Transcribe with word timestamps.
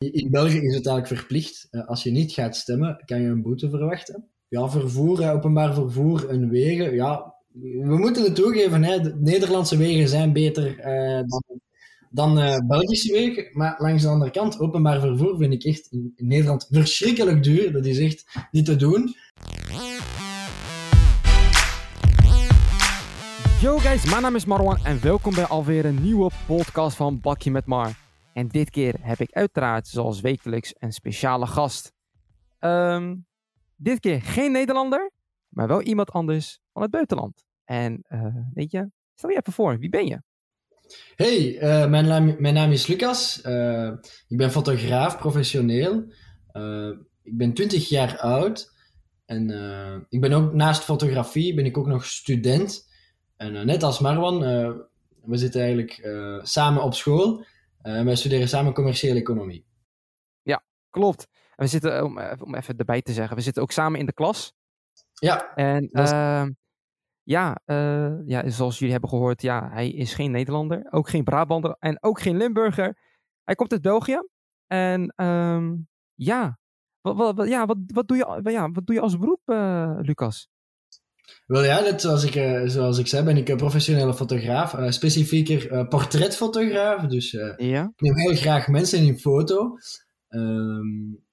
In 0.00 0.30
België 0.30 0.58
is 0.58 0.74
het 0.74 0.86
eigenlijk 0.86 1.06
verplicht. 1.06 1.68
Uh, 1.70 1.86
als 1.88 2.02
je 2.02 2.10
niet 2.10 2.32
gaat 2.32 2.56
stemmen, 2.56 3.02
kan 3.04 3.20
je 3.20 3.28
een 3.28 3.42
boete 3.42 3.70
verwachten. 3.70 4.28
Ja, 4.48 4.68
vervoer, 4.68 5.30
openbaar 5.30 5.74
vervoer 5.74 6.28
en 6.28 6.48
wegen. 6.48 6.94
Ja, 6.94 7.34
we 7.60 7.98
moeten 7.98 8.24
het 8.24 8.34
toegeven, 8.34 8.84
hè, 8.84 9.00
de 9.00 9.16
Nederlandse 9.18 9.76
wegen 9.76 10.08
zijn 10.08 10.32
beter 10.32 10.78
uh, 10.78 11.22
dan, 11.26 11.42
dan 12.10 12.38
uh, 12.38 12.58
Belgische 12.66 13.12
wegen. 13.12 13.48
Maar 13.52 13.74
langs 13.78 14.02
de 14.02 14.08
andere 14.08 14.30
kant, 14.30 14.58
openbaar 14.58 15.00
vervoer 15.00 15.36
vind 15.38 15.52
ik 15.52 15.64
echt 15.64 15.86
in, 15.90 16.12
in 16.16 16.26
Nederland 16.26 16.66
verschrikkelijk 16.70 17.42
duur. 17.42 17.72
Dat 17.72 17.86
is 17.86 17.98
echt 17.98 18.24
niet 18.50 18.64
te 18.64 18.76
doen. 18.76 19.14
Yo 23.60 23.78
guys, 23.78 24.10
mijn 24.10 24.22
naam 24.22 24.34
is 24.34 24.44
Marwan 24.44 24.78
en 24.84 25.02
welkom 25.02 25.34
bij 25.34 25.46
alweer 25.46 25.84
een 25.84 26.02
nieuwe 26.02 26.30
podcast 26.46 26.96
van 26.96 27.20
Bakje 27.20 27.50
met 27.50 27.66
Mar. 27.66 28.09
En 28.40 28.48
dit 28.48 28.70
keer 28.70 28.94
heb 29.00 29.20
ik 29.20 29.32
uiteraard, 29.32 29.88
zoals 29.88 30.20
wekelijks, 30.20 30.74
een 30.78 30.92
speciale 30.92 31.46
gast. 31.46 31.92
Um, 32.60 33.26
dit 33.76 34.00
keer 34.00 34.22
geen 34.22 34.52
Nederlander, 34.52 35.10
maar 35.48 35.68
wel 35.68 35.82
iemand 35.82 36.10
anders 36.10 36.58
van 36.72 36.82
het 36.82 36.90
buitenland. 36.90 37.44
En 37.64 38.04
uh, 38.08 38.36
weet 38.54 38.70
je, 38.70 38.90
stel 39.14 39.30
je 39.30 39.36
even 39.36 39.52
voor, 39.52 39.78
wie 39.78 39.88
ben 39.88 40.06
je? 40.06 40.22
Hey, 41.14 41.54
uh, 41.54 41.90
mijn, 41.90 42.06
naam, 42.06 42.36
mijn, 42.38 42.54
naam, 42.54 42.70
is 42.70 42.86
Lucas. 42.86 43.42
Uh, 43.44 43.92
ik 44.28 44.36
ben 44.36 44.50
fotograaf, 44.50 45.18
professioneel. 45.18 46.04
ik 47.22 47.36
ben 47.36 47.54
20 47.54 47.88
jaar 47.88 48.18
oud. 48.18 48.72
En 49.26 49.50
ik 50.08 50.20
ben 50.20 50.32
ook 50.32 50.52
naast 50.52 50.82
fotografie 50.82 51.54
ben 51.54 51.66
ik 51.66 51.78
ook 51.78 51.86
nog 51.86 52.04
student. 52.04 52.88
En 53.36 53.66
net 53.66 53.82
als 53.82 53.98
Marwan, 53.98 54.38
we 55.24 55.36
zitten 55.36 55.60
eigenlijk 55.60 56.08
samen 56.42 56.82
op 56.82 56.94
school. 56.94 57.44
Uh, 57.82 58.02
wij 58.02 58.16
studeren 58.16 58.48
samen 58.48 58.72
commerciële 58.72 59.18
economie. 59.20 59.66
Ja, 60.42 60.64
klopt. 60.90 61.28
En 61.32 61.64
we 61.64 61.66
zitten, 61.66 62.04
om, 62.04 62.18
eh, 62.18 62.42
om 62.42 62.54
even 62.54 62.76
erbij 62.76 63.02
te 63.02 63.12
zeggen, 63.12 63.36
we 63.36 63.42
zitten 63.42 63.62
ook 63.62 63.70
samen 63.70 63.98
in 63.98 64.06
de 64.06 64.12
klas. 64.12 64.52
Ja. 65.12 65.54
En 65.54 65.88
uh, 65.92 66.46
ja, 67.22 67.60
uh, 67.66 68.26
ja, 68.26 68.48
zoals 68.48 68.78
jullie 68.78 68.92
hebben 68.92 69.10
gehoord, 69.10 69.42
ja, 69.42 69.70
hij 69.70 69.90
is 69.90 70.14
geen 70.14 70.30
Nederlander, 70.30 70.86
ook 70.90 71.08
geen 71.08 71.24
Brabander 71.24 71.76
en 71.78 72.02
ook 72.02 72.20
geen 72.20 72.36
Limburger. 72.36 72.98
Hij 73.44 73.54
komt 73.54 73.72
uit 73.72 73.82
België. 73.82 74.28
En 74.66 75.12
um, 75.16 75.88
ja, 76.14 76.58
wat, 77.00 77.34
wat, 77.36 77.48
ja, 77.48 77.66
wat, 77.66 77.76
wat, 77.86 78.08
doe 78.08 78.16
je, 78.16 78.40
ja, 78.50 78.70
wat 78.70 78.86
doe 78.86 78.94
je 78.94 79.00
als 79.00 79.18
beroep, 79.18 79.42
Lucas? 80.06 80.48
Wel 81.46 81.64
ja, 81.64 81.80
net 81.80 82.00
zoals 82.00 82.24
ik, 82.24 82.34
uh, 82.34 82.62
zoals 82.68 82.98
ik 82.98 83.06
zei, 83.06 83.24
ben 83.24 83.36
ik 83.36 83.48
een 83.48 83.56
professionele 83.56 84.14
fotograaf. 84.14 84.74
Uh, 84.74 84.90
specifieker 84.90 85.72
uh, 85.72 85.88
portretfotograaf. 85.88 87.06
Dus 87.06 87.30
ja? 87.56 87.92
ik 87.96 88.00
neem 88.00 88.16
heel 88.16 88.34
graag 88.34 88.68
mensen 88.68 89.04
in 89.04 89.18
foto. 89.18 89.76
Um, 90.28 91.24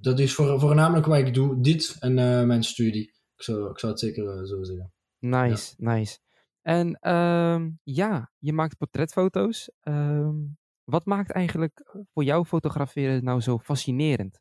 dat 0.00 0.18
is 0.18 0.34
voor, 0.34 0.60
voornamelijk 0.60 1.06
wat 1.06 1.18
ik 1.18 1.34
doe. 1.34 1.60
Dit 1.60 1.96
en 1.98 2.14
mijn 2.46 2.62
studie. 2.62 3.12
Ik 3.36 3.42
zou, 3.42 3.70
ik 3.70 3.78
zou 3.78 3.92
het 3.92 4.00
zeker 4.00 4.46
zo 4.46 4.62
zeggen. 4.62 4.92
Nice, 5.18 5.74
ja. 5.76 5.94
nice. 5.94 6.18
En 6.62 7.10
um, 7.10 7.78
ja, 7.82 8.32
je 8.38 8.52
maakt 8.52 8.76
portretfoto's. 8.76 9.70
Um, 9.82 10.56
wat 10.84 11.04
maakt 11.04 11.30
eigenlijk 11.30 11.96
voor 12.12 12.24
jou 12.24 12.44
fotograferen 12.44 13.24
nou 13.24 13.40
zo 13.40 13.58
fascinerend? 13.58 14.40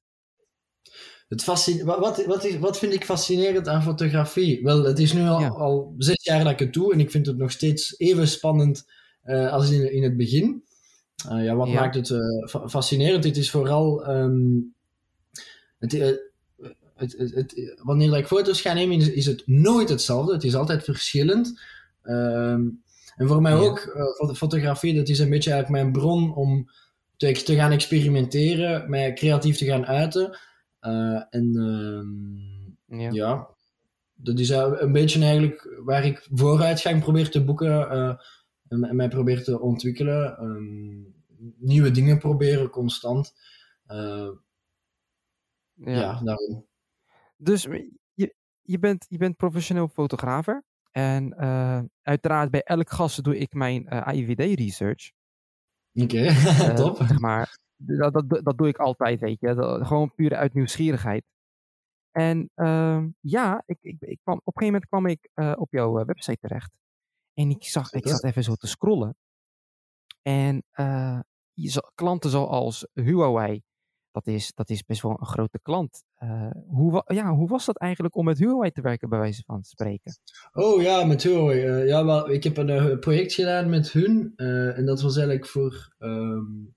Het 1.32 1.44
fascine... 1.44 1.84
wat, 1.84 2.26
wat, 2.26 2.46
is, 2.46 2.58
wat 2.58 2.78
vind 2.78 2.94
ik 2.94 3.06
fascinerend 3.06 3.68
aan 3.68 3.84
fotografie? 3.84 4.64
Wel, 4.64 4.84
het 4.84 5.00
is 5.00 5.14
nu 5.14 5.28
al, 5.28 5.44
al 5.44 5.94
zes 5.98 6.23
jaar 6.23 6.44
dat 6.44 6.54
ik 6.54 6.60
het 6.60 6.73
doe 6.73 6.94
en 6.94 7.00
ik 7.00 7.12
vind 7.12 7.26
het 7.26 7.38
nog 7.38 7.52
steeds 7.52 8.00
even 8.00 8.28
spannend 8.28 8.86
uh, 9.26 9.52
als 9.52 9.72
in, 9.72 9.94
in 9.94 10.04
het 10.04 10.18
begin. 10.18 10.64
Uh, 11.32 11.44
ja, 11.44 11.56
wat 11.56 11.68
ja. 11.68 11.73
maakt 11.73 11.96
het 11.96 12.10
uh, 12.10 12.68
fascinerend? 12.68 13.23
Het 13.23 13.38
is 13.38 13.52
vooral 13.52 14.10
um, 14.10 14.73
het, 15.80 15.92
het, 15.92 16.32
het, 16.96 17.16
het, 17.18 17.80
wanneer 17.84 18.18
ik 18.18 18.28
foto's 18.28 18.62
ga 18.62 18.73
nemen, 18.73 18.98
is, 18.98 19.12
is, 19.12 19.26
het 19.26 19.44
nooit 19.45 19.90
hetzelfde. 19.90 20.34
Het 20.34 20.44
is 20.44 20.56
altijd 20.56 20.84
verschillend. 20.84 21.60
Um, 22.04 22.84
en 23.16 23.28
voor 23.28 23.42
mij 23.42 23.52
ja. 23.52 23.58
ook, 23.58 24.10
fotografie, 24.36 24.95
dat 24.95 25.10
is 25.10 25.20
een 25.20 25.30
beetje 25.30 25.52
eigenlijk 25.52 25.84
mijn 25.84 25.94
bron 25.94 26.36
om 26.36 26.70
te, 27.17 27.32
te 27.32 27.55
gaan 27.55 27.72
experimenteren, 27.72 28.89
mij 28.89 29.14
creatief 29.14 29.58
te 29.58 29.66
gaan 29.66 29.86
uiten. 29.86 30.38
Uh, 30.81 31.23
en 31.30 31.55
uh, 32.87 32.99
ja. 32.99 33.11
ja. 33.11 33.47
dat 34.14 34.39
is 34.39 34.49
een 34.49 34.92
beetje 34.92 35.21
eigenlijk 35.21 35.80
waar 35.83 36.05
ik 36.05 36.27
vooruitgang 36.33 37.02
probeer 37.02 37.30
te 37.30 37.43
boeken 37.43 37.69
uh, 37.69 38.15
en 38.67 38.95
mij 38.95 39.08
probeer 39.08 39.43
te 39.43 39.59
ontwikkelen. 39.59 40.43
Um, 40.43 41.14
nieuwe 41.58 41.92
dingen 41.92 42.17
proberen, 42.17 42.69
constant. 42.69 43.33
ja. 43.87 44.33
ja, 45.75 46.21
daarom. 46.23 46.65
Dus 47.37 47.67
je, 48.13 48.36
je, 48.61 48.80
bent, 48.80 49.05
je 49.09 49.17
bent 49.17 49.37
professioneel 49.37 49.87
fotografer. 49.87 50.63
En 50.92 51.36
uiteraard 52.02 52.52
bij 52.52 52.61
elk 52.63 52.89
gast 52.89 53.23
doe 53.23 53.37
ik 53.37 53.53
mijn 53.53 53.89
AIVD-research. 53.89 55.11
Oké, 55.93 56.03
okay. 56.03 56.75
top. 56.81 57.19
Maar, 57.19 57.58
dat, 57.86 58.14
dat, 58.14 58.43
dat 58.43 58.58
doe 58.58 58.67
ik 58.67 58.77
altijd, 58.77 59.19
weet 59.19 59.39
je. 59.39 59.53
Dat, 59.53 59.87
gewoon 59.87 60.14
puur 60.15 60.36
uit 60.36 60.53
nieuwsgierigheid. 60.53 61.23
En 62.11 62.49
uh, 62.55 63.03
ja, 63.19 63.64
ik, 63.65 63.77
ik, 63.81 63.95
ik 63.99 64.19
kwam, 64.23 64.42
op 64.43 64.55
een 64.55 64.64
gegeven 64.64 64.73
moment 64.73 64.86
kwam 64.86 65.05
ik 65.05 65.30
uh, 65.36 65.53
op 65.61 65.71
jouw 65.71 65.99
uh, 65.99 66.05
website 66.05 66.37
terecht. 66.39 66.71
En 67.33 67.49
ik, 67.49 67.64
zag, 67.64 67.92
ik 67.92 68.08
zat 68.08 68.23
even 68.23 68.43
zo 68.43 68.55
te 68.55 68.67
scrollen. 68.67 69.15
En 70.21 70.64
uh, 70.75 71.19
klanten 71.95 72.30
zoals 72.30 72.87
Huawei, 72.93 73.61
dat 74.11 74.27
is, 74.27 74.53
dat 74.53 74.69
is 74.69 74.83
best 74.83 75.02
wel 75.02 75.17
een 75.19 75.25
grote 75.25 75.59
klant. 75.61 76.03
hoe, 76.67 77.03
ja, 77.05 77.33
hoe 77.33 77.48
was 77.48 77.65
dat 77.65 77.77
eigenlijk 77.77 78.15
om 78.15 78.25
met 78.25 78.37
Huawei 78.37 78.71
te 78.71 78.81
werken, 78.81 79.09
bij 79.09 79.19
wijze 79.19 79.43
van 79.45 79.63
spreken? 79.63 80.13
Oh 80.52 80.81
ja, 80.81 81.05
met 81.05 81.23
Huawei. 81.23 81.86
ja, 81.86 82.05
wel, 82.05 82.30
ik 82.30 82.43
heb 82.43 82.58
een 82.58 82.99
project 82.99 83.33
gedaan 83.33 83.69
met 83.69 83.92
hun. 83.92 84.33
en 84.36 84.86
dat 84.86 85.02
was 85.02 85.15
eigenlijk 85.15 85.48
voor... 85.48 85.95
Um, 85.99 86.75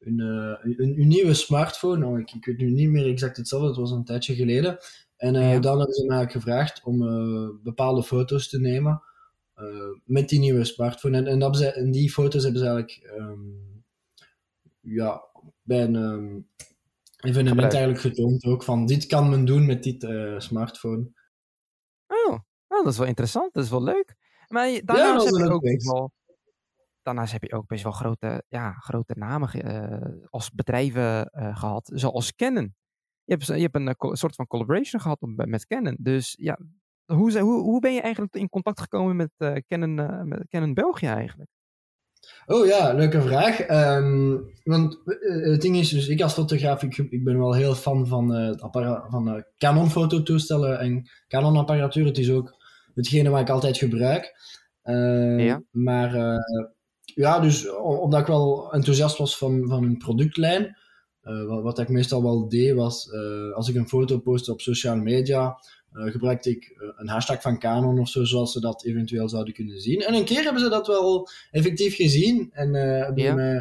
een, 0.00 0.18
uh, 0.20 0.56
een, 0.60 1.00
een, 1.00 1.08
nieuwe 1.08 1.34
smartphone. 1.34 2.06
Oh, 2.06 2.18
ik, 2.18 2.32
ik, 2.32 2.44
weet 2.44 2.58
nu 2.58 2.70
niet 2.70 2.88
meer 2.88 3.06
exact 3.06 3.36
hetzelfde, 3.36 3.68
het 3.68 3.76
was 3.76 3.90
een 3.90 4.04
tijdje 4.04 4.34
geleden. 4.34 4.78
En 5.16 5.34
ja. 5.34 5.58
dan 5.58 5.78
hebben 5.78 5.94
ze 5.94 6.06
mij 6.06 6.28
gevraagd 6.28 6.82
om 6.84 7.02
uh, 7.02 7.48
bepaalde 7.62 8.02
foto's 8.02 8.48
te 8.48 8.60
nemen 8.60 9.02
met 10.04 10.28
die 10.28 10.38
nieuwe 10.38 10.64
smartphone. 10.64 11.16
En, 11.16 11.26
en, 11.26 11.38
dat 11.38 11.56
ze, 11.56 11.72
en 11.72 11.90
die 11.90 12.10
foto's 12.10 12.42
hebben 12.42 12.60
ze 12.60 12.66
eigenlijk 12.66 13.12
um, 13.18 13.84
ja, 14.80 15.24
bij 15.62 15.82
een 15.82 15.94
um, 15.94 16.46
evenement 17.16 17.72
eigenlijk 17.72 18.00
getoond 18.00 18.44
ook 18.44 18.62
van 18.62 18.86
dit 18.86 19.06
kan 19.06 19.28
men 19.28 19.44
doen 19.44 19.66
met 19.66 19.82
dit 19.82 20.06
smartphone. 20.38 21.10
Oh, 22.06 22.38
nou, 22.68 22.84
dat 22.84 22.92
is 22.92 22.98
wel 22.98 23.06
interessant, 23.06 23.52
dat 23.52 23.64
is 23.64 23.70
wel 23.70 23.82
leuk. 23.82 24.14
Maar 24.48 24.80
daarnaast 24.84 25.30
ja, 25.30 25.44
je 25.44 25.52
ook 25.52 25.82
wel 25.82 26.12
daarnaast 27.02 27.32
heb 27.32 27.42
je 27.42 27.52
ook 27.52 27.66
best 27.66 27.82
wel 27.82 27.92
grote, 27.92 28.42
ja, 28.48 28.72
grote 28.72 29.14
namen 29.16 29.66
uh, 29.66 30.24
als 30.30 30.50
bedrijven 30.50 31.30
uh, 31.32 31.56
gehad, 31.56 31.90
zoals 31.94 32.34
Canon. 32.34 32.74
Je 33.24 33.32
hebt, 33.34 33.46
je 33.46 33.52
hebt 33.52 33.74
een 33.74 33.86
uh, 33.88 34.12
soort 34.12 34.34
van 34.34 34.46
collaboration 34.46 35.00
gehad 35.00 35.18
met 35.20 35.66
Canon. 35.66 35.96
Dus 36.00 36.36
ja, 36.38 36.58
hoe, 37.04 37.38
hoe, 37.38 37.60
hoe 37.60 37.80
ben 37.80 37.94
je 37.94 38.00
eigenlijk 38.00 38.34
in 38.34 38.48
contact 38.48 38.80
gekomen 38.80 39.16
met, 39.16 39.62
Canon, 39.66 39.94
met 40.28 40.48
Canon 40.48 40.74
België 40.74 41.06
eigenlijk? 41.06 41.50
Oh 42.46 42.66
ja, 42.66 42.92
leuke 42.92 43.22
vraag. 43.22 43.68
Um, 43.68 44.52
want 44.64 45.00
het 45.04 45.60
ding 45.60 45.76
is, 45.76 45.88
dus 45.88 46.08
ik 46.08 46.20
als 46.20 46.32
fotograaf, 46.32 46.82
ik, 46.82 46.96
ik 46.96 47.24
ben 47.24 47.38
wel 47.38 47.54
heel 47.54 47.74
fan 47.74 48.06
van, 48.06 48.30
het 48.30 48.60
van 49.08 49.44
Canon 49.58 49.90
fototoestellen 49.90 50.78
en 50.78 51.10
Canon 51.28 51.56
apparatuur. 51.56 52.06
Het 52.06 52.18
is 52.18 52.30
ook 52.30 52.54
hetgene 52.94 53.30
wat 53.30 53.40
ik 53.40 53.50
altijd 53.50 53.78
gebruik. 53.78 54.34
Uh, 54.84 55.44
ja. 55.44 55.62
Maar 55.70 56.14
ja, 57.14 57.40
dus 57.40 57.70
omdat 57.78 58.20
ik 58.20 58.26
wel 58.26 58.72
enthousiast 58.72 59.18
was 59.18 59.38
van, 59.38 59.68
van 59.68 59.82
hun 59.82 59.96
productlijn, 59.96 60.76
uh, 61.24 61.46
wat, 61.46 61.62
wat, 61.62 61.78
ik 61.78 61.88
meestal 61.88 62.22
wel 62.22 62.48
deed 62.48 62.74
was, 62.74 63.06
uh, 63.06 63.52
als 63.54 63.68
ik 63.68 63.74
een 63.74 63.88
foto 63.88 64.18
postte 64.18 64.52
op 64.52 64.60
sociale 64.60 65.00
media, 65.00 65.58
uh, 65.92 66.10
gebruikte 66.10 66.50
ik 66.50 66.92
een 66.96 67.08
hashtag 67.08 67.42
van 67.42 67.58
Canon 67.58 67.98
of 67.98 68.08
zo, 68.08 68.24
zoals 68.24 68.52
ze 68.52 68.60
dat 68.60 68.84
eventueel 68.84 69.28
zouden 69.28 69.54
kunnen 69.54 69.80
zien. 69.80 70.00
En 70.00 70.14
een 70.14 70.24
keer 70.24 70.42
hebben 70.42 70.62
ze 70.62 70.68
dat 70.68 70.86
wel 70.86 71.28
effectief 71.50 71.94
gezien 71.94 72.50
en 72.52 72.74
hebben, 72.74 73.24
ja. 73.24 73.34
mij, 73.34 73.52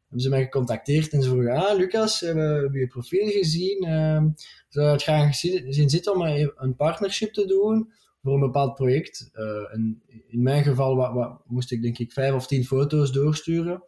hebben 0.00 0.20
ze 0.20 0.28
mij 0.28 0.42
gecontacteerd 0.42 1.12
en 1.12 1.22
ze 1.22 1.28
vroegen, 1.28 1.52
ah 1.52 1.76
Lucas, 1.76 2.20
we 2.20 2.26
hebben 2.26 2.80
je 2.80 2.86
profiel 2.86 3.28
gezien, 3.28 3.78
zou 4.68 4.86
je 4.86 4.92
het 4.92 5.02
graag 5.02 5.34
zien 5.34 5.90
zitten 5.90 6.12
om 6.12 6.22
een 6.56 6.76
partnership 6.76 7.32
te 7.32 7.46
doen? 7.46 7.92
Voor 8.24 8.34
een 8.34 8.40
bepaald 8.40 8.74
project. 8.74 9.30
Uh, 9.32 9.74
en 9.74 10.02
in 10.26 10.42
mijn 10.42 10.62
geval 10.62 11.42
moest 11.46 11.70
ik 11.70 11.82
denk 11.82 11.98
ik 11.98 12.12
vijf 12.12 12.34
of 12.34 12.46
tien 12.46 12.64
foto's 12.64 13.12
doorsturen. 13.12 13.84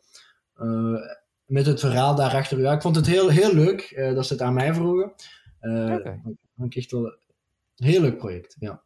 Uh, 0.56 1.00
met 1.44 1.66
het 1.66 1.80
verhaal 1.80 2.14
daarachter. 2.14 2.60
Ja, 2.60 2.72
ik 2.72 2.82
vond 2.82 2.96
het 2.96 3.06
heel, 3.06 3.28
heel 3.28 3.54
leuk 3.54 3.92
uh, 3.96 4.14
dat 4.14 4.26
ze 4.26 4.32
het 4.32 4.42
aan 4.42 4.54
mij 4.54 4.74
vroegen. 4.74 5.12
Okay. 5.60 6.20
Vond 6.56 6.74
ik 6.74 6.76
echt 6.76 6.90
wel 6.90 7.04
een 7.04 7.86
heel 7.86 8.00
leuk 8.00 8.18
project, 8.18 8.56
ja. 8.58 8.82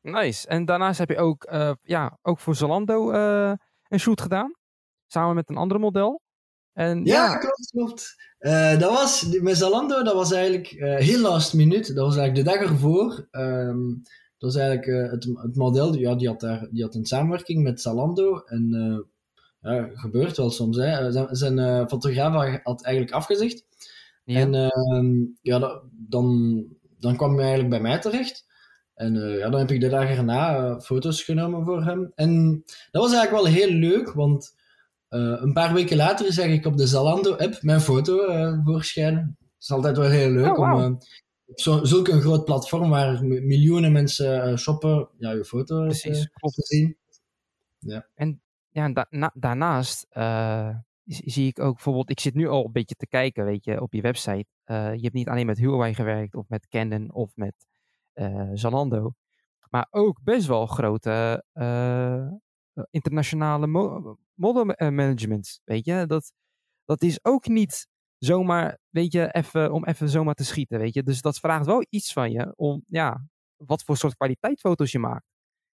Nice. 0.00 0.48
En 0.48 0.64
daarnaast 0.64 0.98
heb 0.98 1.08
je 1.08 1.18
ook, 1.18 1.48
ja, 1.82 2.18
ook 2.22 2.38
voor 2.38 2.54
Zalando 2.54 3.12
een 3.88 4.00
shoot 4.00 4.20
gedaan. 4.20 4.54
Samen 5.06 5.34
met 5.34 5.48
een 5.48 5.56
ander 5.56 5.80
model. 5.80 6.22
En, 6.72 7.04
ja, 7.04 7.24
ja, 7.24 7.36
klopt, 7.36 7.70
klopt. 7.70 8.14
Uh, 8.40 8.78
dat 8.78 8.90
was, 8.90 9.38
met 9.40 9.56
Zalando, 9.56 10.02
dat 10.02 10.14
was 10.14 10.32
eigenlijk 10.32 10.72
uh, 10.72 10.96
heel 10.96 11.20
last 11.20 11.54
minute. 11.54 11.92
Dat 11.92 12.06
was 12.06 12.16
eigenlijk 12.16 12.46
de 12.46 12.52
dag 12.52 12.70
ervoor. 12.70 13.28
Um, 13.30 14.02
dat 14.40 14.52
was 14.52 14.62
eigenlijk 14.62 14.86
uh, 14.86 15.10
het, 15.10 15.28
het, 15.42 15.56
model, 15.56 15.94
ja, 15.94 16.14
die, 16.14 16.28
had 16.28 16.40
daar, 16.40 16.68
die 16.70 16.82
had 16.82 16.94
een 16.94 17.06
samenwerking 17.06 17.62
met 17.62 17.80
Zalando. 17.80 18.42
En 18.46 18.68
ja, 19.60 19.90
gebeurt 19.94 20.36
wel 20.36 20.50
soms. 20.50 20.76
Hè. 20.76 21.12
Zijn, 21.12 21.36
zijn 21.36 21.88
fotograaf 21.88 22.60
had 22.62 22.82
eigenlijk 22.82 23.14
afgezegd. 23.14 23.64
Ja. 24.24 24.38
En 24.38 24.54
ehm, 24.54 25.16
ja, 25.42 25.58
dat, 25.58 25.82
dan, 25.90 26.64
dan 26.98 27.16
kwam 27.16 27.30
hij 27.30 27.40
eigenlijk 27.40 27.70
bij 27.70 27.80
mij 27.80 27.98
terecht. 27.98 28.46
En 28.94 29.14
ja, 29.14 29.50
dan 29.50 29.60
heb 29.60 29.70
ik 29.70 29.80
de 29.80 29.88
dag 29.88 30.08
erna 30.08 30.80
foto's 30.80 31.22
genomen 31.22 31.64
voor 31.64 31.84
hem. 31.84 32.12
En 32.14 32.62
dat 32.90 33.02
was 33.02 33.12
eigenlijk 33.12 33.42
wel 33.42 33.52
heel 33.52 33.70
leuk, 33.70 34.12
want 34.12 34.54
uh, 35.10 35.40
een 35.40 35.52
paar 35.52 35.74
weken 35.74 35.96
later 35.96 36.32
zag 36.32 36.46
ik 36.46 36.66
op 36.66 36.76
de 36.76 36.86
Zalando-app 36.86 37.62
mijn 37.62 37.80
foto 37.80 38.16
voorschijnen. 38.64 39.36
Dat 39.38 39.60
is 39.60 39.70
altijd 39.70 39.96
wel 39.96 40.08
heel 40.08 40.30
leuk 40.30 40.58
oh, 40.58 40.70
wow. 40.70 40.84
om 40.84 40.98
zo, 41.54 41.84
zulk 41.84 42.08
een 42.08 42.20
groot 42.20 42.44
platform 42.44 42.90
waar 42.90 43.24
miljoenen 43.24 43.92
mensen 43.92 44.58
shoppen, 44.58 45.08
ja, 45.18 45.30
je 45.30 45.44
foto 45.44 45.84
Precies, 45.84 46.30
te 46.40 46.50
zien. 46.54 46.96
Ja. 47.78 48.06
En 48.14 48.42
ja, 48.68 48.88
da 48.88 49.06
na, 49.10 49.30
daarnaast 49.34 50.06
zie 51.04 51.46
ik 51.46 51.58
ook 51.58 51.74
bijvoorbeeld, 51.74 52.10
ik 52.10 52.20
zit 52.20 52.34
nu 52.34 52.48
al 52.48 52.64
een 52.64 52.72
beetje 52.72 52.94
te 52.94 53.06
kijken, 53.06 53.44
weet 53.44 53.64
je, 53.64 53.80
op 53.80 53.92
je 53.92 54.00
website. 54.00 54.46
je 54.64 55.00
hebt 55.00 55.14
niet 55.14 55.28
alleen 55.28 55.46
met 55.46 55.58
Huawei 55.58 55.94
gewerkt 55.94 56.34
of 56.34 56.48
met 56.48 56.68
Canon 56.68 57.12
of 57.12 57.30
met 57.34 57.54
Zalando, 58.52 59.14
maar 59.70 59.86
ook 59.90 60.22
best 60.22 60.46
wel 60.46 60.66
grote 60.66 61.44
internationale 62.90 63.66
mo 63.66 64.16
model 64.34 64.64
management. 64.90 65.60
Weet 65.64 65.84
je, 65.84 66.04
dat, 66.06 66.32
dat 66.84 67.02
is 67.02 67.24
ook 67.24 67.46
niet 67.46 67.88
zomaar, 68.20 68.78
weet 68.88 69.12
je, 69.12 69.32
even, 69.32 69.72
om 69.72 69.84
even 69.84 70.08
zomaar 70.08 70.34
te 70.34 70.44
schieten. 70.44 70.78
Weet 70.78 70.94
je, 70.94 71.02
dus 71.02 71.20
dat 71.20 71.38
vraagt 71.38 71.66
wel 71.66 71.86
iets 71.88 72.12
van 72.12 72.30
je 72.30 72.52
om, 72.56 72.84
ja, 72.88 73.26
wat 73.56 73.82
voor 73.82 73.96
soort 73.96 74.16
kwaliteitsfoto's 74.16 74.92
je 74.92 74.98
maakt. 74.98 75.24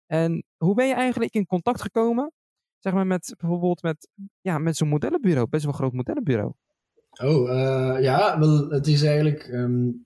En 0.05 0.43
hoe 0.57 0.75
ben 0.75 0.87
je 0.87 0.93
eigenlijk 0.93 1.33
in 1.33 1.45
contact 1.45 1.81
gekomen, 1.81 2.31
zeg 2.77 2.93
maar, 2.93 3.07
met 3.07 3.35
bijvoorbeeld 3.37 3.81
met, 3.81 4.09
ja, 4.41 4.57
met 4.57 4.75
zo'n 4.75 4.87
modellenbureau, 4.87 5.49
best 5.49 5.63
wel 5.63 5.73
een 5.73 5.79
groot 5.79 5.93
modellenbureau? 5.93 6.53
Oh, 7.21 7.49
uh, 7.49 8.01
ja, 8.01 8.39
wel, 8.39 8.69
het 8.69 8.87
is 8.87 9.03
eigenlijk, 9.03 9.47
um, 9.47 10.05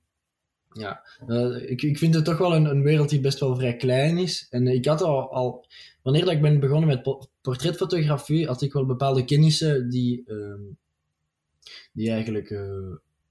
ja, 0.72 1.04
uh, 1.28 1.70
ik, 1.70 1.82
ik 1.82 1.98
vind 1.98 2.16
het 2.16 2.26
toch 2.26 2.38
wel 2.38 2.56
een, 2.56 2.66
een 2.66 2.84
wereld 2.84 3.10
die 3.10 3.20
best 3.20 3.40
wel 3.40 3.56
vrij 3.56 3.76
klein 3.76 4.18
is. 4.18 4.48
En 4.50 4.68
ik 4.68 4.86
had 4.86 5.02
al, 5.02 5.32
al 5.32 5.66
wanneer 6.02 6.26
dat 6.26 6.34
ik 6.34 6.42
ben 6.42 6.60
begonnen 6.60 6.88
met 6.88 7.28
portretfotografie, 7.42 8.48
had 8.48 8.62
ik 8.62 8.74
wel 8.74 8.86
bepaalde 8.86 9.26
kennissen 9.26 9.90
die, 9.90 10.24
uh, 10.26 10.56
die 11.94 12.12
eigenlijk 12.12 12.50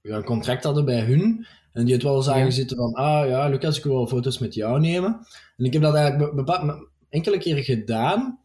ja, 0.01 0.15
een 0.15 0.23
contract 0.23 0.63
hadden 0.63 0.85
bij 0.85 1.01
hun. 1.01 1.45
En 1.73 1.85
die 1.85 1.93
het 1.93 2.03
wel 2.03 2.21
zagen 2.21 2.45
ja. 2.45 2.49
zitten 2.49 2.77
van, 2.77 2.93
ah 2.93 3.27
ja, 3.27 3.47
Lucas, 3.47 3.77
ik 3.77 3.83
wil 3.83 3.93
wel 3.93 4.07
foto's 4.07 4.39
met 4.39 4.53
jou 4.53 4.79
nemen. 4.79 5.27
En 5.57 5.65
ik 5.65 5.73
heb 5.73 5.81
dat 5.81 5.95
eigenlijk 5.95 6.35
bepaald, 6.35 6.89
enkele 7.09 7.37
keren 7.37 7.63
gedaan. 7.63 8.39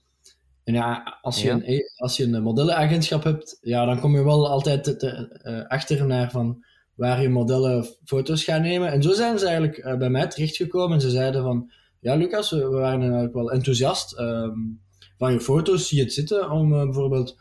En 0.65 0.75
ja, 0.75 1.19
als 1.23 1.43
je, 1.43 1.49
ja. 1.49 1.61
Een, 1.65 1.83
als 1.97 2.17
je 2.17 2.25
een 2.25 2.43
modellenagentschap 2.43 3.25
hebt, 3.25 3.59
ja, 3.61 3.85
dan 3.85 4.01
kom 4.01 4.17
je 4.17 4.25
wel 4.25 4.49
altijd 4.49 4.85
te, 4.85 4.97
te, 4.97 5.41
uh, 5.43 5.67
achter 5.69 6.07
naar 6.07 6.31
van 6.31 6.65
waar 6.95 7.23
je 7.23 7.29
modellen 7.29 7.87
foto's 8.05 8.45
gaan 8.45 8.63
nemen. 8.63 8.93
En 8.93 9.03
zo 9.03 9.13
zijn 9.13 9.39
ze 9.39 9.47
eigenlijk 9.47 9.79
uh, 9.79 9.97
bij 9.97 10.11
mij 10.11 10.27
terechtgekomen. 10.27 10.95
En 10.95 11.01
ze 11.01 11.11
zeiden 11.11 11.43
van, 11.43 11.73
ja, 12.01 12.15
Lucas, 12.15 12.51
we, 12.51 12.57
we 12.57 12.77
waren 12.77 13.01
eigenlijk 13.01 13.35
wel 13.35 13.53
enthousiast 13.53 14.19
um, 14.19 14.81
van 15.19 15.33
je 15.33 15.41
foto's. 15.41 15.89
Zie 15.89 15.99
je 15.99 16.05
het 16.05 16.13
zitten 16.13 16.51
om 16.51 16.73
uh, 16.73 16.83
bijvoorbeeld 16.83 17.37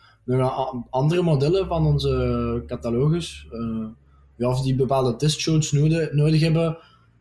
andere 0.89 1.21
modellen 1.21 1.67
van 1.67 1.85
onze 1.85 2.63
catalogus, 2.67 3.47
uh, 3.51 3.87
ja, 4.35 4.49
of 4.49 4.61
die 4.61 4.75
bepaalde 4.75 5.15
testshoots 5.15 5.71
nodig, 5.71 6.11
nodig 6.11 6.41
hebben, 6.41 6.77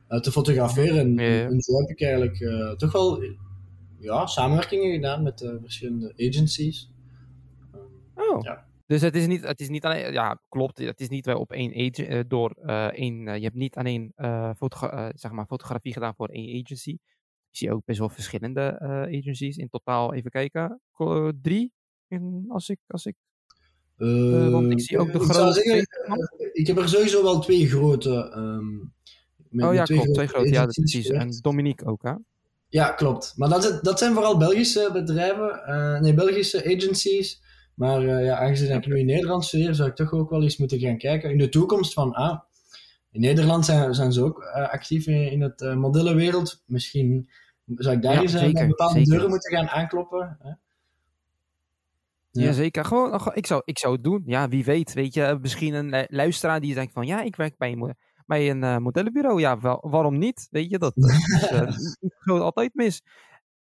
uh, 0.08 0.20
te 0.20 0.32
fotograferen. 0.32 0.98
En, 0.98 1.14
Ja, 1.14 1.34
ja. 1.34 1.44
en 1.44 1.60
zo 1.60 1.78
heb 1.78 1.88
ik 1.88 2.02
eigenlijk 2.02 2.40
uh, 2.40 2.70
toch 2.70 2.92
wel 2.92 3.22
ja, 3.98 4.26
samenwerkingen 4.26 4.92
gedaan 4.92 5.22
met 5.22 5.54
verschillende 5.60 6.12
agencies. 6.16 6.90
Oh. 8.14 8.42
Ja. 8.42 8.64
Dus 8.86 9.00
het 9.00 9.16
is 9.16 9.26
niet, 9.26 9.46
het 9.46 9.60
is 9.60 9.68
niet 9.68 9.84
alleen, 9.84 10.12
ja, 10.12 10.40
klopt, 10.48 10.78
het 10.78 11.00
is 11.00 11.08
niet 11.08 11.28
op 11.28 11.52
één 11.52 11.70
agent, 11.70 11.98
uh, 11.98 12.20
door 12.28 12.50
één, 12.90 13.24
je 13.24 13.44
hebt 13.44 13.54
niet 13.54 13.76
alleen 13.76 14.12
fotogra 14.56 15.12
zeg 15.14 15.30
maar 15.30 15.46
fotografie 15.46 15.92
gedaan 15.92 16.14
voor 16.14 16.28
één 16.28 16.62
agency. 16.62 16.90
Ik 17.50 17.60
zie 17.60 17.72
ook 17.72 17.84
best 17.84 17.98
wel 17.98 18.08
verschillende 18.08 18.80
agencies. 19.18 19.56
In 19.56 19.68
totaal, 19.68 20.14
even 20.14 20.30
kijken, 20.30 20.80
drie, 21.40 21.72
in, 22.08 22.44
als 22.48 22.68
ik, 22.68 22.78
als 22.86 23.06
ik 23.06 23.14
want 24.50 24.70
ik 24.70 24.80
zie 24.80 24.98
ook 24.98 25.12
de 25.12 25.18
ik 25.18 25.24
grote. 25.24 25.52
Zeggen, 25.52 25.86
ik 26.52 26.66
heb 26.66 26.78
er 26.78 26.88
sowieso 26.88 27.22
wel 27.22 27.40
twee 27.40 27.68
grote. 27.68 28.32
Um, 28.36 28.92
met, 29.48 29.66
oh 29.66 29.74
ja, 29.74 29.84
twee 29.84 29.98
klopt, 29.98 30.14
twee 30.14 30.26
grote, 30.26 30.52
ja, 30.52 30.66
precies. 30.66 31.08
En 31.08 31.38
Dominique 31.40 31.86
ook, 31.86 32.02
hè? 32.02 32.12
Ja, 32.68 32.90
klopt. 32.90 33.32
Maar 33.36 33.48
dat, 33.48 33.78
dat 33.82 33.98
zijn 33.98 34.12
vooral 34.12 34.38
Belgische 34.38 34.90
bedrijven, 34.92 36.02
nee, 36.02 36.14
Belgische 36.14 36.76
agencies. 36.76 37.42
Maar 37.74 38.04
uh, 38.04 38.24
ja, 38.24 38.36
aangezien 38.38 38.76
ik 38.76 38.86
nu 38.86 38.98
in 38.98 39.06
Nederland 39.06 39.44
studeer, 39.44 39.74
zou 39.74 39.88
ik 39.88 39.94
toch 39.94 40.12
ook 40.12 40.30
wel 40.30 40.42
eens 40.42 40.56
moeten 40.56 40.78
gaan 40.78 40.98
kijken 40.98 41.30
in 41.30 41.38
de 41.38 41.48
toekomst 41.48 41.92
van, 41.92 42.12
ah, 42.12 42.40
in 43.10 43.20
Nederland 43.20 43.64
zijn, 43.64 43.94
zijn 43.94 44.12
ze 44.12 44.22
ook 44.22 44.42
uh, 44.42 44.54
actief 44.54 45.06
in, 45.06 45.30
in 45.30 45.40
het 45.40 45.74
modellenwereld. 45.76 46.62
Misschien 46.66 47.28
zou 47.74 47.96
ik 47.96 48.02
daar 48.02 48.14
Ja, 48.14 48.20
eens 48.20 48.32
zeker, 48.32 48.52
bij 48.52 48.66
bepaalde 48.66 48.94
zeker. 48.94 49.10
deuren 49.10 49.28
moeten 49.30 49.56
gaan 49.56 49.68
aankloppen. 49.68 50.36
Hè? 50.40 50.50
Ja, 52.34 52.42
Ja. 52.44 52.52
zeker. 52.52 52.84
Gewoon, 52.84 53.30
ik, 53.34 53.46
zou, 53.46 53.62
ik 53.64 53.78
zou 53.78 53.92
het 53.94 54.04
doen. 54.04 54.22
Ja, 54.26 54.48
wie 54.48 54.64
weet. 54.64 54.92
Weet 54.92 55.14
je, 55.14 55.38
misschien 55.40 55.74
een 55.74 55.88
lu- 55.88 56.06
luisteraar 56.08 56.60
die 56.60 56.74
denkt 56.74 56.92
van... 56.92 57.06
Ja, 57.06 57.20
ik 57.22 57.36
werk 57.36 57.56
bij 57.56 57.72
een, 57.72 57.94
bij 58.26 58.50
een 58.50 58.62
eh, 58.64 58.76
modellenbureau. 58.76 59.40
Ja, 59.40 59.60
wel, 59.60 59.88
waarom 59.90 60.18
niet? 60.18 60.46
Weet 60.50 60.70
je, 60.70 60.78
dat, 60.78 60.96
is 60.96 61.48
eh, 61.48 61.68
groot 62.24 62.40
altijd 62.40 62.74
mis. 62.74 63.02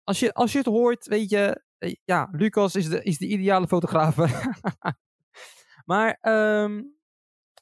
Als 0.04 0.18
je, 0.20 0.32
als 0.34 0.52
je 0.52 0.58
het 0.58 0.66
hoort, 0.66 1.06
weet 1.06 1.30
je... 1.30 1.62
eh, 1.78 1.94
Ja, 2.04 2.28
Lucas 2.32 2.74
is 2.74 2.88
de, 2.88 3.02
is 3.02 3.18
de 3.18 3.26
ideale 3.26 3.66
fotograaf. 3.68 4.16
maar 5.90 6.18
ehm, 6.20 6.82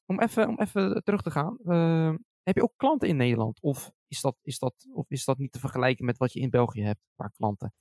om, 0.06 0.20
even, 0.20 0.48
om 0.48 0.60
even 0.60 1.02
terug 1.04 1.22
te 1.22 1.30
gaan. 1.30 1.58
ehm, 1.64 2.16
heb 2.42 2.56
je 2.56 2.62
ook 2.62 2.72
klanten 2.76 3.08
in 3.08 3.16
Nederland? 3.16 3.58
Of 3.60 3.90
is, 4.08 4.20
dat, 4.20 4.36
is 4.42 4.58
dat, 4.58 4.74
of 4.92 5.10
is 5.10 5.24
dat 5.24 5.38
niet 5.38 5.52
te 5.52 5.58
vergelijken 5.58 6.04
met 6.04 6.18
wat 6.18 6.32
je 6.32 6.40
in 6.40 6.50
België 6.50 6.82
hebt 6.82 7.00
qua 7.14 7.30
klanten? 7.36 7.72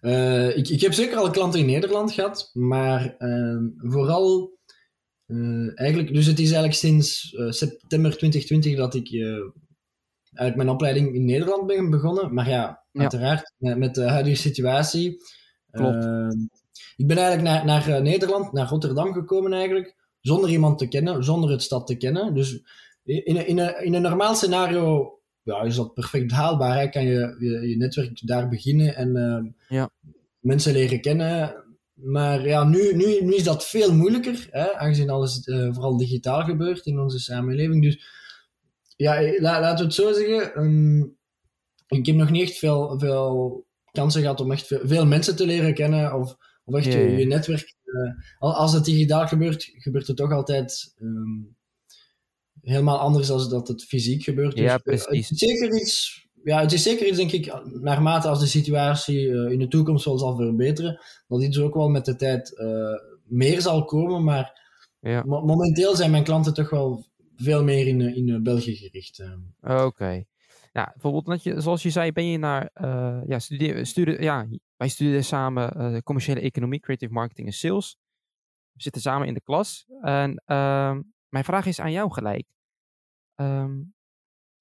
Eh, 0.00 0.56
ik, 0.56 0.68
ik 0.68 0.80
heb 0.80 0.92
zeker 0.92 1.16
al 1.16 1.30
klanten 1.30 1.60
in 1.60 1.66
Nederland 1.66 2.12
gehad, 2.12 2.50
maar 2.52 3.14
ehm, 3.18 3.68
vooral 3.76 4.56
eh, 5.26 5.80
eigenlijk, 5.80 6.14
dus 6.14 6.26
het 6.26 6.38
is 6.38 6.44
eigenlijk 6.44 6.74
sinds 6.74 7.34
eh, 7.34 7.50
september 7.50 8.16
2020 8.16 8.76
dat 8.76 8.94
ik 8.94 9.08
uit 10.32 10.56
mijn 10.56 10.68
opleiding 10.68 11.14
in 11.14 11.24
Nederland 11.24 11.66
ben 11.66 11.90
begonnen. 11.90 12.34
Maar 12.34 12.48
ja, 12.48 12.84
Ja. 12.92 13.00
uiteraard, 13.00 13.52
met, 13.58 13.78
met 13.78 13.94
de 13.94 14.08
huidige 14.08 14.36
situatie. 14.36 15.16
Klopt. 15.70 16.04
ehm, 16.04 16.30
ik 16.96 17.06
ben 17.06 17.16
eigenlijk 17.16 17.48
naar, 17.48 17.64
naar 17.64 18.02
Nederland, 18.02 18.52
naar 18.52 18.68
Rotterdam 18.68 19.12
gekomen 19.12 19.52
eigenlijk, 19.52 19.96
zonder 20.20 20.50
iemand 20.50 20.78
te 20.78 20.88
kennen, 20.88 21.24
zonder 21.24 21.50
het 21.50 21.62
stad 21.62 21.86
te 21.86 21.96
kennen. 21.96 22.34
Dus 22.34 22.62
in, 23.04 23.46
in, 23.46 23.58
een, 23.58 23.84
in 23.84 23.94
een 23.94 24.02
normaal 24.02 24.34
scenario 24.34 25.17
ja, 25.56 25.62
is 25.62 25.76
dat 25.76 25.94
perfect 25.94 26.30
haalbaar. 26.32 26.78
Hè? 26.78 26.88
Kan 26.88 27.04
je, 27.04 27.36
je 27.38 27.68
je 27.68 27.76
netwerk 27.76 28.26
daar 28.26 28.48
beginnen 28.48 28.96
en 28.96 29.16
ehm, 29.16 29.46
Ja. 29.68 29.90
mensen 30.40 30.72
leren 30.72 31.00
kennen. 31.00 31.62
Maar 31.94 32.46
ja, 32.46 32.64
nu, 32.64 32.94
nu, 32.96 33.04
nu 33.24 33.34
is 33.34 33.44
dat 33.44 33.66
veel 33.66 33.94
moeilijker, 33.94 34.46
hè? 34.50 34.72
aangezien 34.74 35.10
alles 35.10 35.44
eh, 35.44 35.68
vooral 35.72 35.96
digitaal 35.96 36.42
gebeurt 36.44 36.86
in 36.86 36.98
onze 37.00 37.18
samenleving. 37.18 37.82
Dus 37.82 38.04
ja, 38.96 39.16
eh, 39.16 39.40
la, 39.40 39.60
laten 39.60 39.78
we 39.78 39.84
het 39.84 39.94
zo 39.94 40.12
zeggen. 40.12 40.54
ehm, 40.54 41.00
ik 41.98 42.06
heb 42.06 42.16
nog 42.16 42.30
niet 42.30 42.42
echt 42.42 42.58
veel, 42.58 42.98
veel 42.98 43.66
kansen 43.90 44.20
gehad 44.20 44.40
om 44.40 44.52
echt 44.52 44.66
veel, 44.66 44.80
veel 44.84 45.06
mensen 45.06 45.36
te 45.36 45.46
leren 45.46 45.74
kennen 45.74 46.14
of, 46.14 46.36
of 46.64 46.74
echt 46.74 46.86
Ja, 46.92 46.98
je, 46.98 47.10
ja. 47.10 47.18
je 47.18 47.26
netwerk. 47.26 47.76
eh, 47.84 48.12
al- 48.38 48.54
als 48.54 48.72
het 48.72 48.84
digitaal 48.84 49.26
gebeurt, 49.28 49.70
gebeurt 49.72 50.06
het 50.06 50.16
toch 50.16 50.32
altijd 50.32 50.94
ehm, 50.98 51.42
helemaal 52.62 52.98
anders 52.98 53.26
dan 53.26 53.48
dat 53.50 53.68
het 53.68 53.84
fysiek 53.84 54.22
gebeurt. 54.22 54.54
Dus, 54.56 54.64
Ja, 54.64 54.74
eh, 54.74 54.82
precies. 54.82 55.28
het 55.28 55.42
is 55.42 55.48
zeker 55.48 55.80
iets, 55.80 56.26
ja, 56.44 56.60
het 56.60 56.72
is 56.72 56.82
zeker 56.82 57.06
iets, 57.06 57.16
denk 57.16 57.32
ik, 57.32 57.54
naarmate 57.80 58.28
als 58.28 58.40
de 58.40 58.46
situatie 58.46 59.30
eh, 59.32 59.50
in 59.52 59.58
de 59.58 59.68
toekomst 59.68 60.04
wel 60.04 60.18
zal 60.18 60.36
verbeteren, 60.36 61.00
dat 61.28 61.42
iets 61.42 61.58
ook 61.58 61.74
wel 61.74 61.88
met 61.88 62.04
de 62.04 62.16
tijd 62.16 62.58
eh, 62.58 62.66
meer 63.24 63.60
zal 63.60 63.84
komen. 63.84 64.24
Maar 64.24 64.66
Ja. 65.00 65.22
mo- 65.26 65.44
momenteel 65.44 65.96
zijn 65.96 66.10
mijn 66.10 66.24
klanten 66.24 66.54
toch 66.54 66.70
wel 66.70 67.04
veel 67.36 67.64
meer 67.64 67.86
in, 67.86 68.00
in 68.00 68.42
België 68.42 68.76
gericht. 68.76 69.22
Oké. 69.62 70.24
Ja, 70.72 70.90
bijvoorbeeld, 70.92 71.26
dat 71.26 71.42
je, 71.42 71.60
zoals 71.60 71.82
je 71.82 71.90
zei, 71.90 72.12
ben 72.12 72.26
je 72.26 72.38
naar, 72.38 72.70
ja, 73.26 73.38
studeer, 73.38 73.86
studeer, 73.86 74.22
ja, 74.22 74.46
wij 74.76 74.88
studeren 74.88 75.24
samen 75.24 76.02
commerciële 76.02 76.40
economie, 76.40 76.80
creative 76.80 77.12
marketing 77.12 77.46
en 77.46 77.52
sales. 77.52 77.96
We 78.72 78.82
zitten 78.82 79.02
samen 79.02 79.26
in 79.26 79.34
de 79.34 79.40
klas. 79.40 79.86
En 80.00 80.42
ehm, 80.46 81.00
mijn 81.28 81.44
vraag 81.44 81.66
is 81.66 81.80
aan 81.80 81.92
jou 81.92 82.12
gelijk. 82.12 82.46
Ehm, 83.34 83.82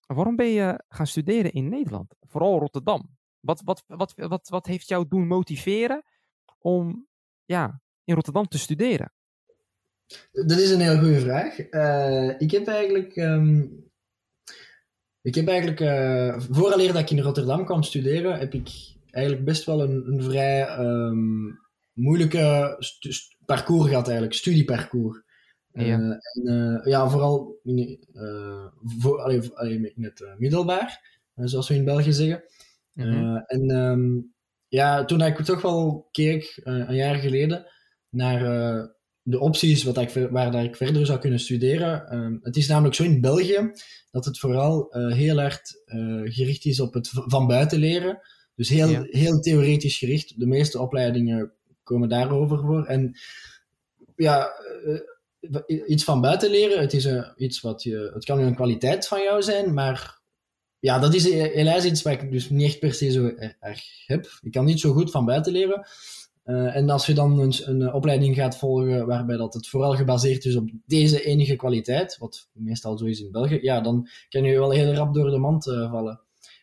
waarom 0.05 0.35
ben 0.35 0.47
je 0.47 0.83
gaan 0.87 1.07
studeren 1.07 1.51
in 1.51 1.69
Nederland? 1.69 2.15
Vooral 2.21 2.59
Rotterdam. 2.59 3.17
Wat, 3.39 3.61
wat, 3.65 3.83
wat, 3.87 4.13
wat, 4.15 4.49
wat 4.49 4.65
heeft 4.65 4.87
jou 4.87 5.07
doen 5.07 5.27
motiveren 5.27 6.03
om 6.59 7.07
ja, 7.45 7.81
in 8.03 8.15
Rotterdam 8.15 8.47
te 8.47 8.57
studeren? 8.57 9.11
Dat 10.31 10.57
is 10.57 10.71
een 10.71 10.79
heel 10.79 10.99
goede 10.99 11.19
vraag. 11.19 11.71
Uh, 11.71 12.41
ik 12.41 12.51
heb 12.51 12.67
eigenlijk... 12.67 13.15
Um, 13.15 13.85
ik 15.21 15.35
heb 15.35 15.47
eigenlijk... 15.47 15.79
Uh, 15.79 16.39
vooraleer 16.39 16.93
dat 16.93 17.01
ik 17.01 17.09
in 17.09 17.19
Rotterdam 17.19 17.65
kwam 17.65 17.83
studeren, 17.83 18.39
heb 18.39 18.53
ik 18.53 18.69
eigenlijk 19.09 19.45
best 19.45 19.65
wel 19.65 19.81
een, 19.81 20.07
een 20.07 20.23
vrij 20.23 20.79
um, 20.79 21.59
moeilijke 21.93 22.77
parcours 23.45 23.87
gehad 23.87 24.05
eigenlijk. 24.05 24.37
Studieparcours. 24.37 25.25
Ja. 25.85 25.99
Uh, 25.99 26.15
en, 26.33 26.81
ja, 26.83 27.09
vooral 27.09 27.59
in, 27.63 27.99
voor, 28.99 29.21
allee, 29.21 29.41
allee, 29.53 29.93
in 29.95 30.03
het 30.03 30.25
middelbaar, 30.37 31.19
zoals 31.35 31.67
we 31.67 31.75
in 31.75 31.85
België 31.85 32.13
zeggen. 32.13 32.43
Mm 32.93 33.03
-hmm. 33.03 33.37
en 33.37 33.69
um, 33.69 34.33
ja, 34.67 35.05
toen 35.05 35.21
ik 35.21 35.37
toch 35.37 35.61
wel 35.61 36.07
keek, 36.11 36.59
een 36.63 36.95
jaar 36.95 37.15
geleden, 37.15 37.65
naar 38.09 38.39
de 39.27 39.39
opties 39.39 39.83
wat 39.83 39.97
ik, 39.97 40.27
waar 40.29 40.51
dat 40.51 40.63
ik 40.63 40.75
verder 40.75 41.05
zou 41.05 41.19
kunnen 41.19 41.39
studeren. 41.39 42.07
Uh, 42.11 42.37
het 42.41 42.55
is 42.55 42.67
namelijk 42.67 42.95
zo 42.95 43.03
in 43.03 43.21
België 43.21 43.71
dat 44.11 44.25
het 44.25 44.39
vooral 44.39 44.97
uh, 44.97 45.13
heel 45.13 45.39
hard 45.39 45.83
uh, 45.85 46.21
gericht 46.23 46.65
is 46.65 46.79
op 46.79 46.93
het 46.93 47.09
van 47.13 47.47
buiten 47.47 47.79
leren. 47.79 48.19
Dus 48.55 48.69
heel, 48.69 48.89
ja. 48.89 49.05
heel 49.09 49.39
theoretisch 49.39 49.97
gericht. 49.97 50.39
De 50.39 50.47
meeste 50.47 50.79
opleidingen 50.79 51.51
komen 51.83 52.09
daarover 52.09 52.59
voor. 52.59 52.85
En 52.85 53.17
ja, 54.15 54.47
eh, 54.85 54.99
iets 55.87 56.03
van 56.03 56.21
buiten 56.21 56.49
leren, 56.49 56.79
het 56.79 56.93
is 56.93 57.07
iets 57.35 57.61
wat 57.61 57.83
je, 57.83 58.11
het 58.13 58.25
kan 58.25 58.39
een 58.39 58.55
kwaliteit 58.55 59.07
van 59.07 59.21
jou 59.21 59.41
zijn, 59.41 59.73
maar 59.73 60.19
ja, 60.79 60.99
dat 60.99 61.13
is 61.13 61.33
helaas 61.33 61.85
iets 61.85 62.01
wat 62.01 62.13
ik 62.13 62.31
dus 62.31 62.49
niet 62.49 62.67
echt 62.67 62.79
per 62.79 62.93
se 62.93 63.11
zo 63.11 63.31
erg 63.59 64.05
heb. 64.05 64.39
Ik 64.41 64.51
kan 64.51 64.65
niet 64.65 64.79
zo 64.79 64.93
goed 64.93 65.11
van 65.11 65.25
buiten 65.25 65.51
leren. 65.51 65.87
Uh, 66.45 66.75
en 66.75 66.89
als 66.89 67.05
je 67.05 67.13
dan 67.13 67.39
een, 67.39 67.53
een, 67.63 67.93
opleiding 67.93 68.35
gaat 68.35 68.57
volgen 68.57 69.05
waarbij 69.05 69.37
dat 69.37 69.53
het 69.53 69.67
vooral 69.67 69.95
gebaseerd 69.95 70.45
is 70.45 70.55
op 70.55 70.69
deze 70.85 71.23
enige 71.23 71.55
kwaliteit, 71.55 72.17
wat 72.17 72.49
meestal 72.51 72.97
zo 72.97 73.05
is 73.05 73.21
in 73.21 73.31
België, 73.31 73.59
ja, 73.61 73.81
dan 73.81 74.07
kan 74.29 74.43
je 74.43 74.59
wel 74.59 74.71
heel 74.71 74.93
rap 74.93 75.13
door 75.13 75.29
de 75.29 75.37
mand 75.37 75.67
uh, 75.67 75.91
vallen. 75.91 76.19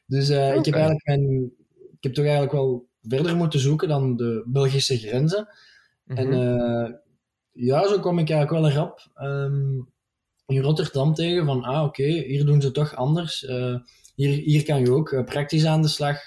Dus 0.06 0.30
uh, 0.30 0.36
okay. 0.36 0.56
ik, 0.56 0.64
heb 0.64 0.74
eigenlijk 0.74 1.06
mijn, 1.06 1.52
ik 1.90 2.00
heb 2.00 2.14
toch 2.14 2.24
eigenlijk 2.24 2.54
wel 2.54 2.86
verder 3.02 3.36
moeten 3.36 3.60
zoeken 3.60 3.88
dan 3.88 4.16
de 4.16 4.42
Belgische 4.46 4.98
grenzen. 4.98 5.48
Mm 6.04 6.16
-hmm. 6.16 6.32
En 6.32 7.02
ja, 7.54 7.88
zo 7.88 8.00
kom 8.00 8.18
ik 8.18 8.30
eigenlijk 8.30 8.50
wel 8.50 8.70
een 8.70 8.76
rap 8.76 9.10
um, 9.20 9.88
in 10.46 10.60
Rotterdam 10.60 11.14
tegen 11.14 11.46
van, 11.46 11.62
ah 11.62 11.84
oké, 11.84 12.02
okay, 12.02 12.24
hier 12.26 12.44
doen 12.44 12.60
ze 12.60 12.70
toch 12.70 12.94
anders. 12.94 13.40
hier, 14.14 14.30
hier 14.30 14.64
kan 14.64 14.80
je 14.80 14.92
ook 14.92 15.24
praktisch 15.24 15.64
aan 15.64 15.82
de 15.82 15.88
slag 15.88 16.26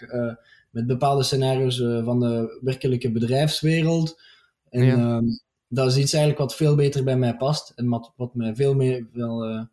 met 0.78 0.88
bepaalde 0.88 1.24
scenario's 1.24 1.78
uh, 1.78 2.04
van 2.04 2.20
de 2.20 2.60
werkelijke 2.62 3.12
bedrijfswereld. 3.12 4.22
En 4.70 4.84
ja. 4.84 4.98
uh, 4.98 5.38
dat 5.68 5.88
is 5.88 5.98
iets 5.98 6.14
eigenlijk 6.14 6.44
wat 6.44 6.56
veel 6.56 6.76
beter 6.76 7.04
bij 7.04 7.18
mij 7.18 7.38
past 7.38 7.70
en 7.70 7.90
wat, 7.90 8.14
wat 8.16 8.36
mij 8.36 8.56
veel 8.56 8.76
meer, 8.76 9.08
veel, 9.14 9.68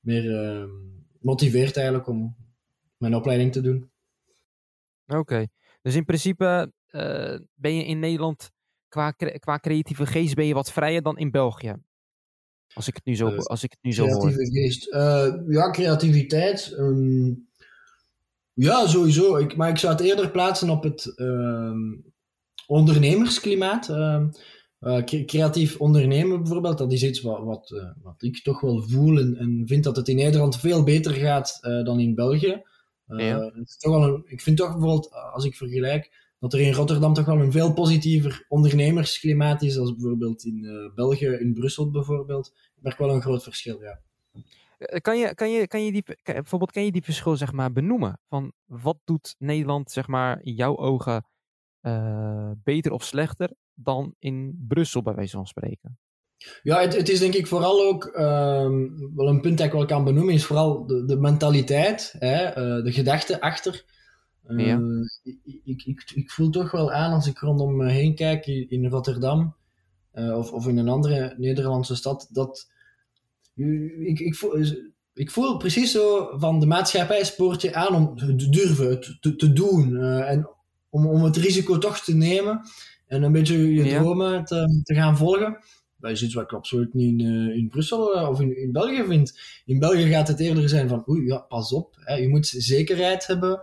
meer 0.00 0.44
ehm, 0.44 0.68
motiveert 1.20 1.76
eigenlijk 1.76 2.08
om 2.08 2.36
mijn 2.96 3.14
opleiding 3.14 3.52
te 3.52 3.60
doen. 3.60 3.90
Oké, 5.06 5.18
okay. 5.18 5.48
dus 5.82 5.94
in 5.94 6.04
principe 6.04 6.72
eh, 6.86 7.38
ben 7.54 7.74
je 7.74 7.84
in 7.84 7.98
Nederland 7.98 8.51
qua, 8.92 9.10
qua 9.38 9.58
creatieve 9.58 10.06
geest 10.06 10.34
ben 10.34 10.46
je 10.46 10.54
wat 10.54 10.72
vrijer 10.72 11.02
dan 11.02 11.18
in 11.18 11.30
België? 11.30 11.74
Als 12.74 12.88
ik 12.88 12.94
het 12.94 13.04
nu 13.04 13.16
zo, 13.16 13.36
als 13.36 13.62
ik 13.62 13.70
het 13.70 13.82
nu 13.82 13.92
zo 13.92 14.06
hoor. 14.06 14.20
Creatieve 14.20 14.60
geest. 14.60 14.84
ja, 15.48 15.70
creativiteit. 15.70 16.74
Um, 16.78 17.48
ja, 18.54 18.86
sowieso. 18.86 19.36
Ik, 19.36 19.56
maar 19.56 19.68
ik 19.68 19.78
zou 19.78 19.92
het 19.92 20.02
eerder 20.02 20.30
plaatsen 20.30 20.70
op 20.70 20.82
het 20.82 21.12
uh, 21.16 21.72
ondernemersklimaat. 22.66 23.88
Uh, 23.88 24.24
uh, 24.80 25.04
creatief 25.04 25.76
ondernemen 25.76 26.42
bijvoorbeeld, 26.42 26.78
dat 26.78 26.92
is 26.92 27.02
iets 27.02 27.20
wat, 27.20 27.42
wat, 27.44 27.92
wat 28.02 28.22
ik 28.22 28.42
toch 28.42 28.60
wel 28.60 28.82
voel 28.82 29.18
en, 29.18 29.36
en, 29.36 29.62
vind 29.66 29.84
dat 29.84 29.96
het 29.96 30.08
in 30.08 30.16
Nederland 30.16 30.60
veel 30.60 30.82
beter 30.82 31.12
gaat 31.12 31.58
dan 31.62 32.00
in 32.00 32.14
België. 32.14 32.62
Ja. 33.06 33.40
Het 33.40 33.68
is 33.68 33.76
toch 33.76 33.92
wel 33.92 34.02
een, 34.02 34.22
ik 34.26 34.40
vind 34.40 34.56
toch 34.56 34.70
bijvoorbeeld, 34.70 35.12
als 35.32 35.44
ik 35.44 35.56
vergelijk, 35.56 36.31
dat 36.42 36.52
er 36.52 36.60
in 36.60 36.72
Rotterdam 36.72 37.14
toch 37.14 37.24
wel 37.24 37.40
een 37.40 37.52
veel 37.52 37.72
positiever 37.72 38.44
ondernemersklimaat 38.48 39.62
is 39.62 39.78
als 39.78 39.94
bijvoorbeeld 39.94 40.44
in 40.44 40.90
België, 40.94 41.26
in 41.26 41.54
Brussel 41.54 41.90
bijvoorbeeld. 41.90 42.46
Ik 42.46 42.82
merk 42.82 42.98
wel 42.98 43.10
een 43.10 43.22
groot 43.22 43.42
verschil, 43.42 43.82
ja. 43.82 44.00
Eh, 44.78 45.00
kan 45.00 45.18
je, 45.18 45.34
kan 45.34 45.50
je, 45.50 45.66
kan 45.66 45.84
je 45.84 45.92
die, 45.92 46.02
kan, 46.02 46.34
bijvoorbeeld, 46.34 46.72
kan 46.72 46.84
je 46.84 46.92
die 46.92 47.02
verschil 47.02 47.36
zeg 47.36 47.52
maar 47.52 47.72
benoemen? 47.72 48.20
Van 48.28 48.52
wat 48.64 48.98
doet 49.04 49.34
Nederland 49.38 49.90
zeg 49.90 50.06
maar 50.06 50.38
in 50.42 50.54
jouw 50.54 50.76
ogen 50.76 51.26
uh, 51.82 52.50
beter 52.64 52.92
of 52.92 53.04
slechter 53.04 53.50
dan 53.74 54.14
in 54.18 54.64
Brussel 54.68 55.02
bij 55.02 55.14
wijze 55.14 55.36
van 55.36 55.46
spreken? 55.46 55.98
Ja, 56.62 56.80
het, 56.80 56.96
het 56.96 57.08
is 57.08 57.18
denk 57.18 57.34
ik 57.34 57.46
vooral 57.46 57.86
ook 57.86 58.04
um, 58.04 59.14
wel 59.16 59.28
een 59.28 59.40
punt 59.40 59.58
dat 59.58 59.66
ik 59.66 59.72
wel 59.72 59.86
kan 59.86 60.04
benoemen, 60.04 60.34
is 60.34 60.44
vooral 60.44 60.86
de, 60.86 61.04
de 61.04 61.16
mentaliteit, 61.16 62.14
hè, 62.18 62.52
de 62.82 62.92
gedachte 62.92 63.40
achter. 63.40 63.84
Uh, 64.48 64.66
ja. 64.66 64.80
ik, 65.64 65.82
ik, 65.84 66.12
ik, 66.14 66.30
voel 66.30 66.50
toch 66.50 66.70
wel 66.70 66.92
aan 66.92 67.12
als 67.12 67.26
ik 67.26 67.38
rondom 67.38 67.76
me 67.76 67.90
heen 67.90 68.14
kijk 68.14 68.46
in 68.46 68.86
Rotterdam 68.86 69.54
of, 70.12 70.52
of 70.52 70.66
in 70.66 70.78
een 70.78 70.88
andere 70.88 71.34
Nederlandse 71.38 71.94
stad, 71.94 72.28
dat 72.30 72.70
ik, 73.54 74.18
ik, 74.20 74.34
voel, 74.34 74.64
ik 75.14 75.30
voel 75.30 75.56
precies 75.56 75.92
zo 75.92 76.30
van 76.38 76.60
de 76.60 76.66
maatschappij 76.66 77.24
spoort 77.24 77.62
je 77.62 77.74
aan 77.74 77.94
om 77.94 78.16
te 78.16 78.48
durven, 78.48 79.00
te, 79.20 79.36
te 79.36 79.52
doen. 79.52 79.90
Uh, 79.90 80.30
en 80.30 80.48
om, 80.88 81.06
om 81.06 81.22
het 81.22 81.36
risico 81.36 81.78
toch 81.78 81.98
te 81.98 82.14
nemen 82.14 82.60
en 83.06 83.22
een 83.22 83.32
beetje 83.32 83.74
je 83.74 83.98
dromen 83.98 84.44
te, 84.44 84.80
te 84.82 84.94
gaan 84.94 85.16
volgen. 85.16 85.58
Dat 85.98 86.10
is 86.10 86.22
iets 86.22 86.34
wat 86.34 86.44
ik 86.44 86.52
absoluut 86.52 86.94
niet 86.94 87.20
in, 87.20 87.50
in 87.54 87.68
Brussel 87.68 88.28
of 88.28 88.40
in, 88.40 88.56
in 88.56 88.72
België 88.72 89.04
vind. 89.04 89.38
In 89.64 89.78
België 89.78 90.08
gaat 90.08 90.28
het 90.28 90.40
eerder 90.40 90.68
zijn 90.68 90.88
van, 90.88 91.04
oei, 91.08 91.26
ja, 91.26 91.38
pas 91.38 91.72
op. 91.72 91.96
Hè, 92.00 92.14
je 92.14 92.28
moet 92.28 92.46
zekerheid 92.46 93.26
hebben. 93.26 93.60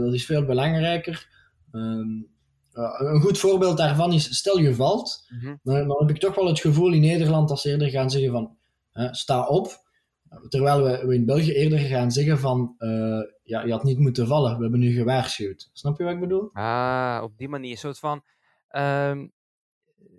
Dat 0.00 0.14
is 0.14 0.26
veel 0.26 0.44
belangrijker. 0.44 1.28
Um, 1.72 2.28
een 2.72 3.20
goed 3.20 3.38
voorbeeld 3.38 3.76
daarvan 3.76 4.12
is, 4.12 4.36
stel 4.36 4.58
je 4.58 4.74
valt, 4.74 5.26
mm 5.28 5.40
-hmm. 5.40 5.60
dan, 5.62 5.88
dan, 5.88 5.96
heb 6.00 6.10
ik 6.10 6.20
toch 6.20 6.34
wel 6.34 6.46
het 6.46 6.60
gevoel 6.60 6.92
in 6.92 7.00
Nederland 7.00 7.48
dat 7.48 7.60
ze 7.60 7.70
eerder 7.70 7.90
gaan 7.90 8.10
zeggen 8.10 8.30
van, 8.30 8.56
sta 9.10 9.46
op. 9.46 9.88
Terwijl 10.48 10.82
we, 10.82 11.06
we, 11.06 11.14
in 11.14 11.26
België 11.26 11.52
eerder 11.52 11.78
gaan 11.78 12.10
zeggen 12.10 12.38
van, 12.38 12.74
uh, 12.78 13.20
ja, 13.42 13.62
je 13.62 13.72
had 13.72 13.84
niet 13.84 13.98
moeten 13.98 14.26
vallen, 14.26 14.56
we 14.56 14.62
hebben 14.62 14.80
nu 14.80 14.92
gewaarschuwd. 14.92 15.70
Snap 15.72 15.98
je 15.98 16.04
wat 16.04 16.12
ik 16.12 16.20
bedoel? 16.20 16.50
Ah, 16.52 17.20
op 17.22 17.38
die 17.38 17.48
manier. 17.48 17.70
Een 17.70 17.76
soort 17.76 17.98
van, 17.98 18.22
um, 18.70 19.32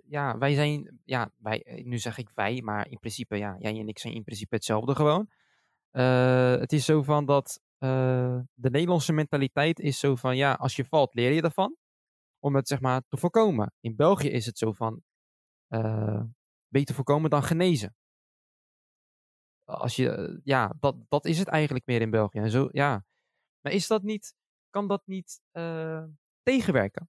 ja, 0.08 0.38
wij 0.38 0.54
zijn, 0.54 1.00
ja, 1.04 1.30
wij, 1.36 1.82
nu 1.84 1.98
zeg 1.98 2.18
ik 2.18 2.28
wij, 2.34 2.60
maar 2.64 2.88
in 2.88 2.98
principe, 2.98 3.36
ja, 3.36 3.56
jij 3.58 3.78
en 3.78 3.88
ik 3.88 3.98
zijn 3.98 4.14
in 4.14 4.24
principe 4.24 4.54
hetzelfde 4.54 4.94
gewoon. 4.94 5.28
Uh, 5.92 6.56
het 6.56 6.72
is 6.72 6.84
zo 6.84 7.02
van 7.02 7.24
dat 7.26 7.60
uh, 7.84 8.40
de 8.54 8.70
Nederlandse 8.70 9.12
mentaliteit 9.12 9.78
is 9.78 9.98
zo 9.98 10.16
van, 10.16 10.36
ja, 10.36 10.52
als 10.52 10.76
je 10.76 10.84
valt, 10.84 11.14
leer 11.14 11.32
je 11.32 11.42
ervan. 11.42 11.76
Om 12.38 12.54
het 12.54 12.68
zeg 12.68 12.80
maar 12.80 13.02
te 13.08 13.16
voorkomen. 13.16 13.72
In 13.80 13.96
België 13.96 14.28
is 14.28 14.46
het 14.46 14.58
zo 14.58 14.72
van, 14.72 15.02
beter 16.68 16.94
voorkomen 16.94 17.30
dan 17.30 17.42
genezen 17.42 17.94
als 19.64 19.96
je, 19.96 20.40
ja, 20.44 20.74
dat, 20.80 20.96
dat 21.08 21.26
is 21.26 21.38
het 21.38 21.48
eigenlijk 21.48 21.86
meer 21.86 22.00
in 22.00 22.10
België. 22.10 22.38
En 22.38 22.50
zo, 22.50 22.68
ja. 22.72 23.04
Maar 23.60 23.72
is 23.72 23.86
dat 23.86 24.02
niet, 24.02 24.34
kan 24.70 24.88
dat 24.88 25.02
niet 25.04 25.40
tegenwerken? 26.42 27.08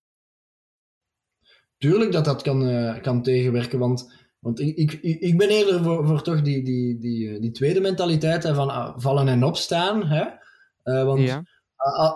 Tuurlijk 1.78 2.12
dat 2.12 2.26
dat 2.26 2.42
kan, 2.42 2.62
kan 3.02 3.24
tegenwerken, 3.24 3.80
want, 3.80 4.28
want 4.40 4.60
ik, 4.60 4.78
ik, 4.78 4.94
ik 5.02 5.38
ben 5.38 5.50
eerder 5.50 5.84
voor, 5.84 6.08
voor 6.08 6.22
toch 6.22 6.42
die, 6.42 6.64
die, 6.64 6.98
die, 6.98 7.40
die 7.40 7.52
tweede 7.52 7.82
mentaliteit 7.82 8.44
hè, 8.44 8.56
van 8.56 8.70
uh, 8.70 8.98
vallen 8.98 9.28
en 9.28 9.44
opstaan. 9.44 10.06
Hè? 10.06 10.42
Want 10.84 11.20
ja. 11.20 11.44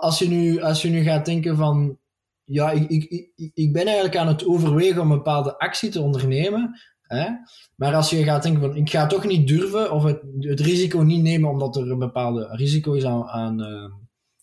als, 0.00 0.18
je 0.18 0.28
nu, 0.28 0.60
als 0.60 0.82
je 0.82 0.88
nu 0.88 1.02
gaat 1.02 1.24
denken 1.24 1.56
van, 1.56 1.98
ja, 2.44 2.70
ik, 2.70 2.90
ik, 2.90 3.10
ik, 3.34 3.50
ik 3.54 3.72
ben 3.72 3.84
eigenlijk 3.84 4.16
aan 4.16 4.28
het 4.28 4.46
overwegen 4.46 5.00
om 5.00 5.10
een 5.10 5.16
bepaalde 5.16 5.58
actie 5.58 5.90
te 5.90 6.00
ondernemen, 6.00 6.78
Hè? 7.08 7.26
Maar 7.76 7.94
als 7.94 8.10
je 8.10 8.24
gaat 8.24 8.42
denken 8.42 8.60
van 8.60 8.76
ik 8.76 8.90
ga 8.90 9.06
toch 9.06 9.26
niet 9.26 9.48
durven 9.48 9.92
of 9.92 10.02
het, 10.02 10.22
het 10.38 10.60
risico 10.60 11.00
niet 11.00 11.22
nemen 11.22 11.50
omdat 11.50 11.76
er 11.76 11.90
een 11.90 11.98
bepaalde 11.98 12.48
risico 12.50 12.92
is 12.92 13.04
aan, 13.04 13.24
aan 13.24 13.60
uh, 13.60 13.92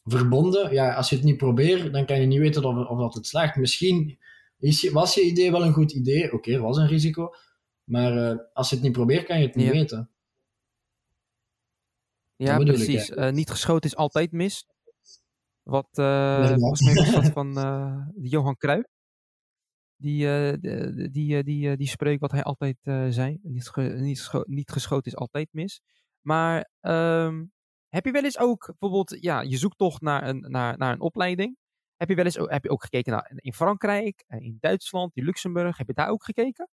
verbonden, 0.03 0.73
ja, 0.73 0.93
als 0.93 1.09
je 1.09 1.15
het 1.15 1.25
niet 1.25 1.37
probeert, 1.37 1.93
dan 1.93 2.05
kan 2.05 2.19
je 2.19 2.25
niet 2.25 2.39
weten 2.39 2.63
of, 2.63 2.87
of 2.87 2.99
dat 2.99 3.13
het 3.13 3.27
slaagt. 3.27 3.55
Misschien 3.55 4.17
is, 4.59 4.89
was 4.89 5.15
je 5.15 5.21
idee 5.21 5.51
wel 5.51 5.63
een 5.63 5.73
goed 5.73 5.91
idee, 5.91 6.25
oké, 6.25 6.35
okay, 6.35 6.59
was 6.59 6.77
een 6.77 6.87
risico, 6.87 7.33
maar 7.83 8.17
uh, 8.17 8.37
als 8.53 8.69
je 8.69 8.75
het 8.75 8.83
niet 8.83 8.93
probeert, 8.93 9.25
kan 9.25 9.39
je 9.39 9.45
het 9.45 9.55
niet 9.55 9.65
ja. 9.65 9.71
weten. 9.71 10.09
Ja, 12.35 12.57
precies. 12.57 13.09
Uh, 13.09 13.29
niet 13.29 13.49
geschoten 13.49 13.89
is 13.89 13.95
altijd 13.95 14.31
mis. 14.31 14.65
Wat 15.63 15.89
volgens 15.91 16.81
mij 16.81 16.93
was 16.93 17.11
dat 17.11 17.31
van 17.39 17.53
Johan 18.21 18.57
Cruijff. 18.57 18.87
Die, 19.97 20.59
die, 20.59 21.11
die, 21.11 21.43
die, 21.43 21.77
die 21.77 21.87
spreuk 21.87 22.19
wat 22.19 22.31
hij 22.31 22.43
altijd 22.43 22.77
zei. 23.09 23.39
Niet, 23.41 23.75
niet, 23.75 24.17
gescho 24.19 24.43
niet, 24.47 24.71
geschoten 24.71 25.11
is 25.11 25.17
altijd 25.17 25.49
mis. 25.51 25.81
Maar 26.21 26.69
um, 26.81 27.51
heb 27.89 28.05
je 28.05 28.11
wel 28.11 28.23
eens 28.23 28.39
ook 28.39 28.73
bijvoorbeeld, 28.79 29.23
ja, 29.23 29.41
je 29.41 29.57
zoekt 29.57 29.77
toch 29.77 30.01
naar 30.01 30.27
een, 30.27 30.39
naar, 30.39 30.77
naar 30.77 30.93
een 30.93 31.01
opleiding. 31.01 31.57
Heb 31.95 32.09
je 32.09 32.15
wel 32.15 32.25
eens 32.25 32.35
heb 32.35 32.63
je 32.63 32.69
ook 32.69 32.83
gekeken 32.83 33.11
naar 33.11 33.31
in 33.35 33.53
Frankrijk, 33.53 34.23
in 34.27 34.57
Duitsland, 34.59 35.15
in 35.15 35.23
Luxemburg? 35.23 35.77
Heb 35.77 35.87
je 35.87 35.93
daar 35.93 36.09
ook 36.09 36.23
gekeken? 36.23 36.69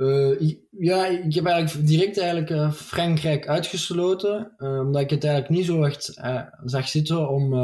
Uh, 0.00 0.52
ja, 0.70 1.06
ik 1.06 1.34
heb 1.34 1.46
eigenlijk 1.46 1.86
direct 1.86 2.18
eigenlijk 2.18 2.50
uh, 2.50 2.72
Frankrijk 2.72 3.48
uitgesloten, 3.48 4.54
uh, 4.58 4.78
omdat 4.78 5.02
ik 5.02 5.10
het 5.10 5.24
eigenlijk 5.24 5.54
niet 5.54 5.66
zo 5.66 5.82
echt 5.82 6.20
zag 6.64 6.88
zitten 6.88 7.28
om 7.28 7.54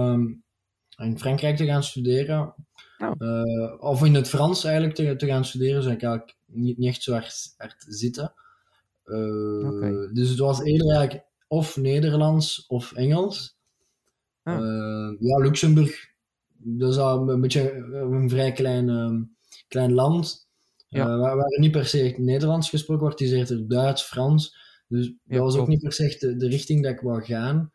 in 0.96 1.18
Frankrijk 1.18 1.56
te 1.56 1.64
gaan 1.64 1.82
studeren. 1.82 2.54
Oh. 2.98 3.82
of 3.82 4.04
in 4.04 4.14
het 4.14 4.28
Frans 4.28 4.64
eigenlijk 4.64 4.94
te, 4.94 5.16
te 5.16 5.26
gaan 5.26 5.44
studeren, 5.44 5.82
zou 5.82 5.94
ik 5.94 6.02
eigenlijk 6.02 6.36
niet, 6.46 6.78
niet 6.78 6.88
echt 6.88 7.02
zo 7.02 7.12
hard, 7.12 7.54
hard 7.56 7.84
zitten. 7.88 8.32
Okay. 9.04 10.10
Dus 10.12 10.28
het 10.28 10.38
was 10.38 10.62
eerder 10.62 10.96
eigenlijk 10.96 11.26
of 11.48 11.76
Nederlands 11.76 12.66
of 12.66 12.92
Engels. 12.92 13.58
Ah. 14.42 15.14
ja, 15.18 15.38
Luxemburg, 15.38 16.08
dat 16.56 16.90
is 16.90 16.98
al 16.98 17.28
een 17.28 17.40
beetje 17.40 17.72
een 17.72 18.30
vrij 18.30 18.52
klein, 18.52 19.36
klein 19.68 19.92
land. 19.92 20.45
Ja. 20.88 21.08
Uh, 21.08 21.20
waar, 21.20 21.36
waar, 21.36 21.58
niet 21.58 21.70
per 21.70 21.86
se 21.86 22.14
Nederlands 22.16 22.70
gesproken 22.70 23.02
wordt, 23.02 23.20
is 23.20 23.32
eerder 23.32 23.68
Duits, 23.68 24.02
Frans. 24.02 24.56
Dus 24.88 25.14
dat 25.24 25.40
was 25.40 25.56
ook 25.56 25.68
niet 25.68 25.82
per 25.82 25.92
se 25.92 26.16
de, 26.18 26.36
de, 26.36 26.48
richting 26.48 26.82
dat 26.82 26.92
ik 26.92 27.00
wou 27.00 27.22
gaan. 27.22 27.72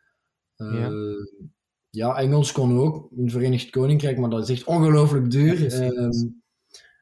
Uh, 0.56 0.80
ja. 0.80 0.90
ja. 1.90 2.16
Engels 2.16 2.52
kon 2.52 2.78
ook 2.78 3.10
in 3.16 3.22
het 3.22 3.32
Verenigd 3.32 3.70
Koninkrijk, 3.70 4.18
maar 4.18 4.30
dat 4.30 4.48
is 4.48 4.56
echt 4.56 4.66
ongelooflijk 4.66 5.30
duur. 5.30 5.72
Ehm, 5.72 6.28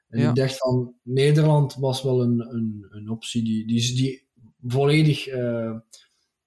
en 0.09 0.29
ik 0.29 0.35
dacht 0.35 0.57
van, 0.57 0.95
Nederland 1.03 1.75
was 1.75 2.03
wel 2.03 2.23
een, 2.23 2.55
een, 2.55 2.87
een 2.91 3.09
optie 3.09 3.45
die, 3.45 3.67
die, 3.67 3.95
die 3.95 4.29
volledig 4.63 5.29
uh, 5.29 5.79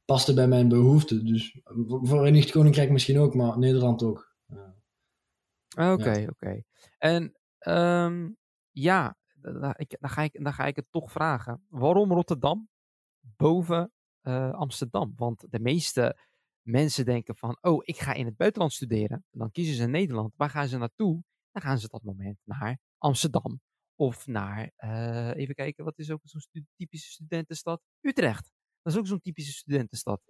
paste 0.06 0.34
bij 0.34 0.48
mijn 0.48 0.68
behoeften. 0.68 1.26
Dus 1.26 1.60
Verenigd 2.02 2.52
Koninkrijk 2.52 2.92
misschien 2.92 3.20
ook, 3.20 3.34
maar 3.34 3.60
Nederland 3.60 4.04
ook. 4.04 4.32
Ah, 5.76 5.92
oké, 5.94 6.10
oké. 6.10 6.30
Okay. 6.30 6.66
En 6.98 7.34
um, 7.60 8.38
ja, 8.72 9.18
dan, 9.44 9.74
ik, 9.78 9.98
dan, 10.00 10.10
ga 10.10 10.22
ik, 10.22 10.44
dan 10.44 10.54
ga 10.54 10.66
ik 10.66 10.76
het 10.76 10.92
toch 10.92 11.12
vragen. 11.12 11.66
Waarom 11.70 12.12
Rotterdam 12.12 12.70
boven 13.20 13.92
uh, 14.22 14.54
Amsterdam? 14.54 15.14
Want 15.16 15.46
de 15.52 15.60
meeste 15.60 16.18
mensen 16.62 17.06
denken 17.06 17.36
van, 17.36 17.58
oh, 17.62 17.82
ik 17.86 17.98
ga 17.98 18.14
in 18.14 18.26
het 18.26 18.36
buitenland 18.36 18.74
studeren. 18.74 19.26
dan 19.32 19.52
kiezen 19.52 19.76
ze 19.76 19.86
Nederland. 19.86 20.34
Waar 20.36 20.50
gaan 20.50 20.68
ze 20.68 20.78
naartoe? 20.78 21.24
Dan 21.52 21.62
gaan 21.62 21.78
ze 21.78 21.88
dat 21.88 22.04
moment 22.04 22.38
naar 22.44 22.80
Amsterdam. 22.98 23.62
Of 23.96 24.28
naar, 24.28 24.72
uh, 24.78 25.36
even 25.36 25.56
kijken, 25.56 25.84
wat 25.84 25.98
is 26.00 26.12
ook 26.12 26.22
zo'n 26.24 26.68
typische 26.76 27.12
studentenstad? 27.12 27.82
Utrecht. 28.02 28.52
Dat 28.82 28.94
is 28.94 29.00
ook 29.00 29.08
zo'n 29.08 29.20
typische 29.20 29.52
studentenstad. 29.52 30.22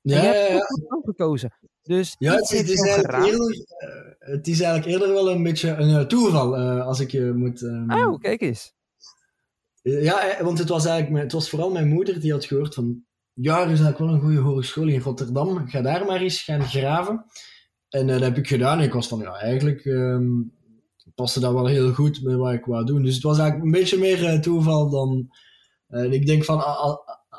Ja, 0.00 0.22
ja, 0.22 0.32
ja. 0.32 0.66
gekozen. 1.04 1.52
Dus 1.82 2.14
ja, 2.18 2.34
het, 2.34 2.48
het, 2.48 2.68
is 2.68 2.80
eigenlijk 2.80 3.24
eerder, 3.24 3.54
uh, 3.54 3.64
het 4.18 4.46
is 4.48 4.60
eigenlijk 4.60 4.92
eerder 4.92 5.14
wel 5.14 5.30
een 5.30 5.42
beetje 5.42 5.70
een 5.70 5.88
uh, 5.88 6.00
toeval, 6.00 6.58
uh, 6.58 6.86
als 6.86 7.00
ik 7.00 7.10
je 7.10 7.32
moet... 7.32 7.62
Um... 7.62 7.92
Oh, 7.92 8.18
kijk 8.18 8.40
eens. 8.40 8.74
Ja, 9.82 10.42
want 10.42 10.58
het 10.58 10.68
was 10.68 10.84
eigenlijk 10.84 11.22
het 11.22 11.32
was 11.32 11.50
vooral 11.50 11.70
mijn 11.70 11.88
moeder 11.88 12.20
die 12.20 12.32
had 12.32 12.44
gehoord 12.44 12.74
van... 12.74 13.04
Ja, 13.32 13.54
er 13.54 13.70
is 13.70 13.80
eigenlijk 13.80 13.98
wel 13.98 14.08
een 14.08 14.20
goede 14.20 14.38
hogeschool 14.38 14.88
in 14.88 15.00
Rotterdam. 15.00 15.68
Ga 15.68 15.80
daar 15.80 16.04
maar 16.04 16.20
eens 16.20 16.42
gaan 16.42 16.62
graven. 16.62 17.24
En 17.88 18.06
dat 18.06 18.20
heb 18.20 18.36
ik 18.36 18.48
gedaan. 18.48 18.78
En 18.78 18.84
ik 18.84 18.92
was 18.92 19.08
van, 19.08 19.18
ja, 19.18 19.34
eigenlijk 19.34 19.84
um, 19.84 20.52
paste 21.14 21.40
dat 21.40 21.52
wel 21.52 21.66
heel 21.66 21.92
goed 21.92 22.22
met 22.22 22.36
wat 22.36 22.52
ik 22.52 22.64
wou 22.64 22.84
doen. 22.84 23.02
Dus 23.02 23.14
het 23.14 23.22
was 23.22 23.38
eigenlijk 23.38 23.66
een 23.66 23.80
beetje 23.80 23.98
meer 23.98 24.40
toeval 24.40 24.90
dan... 24.90 25.30
ik 26.10 26.26
denk 26.26 26.44
van, 26.44 26.60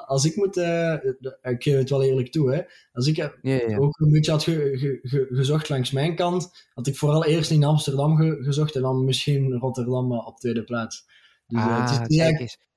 als 0.10 0.26
ik 0.26 0.36
moet, 0.36 0.58
uh, 0.58 0.94
ik 1.42 1.64
geef 1.64 1.78
het 1.78 1.90
wel 1.90 2.04
eerlijk 2.04 2.32
toe, 2.32 2.54
hè, 2.54 2.62
als 2.92 3.08
ik 3.08 3.16
yeah, 3.42 3.82
ook 3.82 4.00
een 4.00 4.12
beetje 4.12 4.32
had 4.32 4.44
ge, 4.44 5.00
ge, 5.02 5.28
gezocht 5.30 5.70
langs 5.70 5.92
mijn 5.92 6.16
kant, 6.16 6.68
had 6.74 6.88
ik 6.88 6.98
vooral 6.98 7.26
eerst 7.26 7.52
in 7.52 7.64
Amsterdam 7.64 8.18
gezocht 8.18 8.76
en 8.76 8.82
dan 8.82 9.04
misschien 9.04 9.54
Rotterdam 9.54 10.12
op 10.12 10.38
tweede 10.38 10.64
plaats. 10.64 11.06
Dus, 11.48 11.60
ah, 11.60 11.82
het 11.82 12.10
is, 12.10 12.20
ah, 12.20 12.26
eigenlijk... 12.26 12.68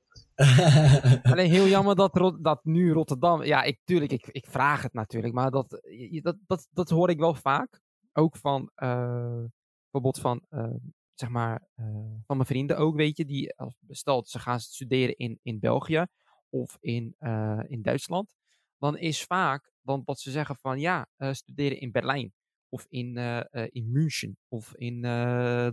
Alleen 1.32 1.50
heel 1.50 1.66
jammer 1.66 1.96
dat, 1.96 2.36
dat 2.40 2.64
nu 2.64 2.92
Rotterdam. 2.92 3.44
Ja, 3.44 3.62
ik, 3.62 3.80
tuurlijk, 3.84 4.12
ik, 4.12 4.26
ik 4.26 4.46
vraag 4.46 4.82
het 4.82 4.92
natuurlijk, 4.92 5.34
maar 5.34 5.50
dat, 5.50 5.80
dat, 6.22 6.36
dat, 6.46 6.68
dat 6.70 6.90
hoor 6.90 7.10
ik 7.10 7.18
wel 7.18 7.34
vaak. 7.34 7.80
Ook 8.12 8.36
van 8.36 8.70
uh, 8.76 9.44
bijvoorbeeld 9.82 10.20
van, 10.20 10.42
uh, 10.50 10.74
zeg 11.14 11.28
maar, 11.28 11.68
uh, 11.76 11.86
van 12.26 12.36
mijn 12.36 12.48
vrienden 12.48 12.76
ook, 12.76 12.96
weet 12.96 13.16
je, 13.16 13.24
die, 13.24 13.54
stel 13.88 14.24
ze 14.26 14.38
gaan 14.38 14.60
studeren 14.60 15.16
in, 15.16 15.38
in 15.42 15.58
België 15.58 16.06
of 16.52 16.76
in, 16.80 17.16
uh, 17.20 17.60
in 17.66 17.82
Duitsland, 17.82 18.34
dan 18.78 18.98
is 18.98 19.24
vaak 19.24 19.72
dan 19.80 20.02
dat 20.04 20.20
ze 20.20 20.30
zeggen 20.30 20.56
van 20.56 20.80
ja, 20.80 21.06
uh, 21.18 21.32
studeren 21.32 21.80
in 21.80 21.92
Berlijn 21.92 22.32
of 22.68 22.86
in, 22.88 23.16
uh, 23.16 23.40
in 23.50 23.90
München 23.90 24.36
of 24.48 24.74
in 24.74 25.02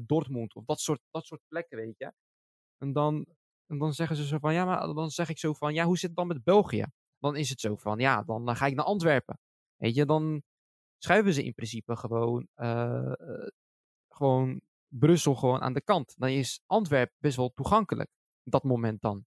Dortmund 0.05 0.55
of 0.55 0.65
dat 0.65 0.79
soort, 0.79 1.01
dat 1.11 1.25
soort 1.25 1.41
plekken, 1.47 1.77
weet 1.77 1.97
je. 1.97 2.13
En 2.77 2.93
dan, 2.93 3.25
en 3.65 3.77
dan 3.77 3.93
zeggen 3.93 4.15
ze 4.15 4.25
zo 4.25 4.37
van 4.37 4.53
ja, 4.53 4.65
maar 4.65 4.93
dan 4.93 5.09
zeg 5.09 5.29
ik 5.29 5.37
zo 5.37 5.53
van 5.53 5.73
ja, 5.73 5.85
hoe 5.85 5.97
zit 5.97 6.09
het 6.09 6.17
dan 6.17 6.27
met 6.27 6.43
België? 6.43 6.85
Dan 7.19 7.35
is 7.35 7.49
het 7.49 7.59
zo 7.59 7.75
van 7.75 7.99
ja, 7.99 8.23
dan 8.23 8.55
ga 8.55 8.65
ik 8.65 8.75
naar 8.75 8.85
Antwerpen. 8.85 9.39
Weet 9.75 9.95
je, 9.95 10.05
dan 10.05 10.41
schuiven 10.97 11.33
ze 11.33 11.43
in 11.43 11.53
principe 11.53 11.95
gewoon, 11.95 12.47
gewoon 14.07 14.61
Brussel 14.87 15.35
gewoon 15.35 15.61
aan 15.61 15.73
de 15.73 15.81
kant. 15.81 16.13
Dan 16.17 16.29
is 16.29 16.61
Antwerpen 16.65 17.15
best 17.19 17.35
wel 17.35 17.49
toegankelijk. 17.49 18.09
Dat 18.43 18.63
moment 18.63 19.01
dan. 19.01 19.25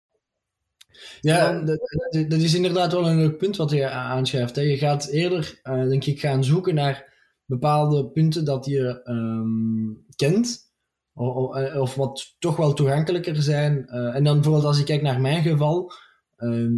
Ja, 1.20 1.61
dat, 1.61 1.78
dat, 2.28 2.40
is 2.40 2.55
inderdaad 2.55 2.92
wel 2.92 3.09
een 3.09 3.16
leuk 3.16 3.37
punt 3.37 3.57
wat 3.57 3.70
je 3.70 3.88
aanschrijft. 3.90 4.57
Hè. 4.57 4.62
Je 4.62 4.78
gaat 4.78 5.07
eerder, 5.07 5.61
uh, 5.64 5.88
denk 5.88 6.05
ik, 6.05 6.20
gaan 6.20 6.44
zoeken 6.44 6.74
naar 6.74 7.12
bepaalde 7.46 8.07
punten 8.07 8.44
dat 8.44 8.66
je 8.66 9.00
um, 9.05 10.05
kent. 10.16 10.70
Of, 11.14 11.57
eh, 11.57 11.81
of, 11.81 11.94
wat 11.94 12.35
toch 12.38 12.57
wel 12.57 12.72
toegankelijker 12.72 13.42
zijn. 13.42 13.87
Uh, 13.87 14.14
en 14.14 14.24
dan 14.24 14.35
bijvoorbeeld 14.35 14.64
als 14.64 14.78
ik 14.78 14.85
kijk 14.85 15.02
naar 15.02 15.20
mijn 15.20 15.42
geval. 15.42 15.92
Uh, 16.38 16.70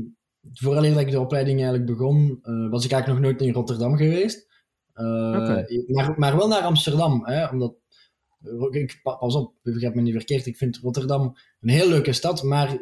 vooral 0.53 0.83
dat 0.83 1.01
ik 1.01 1.11
de 1.11 1.21
opleiding 1.21 1.57
eigenlijk 1.59 1.91
begon, 1.91 2.39
was 2.71 2.85
ik 2.85 2.93
eigenlijk 2.93 3.07
nog 3.07 3.31
nooit 3.31 3.49
in 3.49 3.55
Rotterdam 3.55 3.97
geweest. 3.97 4.53
Okay. 4.95 5.85
maar, 5.87 6.15
maar 6.19 6.37
wel 6.37 6.49
naar 6.49 6.63
Amsterdam. 6.63 7.27
Hè, 7.27 7.49
omdat, 7.49 7.75
ik, 8.71 9.01
pas 9.03 9.35
op, 9.35 9.55
begrijp 9.63 9.95
me 9.95 10.03
niet 10.03 10.15
verkeerd. 10.15 10.47
Ik 10.47 10.57
vind 10.57 10.79
Rotterdam 10.83 11.37
een 11.61 11.69
heel 11.69 11.89
leuke 11.89 12.13
stad. 12.13 12.43
Maar 12.43 12.79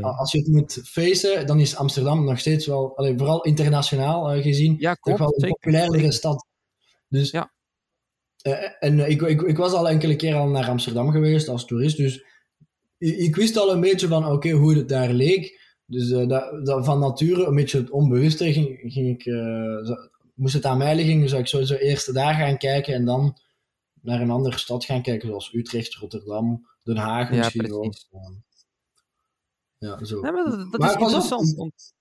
als 0.00 0.32
je 0.32 0.38
het 0.38 0.46
moet 0.46 0.80
facen, 0.84 1.46
dan 1.46 1.60
is 1.60 1.76
Amsterdam 1.76 2.24
nog 2.24 2.38
steeds 2.38 2.66
wel, 2.66 2.96
allee, 2.96 3.18
vooral 3.18 3.42
internationaal 3.42 4.36
uh, 4.36 4.42
gezien, 4.42 4.76
ja, 4.78 4.94
toch 4.94 5.18
wel 5.18 5.34
een 5.36 5.48
populairdere 5.48 6.12
stad. 6.12 6.46
Dus, 7.08 7.30
ja. 7.30 7.52
Uh, 8.46 8.54
en 8.80 9.10
ik, 9.10 9.22
ik, 9.22 9.42
ik 9.42 9.56
was 9.56 9.72
al 9.72 9.88
enkele 9.88 10.16
keer 10.16 10.34
al 10.34 10.48
naar 10.48 10.68
Amsterdam 10.68 11.10
geweest 11.10 11.48
als 11.48 11.64
toerist, 11.64 11.96
dus 11.96 12.24
ik, 12.98 13.16
ik 13.16 13.36
wist 13.36 13.56
al 13.56 13.72
een 13.72 13.80
beetje 13.80 14.08
van 14.08 14.24
oké, 14.24 14.32
okay, 14.32 14.52
hoe 14.52 14.76
het 14.76 14.88
daar 14.88 15.12
leek. 15.12 15.60
Dus 15.86 16.10
uh, 16.10 16.28
dat, 16.28 16.66
dat, 16.66 16.84
van 16.84 16.98
nature, 16.98 17.44
een 17.44 17.54
beetje 17.54 17.78
het 17.78 17.90
onbewuste, 17.90 18.52
ging, 18.52 18.78
ging 18.82 19.08
ik, 19.08 19.32
moest 20.34 20.54
het 20.54 20.64
aan 20.64 20.78
mij 20.78 20.94
liggen, 20.94 21.28
zou 21.28 21.40
ik 21.40 21.46
sowieso 21.46 21.74
eerst 21.74 22.14
daar 22.14 22.34
gaan 22.34 22.58
kijken 22.58 22.94
en 22.94 23.04
dan 23.04 23.38
naar 24.02 24.20
een 24.20 24.30
andere 24.30 24.58
stad 24.58 24.84
gaan 24.84 25.02
kijken, 25.02 25.28
zoals 25.28 25.52
Utrecht, 25.54 25.94
Rotterdam, 25.94 26.66
Den 26.82 26.96
Haag 26.96 27.30
misschien 27.30 27.66
ja, 27.66 27.72
ook. 27.72 27.94
Ja, 29.82 30.04
zo. 30.04 30.20
Nee, 30.20 30.32
maar 30.32 30.44
dat, 30.44 30.72
dat 30.72 30.84
is 30.84 30.92
interessant. 30.92 31.94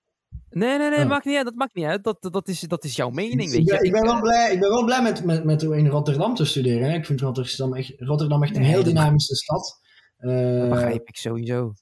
Nee, 0.50 0.78
nee, 0.78 0.90
nee, 0.90 1.00
ja. 1.00 1.06
maakt 1.06 1.26
niet 1.26 1.36
uit. 1.36 1.46
dat 1.46 1.56
maakt 1.56 1.76
niet 1.76 1.86
uit. 1.86 2.04
Dat, 2.04 2.18
dat, 2.22 2.48
is, 2.48 2.60
dat 2.60 2.84
is 2.84 2.96
jouw 2.96 3.10
mening, 3.10 3.52
weet 3.52 3.66
je. 3.66 3.80
ik, 3.80 3.92
ben 3.92 4.02
wel 4.02 4.22
blij, 4.22 4.54
ik 4.54 4.60
ben 4.60 4.70
wel 4.70 4.86
blij 4.86 5.02
met, 5.02 5.24
met, 5.24 5.44
met 5.44 5.62
in 5.62 5.88
Rotterdam 5.88 6.36
te 6.36 6.46
studeren. 6.46 6.90
Hè. 6.90 6.98
Ik 6.98 7.06
vind 7.06 7.22
Rotterdam 7.22 7.76
echt, 7.76 7.94
Rotterdam 7.98 8.44
echt 8.44 8.56
een 8.56 8.64
heel 8.64 8.84
dynamische 8.84 9.36
stad. 9.36 9.80
Uh, 10.20 10.60
dat 10.60 10.70
begrijp 10.70 11.08
ik 11.08 11.16
sowieso. 11.16 11.74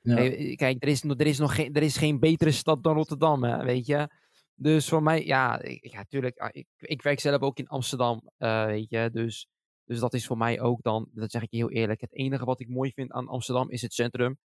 Ja. 0.00 0.14
Hey, 0.14 0.54
kijk, 0.56 0.82
er 0.82 0.88
is, 0.88 1.02
er, 1.02 1.26
is 1.26 1.38
nog 1.38 1.54
geen, 1.54 1.74
er 1.74 1.82
is 1.82 1.96
geen 1.96 2.18
betere 2.18 2.50
stad 2.50 2.82
dan 2.82 2.94
Rotterdam, 2.94 3.44
hè, 3.44 3.64
weet 3.64 3.86
je. 3.86 4.08
Dus 4.54 4.88
voor 4.88 5.02
mij, 5.02 5.24
ja, 5.24 5.60
ik, 5.60 5.92
ja 5.92 6.04
tuurlijk. 6.08 6.38
Ah, 6.38 6.48
ik, 6.52 6.66
ik 6.76 7.02
werk 7.02 7.20
zelf 7.20 7.40
ook 7.40 7.58
in 7.58 7.68
Amsterdam, 7.68 8.30
uh, 8.38 8.64
weet 8.64 8.88
je. 8.88 9.10
Dus, 9.12 9.48
dus 9.84 9.98
dat 9.98 10.14
is 10.14 10.26
voor 10.26 10.36
mij 10.36 10.60
ook 10.60 10.82
dan, 10.82 11.08
dat 11.12 11.30
zeg 11.30 11.42
ik 11.42 11.50
je 11.50 11.56
heel 11.56 11.70
eerlijk. 11.70 12.00
Het 12.00 12.14
enige 12.14 12.44
wat 12.44 12.60
ik 12.60 12.68
mooi 12.68 12.92
vind 12.92 13.12
aan 13.12 13.28
Amsterdam 13.28 13.70
is 13.70 13.82
het 13.82 13.92
centrum. 13.92 14.38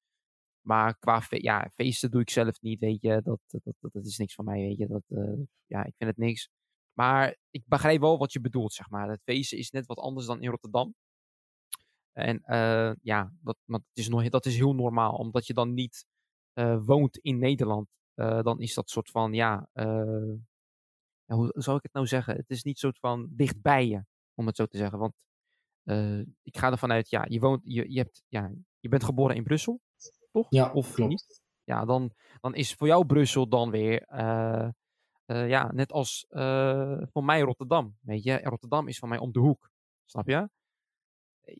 Maar 0.69 0.97
qua 0.99 1.21
ja, 1.29 1.69
feesten 1.73 2.11
doe 2.11 2.21
ik 2.21 2.29
zelf 2.29 2.61
niet, 2.61 2.79
weet 2.79 3.01
je. 3.01 3.21
Dat, 3.23 3.39
dat, 3.47 3.75
dat, 3.79 4.05
is 4.05 4.17
niks 4.17 4.33
van 4.33 4.45
mij, 4.45 4.59
weet 4.59 4.77
je. 4.77 4.87
Dat, 4.87 5.03
uh, 5.07 5.39
ja, 5.65 5.83
ik 5.83 5.93
vind 5.97 6.09
het 6.09 6.17
niks. 6.17 6.49
Maar 6.93 7.37
ik 7.49 7.63
begrijp 7.65 7.99
wel 7.99 8.17
wat 8.17 8.33
je 8.33 8.41
bedoelt, 8.41 8.73
zeg 8.73 8.89
maar. 8.89 9.09
Het 9.09 9.21
feesten 9.23 9.57
is 9.57 9.71
net 9.71 9.85
wat 9.85 9.97
anders 9.97 10.25
dan 10.25 10.41
in 10.41 10.49
Rotterdam. 10.49 10.95
En 12.11 12.43
uh, 12.45 12.91
ja, 13.01 13.33
dat, 13.41 13.57
is 13.93 14.09
dat 14.29 14.45
is 14.45 14.55
heel 14.55 14.75
normaal. 14.75 15.15
Omdat 15.15 15.47
je 15.47 15.53
dan 15.53 15.73
niet 15.73 16.05
uh, 16.53 16.85
woont 16.85 17.17
in 17.17 17.39
Nederland. 17.39 17.87
dan 18.15 18.59
is 18.59 18.73
dat 18.73 18.89
soort 18.89 19.09
van, 19.09 19.33
ja, 19.33 19.69
ja, 21.25 21.35
hoe 21.35 21.51
zou 21.55 21.77
ik 21.77 21.83
het 21.83 21.93
nou 21.93 22.07
zeggen? 22.07 22.35
Het 22.35 22.49
is 22.49 22.63
niet 22.63 22.79
soort 22.79 22.99
van 22.99 23.27
dichtbij 23.31 23.87
je, 23.87 24.03
om 24.33 24.47
het 24.47 24.55
zo 24.55 24.65
te 24.65 24.77
zeggen. 24.77 24.99
Want 24.99 25.25
ik 26.43 26.57
ga 26.57 26.71
ervan 26.71 26.91
uit, 26.91 27.09
ja, 27.09 27.25
je, 27.29 27.39
woont, 27.39 27.61
je, 27.63 27.91
je, 27.91 27.97
hebt, 27.97 28.23
ja, 28.27 28.51
je 28.79 28.89
bent 28.89 29.03
geboren 29.03 29.35
in 29.35 29.43
Brussel 29.43 29.81
toch? 30.41 30.47
Ja, 30.49 30.71
of 30.73 30.93
klopt. 30.93 31.09
Niet? 31.09 31.41
Ja, 31.63 31.85
dan, 31.85 32.11
dan 32.41 32.55
is 32.55 32.73
voor 32.73 32.87
jou 32.87 33.05
Brussel 33.05 33.47
dan 33.47 33.71
weer, 33.71 34.07
uh, 34.11 34.69
uh, 35.25 35.49
ja, 35.49 35.71
net 35.71 35.91
als 35.91 36.25
uh, 36.29 37.01
voor 37.11 37.23
mij 37.23 37.41
Rotterdam. 37.41 37.97
Weet 38.01 38.23
je, 38.23 38.39
Rotterdam 38.43 38.87
is 38.87 38.99
van 38.99 39.09
mij 39.09 39.17
om 39.17 39.31
de 39.31 39.39
hoek. 39.39 39.71
Snap 40.05 40.27
je? 40.27 40.49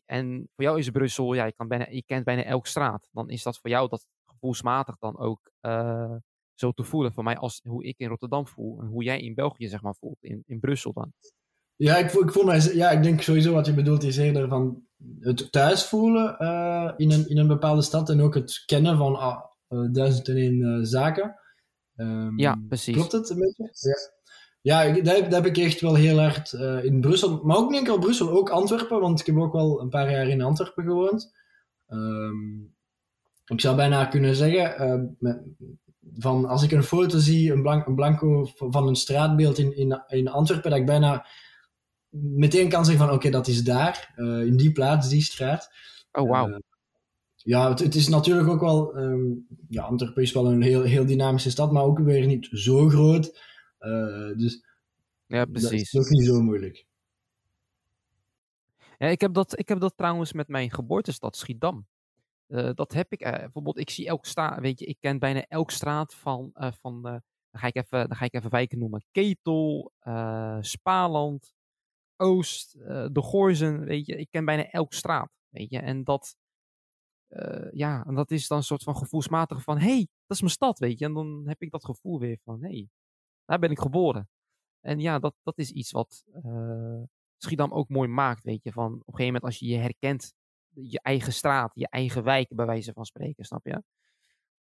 En 0.06 0.48
voor 0.54 0.64
jou 0.64 0.78
is 0.78 0.90
Brussel, 0.90 1.32
ja, 1.32 1.44
je, 1.44 1.52
kan 1.52 1.68
bijna, 1.68 1.86
je 1.88 2.04
kent 2.04 2.24
bijna 2.24 2.42
elke 2.42 2.68
straat. 2.68 3.08
Dan 3.12 3.30
is 3.30 3.42
dat 3.42 3.58
voor 3.58 3.70
jou 3.70 3.88
dat 3.88 4.06
gevoelsmatig 4.24 4.96
dan 4.98 5.18
ook 5.18 5.52
eh, 5.60 6.16
zo 6.54 6.72
te 6.72 6.84
voelen. 6.84 7.12
Voor 7.12 7.24
mij 7.24 7.36
als 7.36 7.60
hoe 7.62 7.84
ik 7.84 7.98
in 7.98 8.08
Rotterdam 8.08 8.46
voel 8.46 8.80
en 8.80 8.86
hoe 8.86 9.02
jij 9.02 9.20
in 9.20 9.34
België 9.34 9.68
zeg 9.68 9.82
maar 9.82 9.94
voelt, 9.94 10.22
in, 10.22 10.42
in 10.46 10.60
Brussel 10.60 10.92
dan. 10.92 11.12
Ja, 11.80 11.96
ik, 11.96 12.12
ik, 12.12 12.32
voel 12.32 12.44
mij, 12.44 12.60
ja, 12.74 12.90
ik 12.90 13.02
denk 13.02 13.22
sowieso 13.22 13.52
wat 13.52 13.66
je 13.66 13.74
bedoelt 13.74 14.02
is 14.02 14.16
eerder 14.16 14.48
van 14.48 14.82
het 15.20 15.52
thuis 15.52 15.84
voelen 15.84 16.38
eh, 16.38 16.92
in, 16.96 17.10
een, 17.10 17.28
in 17.28 17.38
een 17.38 17.46
bepaalde 17.46 17.82
stad 17.82 18.10
en 18.10 18.20
ook 18.20 18.34
het 18.34 18.62
kennen 18.66 18.96
van 18.96 19.16
ah, 19.16 19.44
uh, 19.68 19.88
duizend 19.92 20.28
en 20.28 20.36
één 20.36 20.86
zaken. 20.86 21.34
Um, 21.96 22.38
ja, 22.38 22.60
precies. 22.68 22.94
Klopt 22.94 23.12
het 23.12 23.30
een 23.30 23.38
beetje? 23.38 23.70
Ja. 23.72 24.18
Ja, 24.62 24.92
dat, 24.92 25.04
dat 25.04 25.32
heb 25.32 25.46
ik 25.46 25.58
echt 25.58 25.80
wel 25.80 25.94
heel 25.94 26.20
hard 26.20 26.52
uh, 26.52 26.84
in 26.84 27.00
Brussel. 27.00 27.40
Maar 27.44 27.56
ook 27.56 27.70
niet 27.70 27.78
enkel 27.78 27.98
Brussel, 27.98 28.30
ook 28.30 28.50
Antwerpen. 28.50 29.00
Want 29.00 29.20
ik 29.20 29.26
heb 29.26 29.36
ook 29.36 29.52
wel 29.52 29.80
een 29.80 29.88
paar 29.88 30.10
jaar 30.10 30.28
in 30.28 30.42
Antwerpen 30.42 30.84
gewoond. 30.84 31.32
Um, 31.88 32.74
ik 33.44 33.60
zou 33.60 33.76
bijna 33.76 34.04
kunnen 34.04 34.36
zeggen, 34.36 34.86
uh, 34.86 35.08
met, 35.18 35.42
van 36.14 36.44
als 36.44 36.62
ik 36.62 36.72
een 36.72 36.82
foto 36.82 37.18
zie, 37.18 37.52
een, 37.52 37.62
blank, 37.62 37.86
een 37.86 37.94
blanco 37.94 38.48
van 38.56 38.88
een 38.88 38.96
straatbeeld 38.96 39.58
in, 39.58 39.76
in, 39.76 40.02
in 40.06 40.28
Antwerpen, 40.28 40.70
dat 40.70 40.78
ik 40.78 40.86
bijna 40.86 41.26
meteen 42.10 42.68
kan 42.68 42.84
zeggen 42.84 43.06
van 43.06 43.14
oké, 43.14 43.30
dat 43.30 43.46
is 43.46 43.64
daar, 43.64 44.14
uh, 44.16 44.46
in 44.46 44.56
die 44.56 44.72
plaats, 44.72 45.08
die 45.08 45.22
straat. 45.22 45.70
Oh, 46.12 46.28
wow. 46.28 46.60
ja, 47.36 47.68
het, 47.68 47.78
het, 47.78 47.94
is 47.94 48.08
natuurlijk 48.08 48.48
ook 48.48 48.60
wel, 48.60 48.96
um, 48.96 49.46
ja, 49.68 49.82
Antwerpen 49.82 50.22
is 50.22 50.32
wel 50.32 50.46
een 50.46 50.62
heel, 50.62 50.82
heel 50.82 51.06
dynamische 51.06 51.50
stad, 51.50 51.72
maar 51.72 51.82
ook 51.82 51.98
weer 51.98 52.26
niet 52.26 52.48
zo 52.52 52.88
groot. 52.88 53.38
Uh, 53.80 54.36
dus 54.36 54.64
ja, 55.26 55.44
precies. 55.44 55.90
dat 55.90 56.02
is 56.02 56.08
ook 56.08 56.18
niet 56.18 56.26
zo 56.26 56.42
moeilijk. 56.42 56.86
Ja, 58.98 59.06
ik, 59.06 59.20
heb 59.20 59.34
dat, 59.34 59.58
ik 59.58 59.68
heb 59.68 59.80
dat 59.80 59.96
trouwens 59.96 60.32
met 60.32 60.48
mijn 60.48 60.70
geboortestad 60.70 61.36
Schiedam. 61.36 61.86
Uh, 62.48 62.70
dat 62.74 62.92
heb 62.92 63.12
ik. 63.12 63.26
Uh, 63.26 63.32
bijvoorbeeld, 63.32 63.78
ik 63.78 63.90
zie 63.90 64.06
elke 64.06 64.28
straat. 64.28 64.60
Weet 64.60 64.78
je, 64.78 64.86
ik 64.86 64.96
ken 65.00 65.18
bijna 65.18 65.44
elke 65.48 65.72
straat 65.72 66.14
van. 66.14 66.50
Uh, 66.54 66.72
van 66.72 67.02
dan, 67.02 67.22
ga 67.52 67.66
ik 67.66 67.76
even, 67.76 68.08
dan 68.08 68.16
ga 68.16 68.24
ik 68.24 68.34
even 68.34 68.50
wijken 68.50 68.78
noemen: 68.78 69.04
Ketel, 69.10 69.92
Spaland, 70.60 71.54
Oost, 72.20 72.72
De 73.12 73.22
Goorzen. 73.22 73.84
Weet 73.84 74.06
je, 74.06 74.16
ik 74.16 74.28
ken 74.30 74.44
bijna 74.44 74.70
elke 74.70 74.94
straat. 74.94 75.30
Weet 75.48 75.70
je, 75.70 75.78
en 75.78 76.04
dat. 76.04 76.36
ja, 77.72 78.04
en 78.06 78.14
dat 78.14 78.30
is 78.30 78.48
dan 78.48 78.58
een 78.58 78.64
soort 78.64 78.82
van 78.82 78.96
gevoelsmatig 78.96 79.62
van: 79.62 79.78
hé, 79.78 79.94
hey, 79.94 80.08
dat 80.26 80.36
is 80.36 80.40
mijn 80.40 80.52
stad. 80.52 80.78
Weet 80.78 80.98
je, 80.98 81.04
en 81.04 81.14
dan 81.14 81.42
heb 81.46 81.62
ik 81.62 81.70
dat 81.70 81.84
gevoel 81.84 82.18
weer 82.18 82.38
van: 82.44 82.62
hé, 82.62 82.68
hey, 82.68 82.88
daar 83.44 83.58
ben 83.58 83.70
ik 83.70 83.78
geboren. 83.78 84.28
En 84.80 85.00
ja, 85.00 85.18
dat, 85.18 85.34
dat 85.42 85.58
is 85.58 85.70
iets 85.70 85.90
wat 85.90 86.24
uh, 86.44 87.02
Schiedam 87.36 87.72
ook 87.72 87.88
mooi 87.88 88.08
maakt, 88.08 88.44
weet 88.44 88.62
je. 88.62 88.72
Van 88.72 88.92
op 88.92 88.92
een 88.92 89.02
gegeven 89.04 89.24
moment 89.24 89.44
als 89.44 89.58
je 89.58 89.66
je 89.66 89.76
herkent, 89.76 90.32
je 90.68 91.00
eigen 91.02 91.32
straat, 91.32 91.70
je 91.74 91.88
eigen 91.88 92.22
wijk, 92.22 92.48
bij 92.54 92.66
wijze 92.66 92.92
van 92.92 93.04
spreken, 93.04 93.44
snap 93.44 93.66
je? 93.66 93.82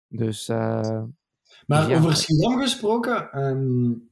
Dus... 0.09 0.49
Uh, 0.49 1.03
maar 1.67 1.89
dus 1.89 1.99
over 1.99 2.17
Schiedam 2.17 2.61
gesproken, 2.61 3.39
um, 3.39 4.11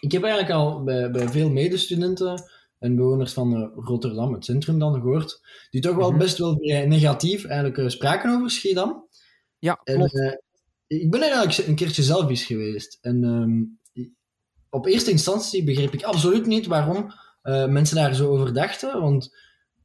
ik 0.00 0.12
heb 0.12 0.22
eigenlijk 0.22 0.52
al 0.52 0.82
bij, 0.84 1.10
bij 1.10 1.28
veel 1.28 1.50
medestudenten 1.50 2.50
en 2.82 2.96
bewoners 2.96 3.32
van 3.32 3.60
uh, 3.60 3.68
Rotterdam, 3.74 4.32
het 4.32 4.44
centrum 4.44 4.78
dan, 4.78 4.94
gehoord, 4.94 5.40
die 5.70 5.80
toch 5.80 5.96
wel 5.96 6.08
-hmm. 6.08 6.18
best 6.18 6.38
wel 6.38 6.54
negatief 6.86 7.44
eigenlijk 7.44 7.78
uh, 7.78 7.88
spraken 7.88 8.34
over 8.34 8.50
Schiedam. 8.50 9.08
Ja, 9.58 9.74
klopt. 9.74 10.18
En, 10.18 10.42
ik 10.86 11.10
ben 11.10 11.22
eigenlijk 11.22 11.68
een 11.68 11.74
keertje 11.74 12.02
zelf 12.02 12.28
eens 12.28 12.44
geweest. 12.44 12.98
En 13.00 13.24
um, 13.24 13.78
op 14.70 14.86
eerste 14.86 15.10
instantie 15.10 15.64
begreep 15.64 15.92
ik 15.92 16.02
absoluut 16.02 16.46
niet 16.46 16.66
waarom 16.66 17.12
uh, 17.42 17.66
mensen 17.66 17.96
daar 17.96 18.14
zo 18.14 18.30
over 18.30 18.52
dachten. 18.52 19.00
Want 19.00 19.36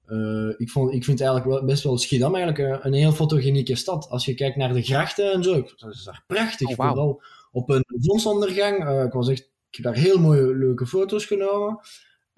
uh, 0.08 0.54
ik, 0.58 0.70
vond, 0.70 0.94
ik 0.94 1.04
vind 1.04 1.22
eigenlijk 1.22 1.50
wel, 1.50 1.66
best 1.66 1.84
wel 1.84 1.98
Schiedam 1.98 2.36
eigenlijk 2.36 2.84
een, 2.84 2.86
een, 2.86 3.00
heel 3.00 3.12
fotogenieke 3.12 3.76
stad. 3.76 4.10
Als 4.10 4.26
je 4.26 4.34
kijkt 4.34 4.56
naar 4.56 4.74
de 4.74 4.82
grachten 4.82 5.32
en 5.32 5.44
zo, 5.44 5.54
dat 5.76 5.94
is 5.94 6.04
daar 6.04 6.24
prachtig. 6.28 6.70
Oh, 6.70 6.76
wow. 6.76 6.88
Vooral 6.88 7.22
op 7.52 7.70
een 7.70 7.86
zonsondergang. 8.00 8.90
Uh, 8.90 9.04
ik, 9.04 9.12
was 9.12 9.30
echt, 9.30 9.42
ik 9.42 9.76
heb 9.76 9.84
daar 9.84 10.04
heel 10.04 10.20
mooie, 10.20 10.56
leuke 10.56 10.88
foto's 10.88 11.26
genomen. 11.26 11.80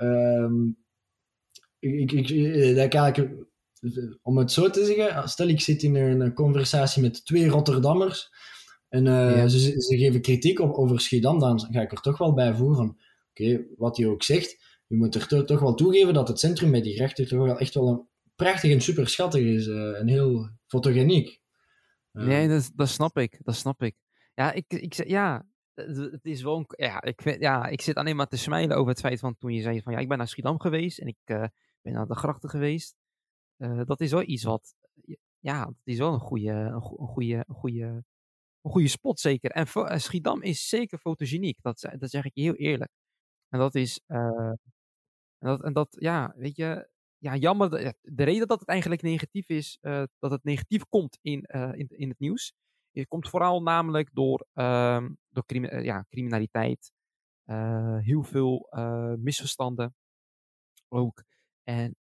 Um, 0.02 0.78
ik, 1.80 2.12
ik, 2.12 2.30
ik, 2.30 3.18
ik, 3.18 3.30
om 4.22 4.38
het 4.38 4.52
zo 4.52 4.70
te 4.70 4.86
zeggen, 4.86 5.30
stel 5.30 5.48
ik 5.48 5.62
zit 5.62 5.84
in 5.84 5.96
een 5.96 6.34
conversatie 6.34 7.02
met 7.02 7.26
twee 7.26 7.48
Rotterdammers 7.48 8.30
en 8.90 9.06
uh, 9.06 9.36
ja. 9.36 9.48
ze, 9.48 9.60
ze, 9.60 9.98
geven 9.98 10.22
kritiek 10.22 10.60
op, 10.60 10.74
over 10.74 11.02
Schiedam, 11.02 11.40
dan 11.40 11.60
ga 11.72 11.82
ik 11.82 11.92
er 11.92 12.02
toch 12.02 12.18
wel 12.18 12.34
bij 12.34 12.54
voeren 12.54 12.78
van, 12.78 12.90
oké, 13.30 13.44
okay, 13.44 13.68
wat 13.78 13.98
hij 13.98 14.08
ook 14.08 14.24
zegt, 14.24 14.58
je 14.88 14.96
moet 14.96 15.16
er 15.16 15.28
to 15.28 15.44
toch 15.44 15.60
wel 15.60 15.74
toegeven 15.74 16.14
dat 16.14 16.28
het 16.28 16.40
centrum 16.40 16.72
bij 16.72 16.82
die 16.82 16.98
rechter 16.98 17.28
toch 17.28 17.40
wel 17.40 17.58
echt 17.58 17.74
wel 17.74 17.88
een 17.88 18.08
prachtig 18.36 18.72
en 18.72 18.82
super 18.82 19.10
schattig 19.10 19.42
is 19.42 19.68
uh, 19.68 20.00
en 20.00 20.08
heel 20.08 20.50
fotogeniek. 20.68 21.42
Uh, 22.14 22.26
nee, 22.26 22.48
dat, 22.48 22.72
dat 22.76 22.90
snap 22.90 23.18
ik, 23.18 23.40
dat 23.44 23.56
snap 23.56 23.84
ik. 23.84 23.96
Ja, 24.34 24.52
ik, 24.52 24.66
ik, 24.68 25.08
ja 25.08 25.49
het 26.12 26.26
is 26.26 26.42
wel, 26.42 26.66
ja 26.68 27.02
ik, 27.02 27.40
ja, 27.40 27.66
ik 27.68 27.82
zit 27.82 27.96
alleen 27.96 28.16
maar 28.16 28.28
te 28.28 28.38
smijlen 28.38 28.78
over 28.78 28.90
het 28.90 29.00
feit 29.00 29.20
van 29.20 29.38
toen 29.38 29.54
je 29.54 29.62
zei 29.62 29.82
van, 29.82 29.94
ja, 29.94 30.00
ik 30.00 30.08
ben 30.08 30.18
naar 30.18 30.28
Schiedam 30.28 30.60
geweest 30.60 31.00
en 31.00 31.08
ik 31.08 31.18
ben 31.82 31.94
naar 31.94 32.08
de 32.08 32.16
grachten 32.16 32.50
geweest. 32.50 32.96
dat 33.86 34.02
is 34.02 34.12
wel 34.12 34.24
iets 34.24 34.44
wat, 34.44 34.76
ja, 35.40 35.66
dat 35.66 35.76
is 35.84 35.98
wel 35.98 36.14
een 36.14 36.20
goede, 36.20 36.52
een 36.52 36.82
goede, 36.82 37.44
een 37.48 37.56
goede 37.56 38.04
een 38.62 38.72
goede 38.72 38.88
spot 38.88 39.20
zeker. 39.20 39.52
En 39.52 39.68
Schiedam 40.02 40.42
is 40.42 40.70
zeker 40.70 40.98
fotogeniek. 40.98 41.62
Dat, 41.62 41.90
dat 41.98 42.10
zeg 42.10 42.26
ik 42.26 42.32
je 42.34 42.42
heel 42.42 42.56
eerlijk. 42.56 42.92
En 43.50 43.60
dat 43.60 43.76
is. 43.76 44.02
En, 44.08 44.60
dat, 45.40 45.64
en 45.64 45.74
dat, 45.74 45.96
ja, 46.00 46.34
weet 46.36 46.56
je. 46.56 46.90
Ja, 47.18 47.36
jammer. 47.36 47.70
De, 47.70 47.94
de 48.02 48.24
reden 48.24 48.48
dat 48.48 48.60
het 48.60 48.70
eigenlijk 48.70 49.02
negatief 49.02 49.50
is. 49.50 49.78
Dat 50.20 50.32
het 50.32 50.44
negatief 50.44 50.86
komt 50.90 51.18
in, 51.22 51.42
in, 51.74 51.88
in 51.88 52.10
het 52.10 52.20
nieuws. 52.20 52.54
Het 52.92 53.08
komt 53.08 53.30
vooral 53.30 53.62
namelijk 53.62 54.10
door, 54.14 54.48
ehm, 54.54 55.10
door 55.30 55.46
crimi 55.46 55.84
ja, 55.84 56.06
criminaliteit. 56.10 56.92
heel 58.00 58.24
veel 58.24 58.68
misverstanden. 59.20 59.94
Ook. 60.88 61.24
En 61.64 61.96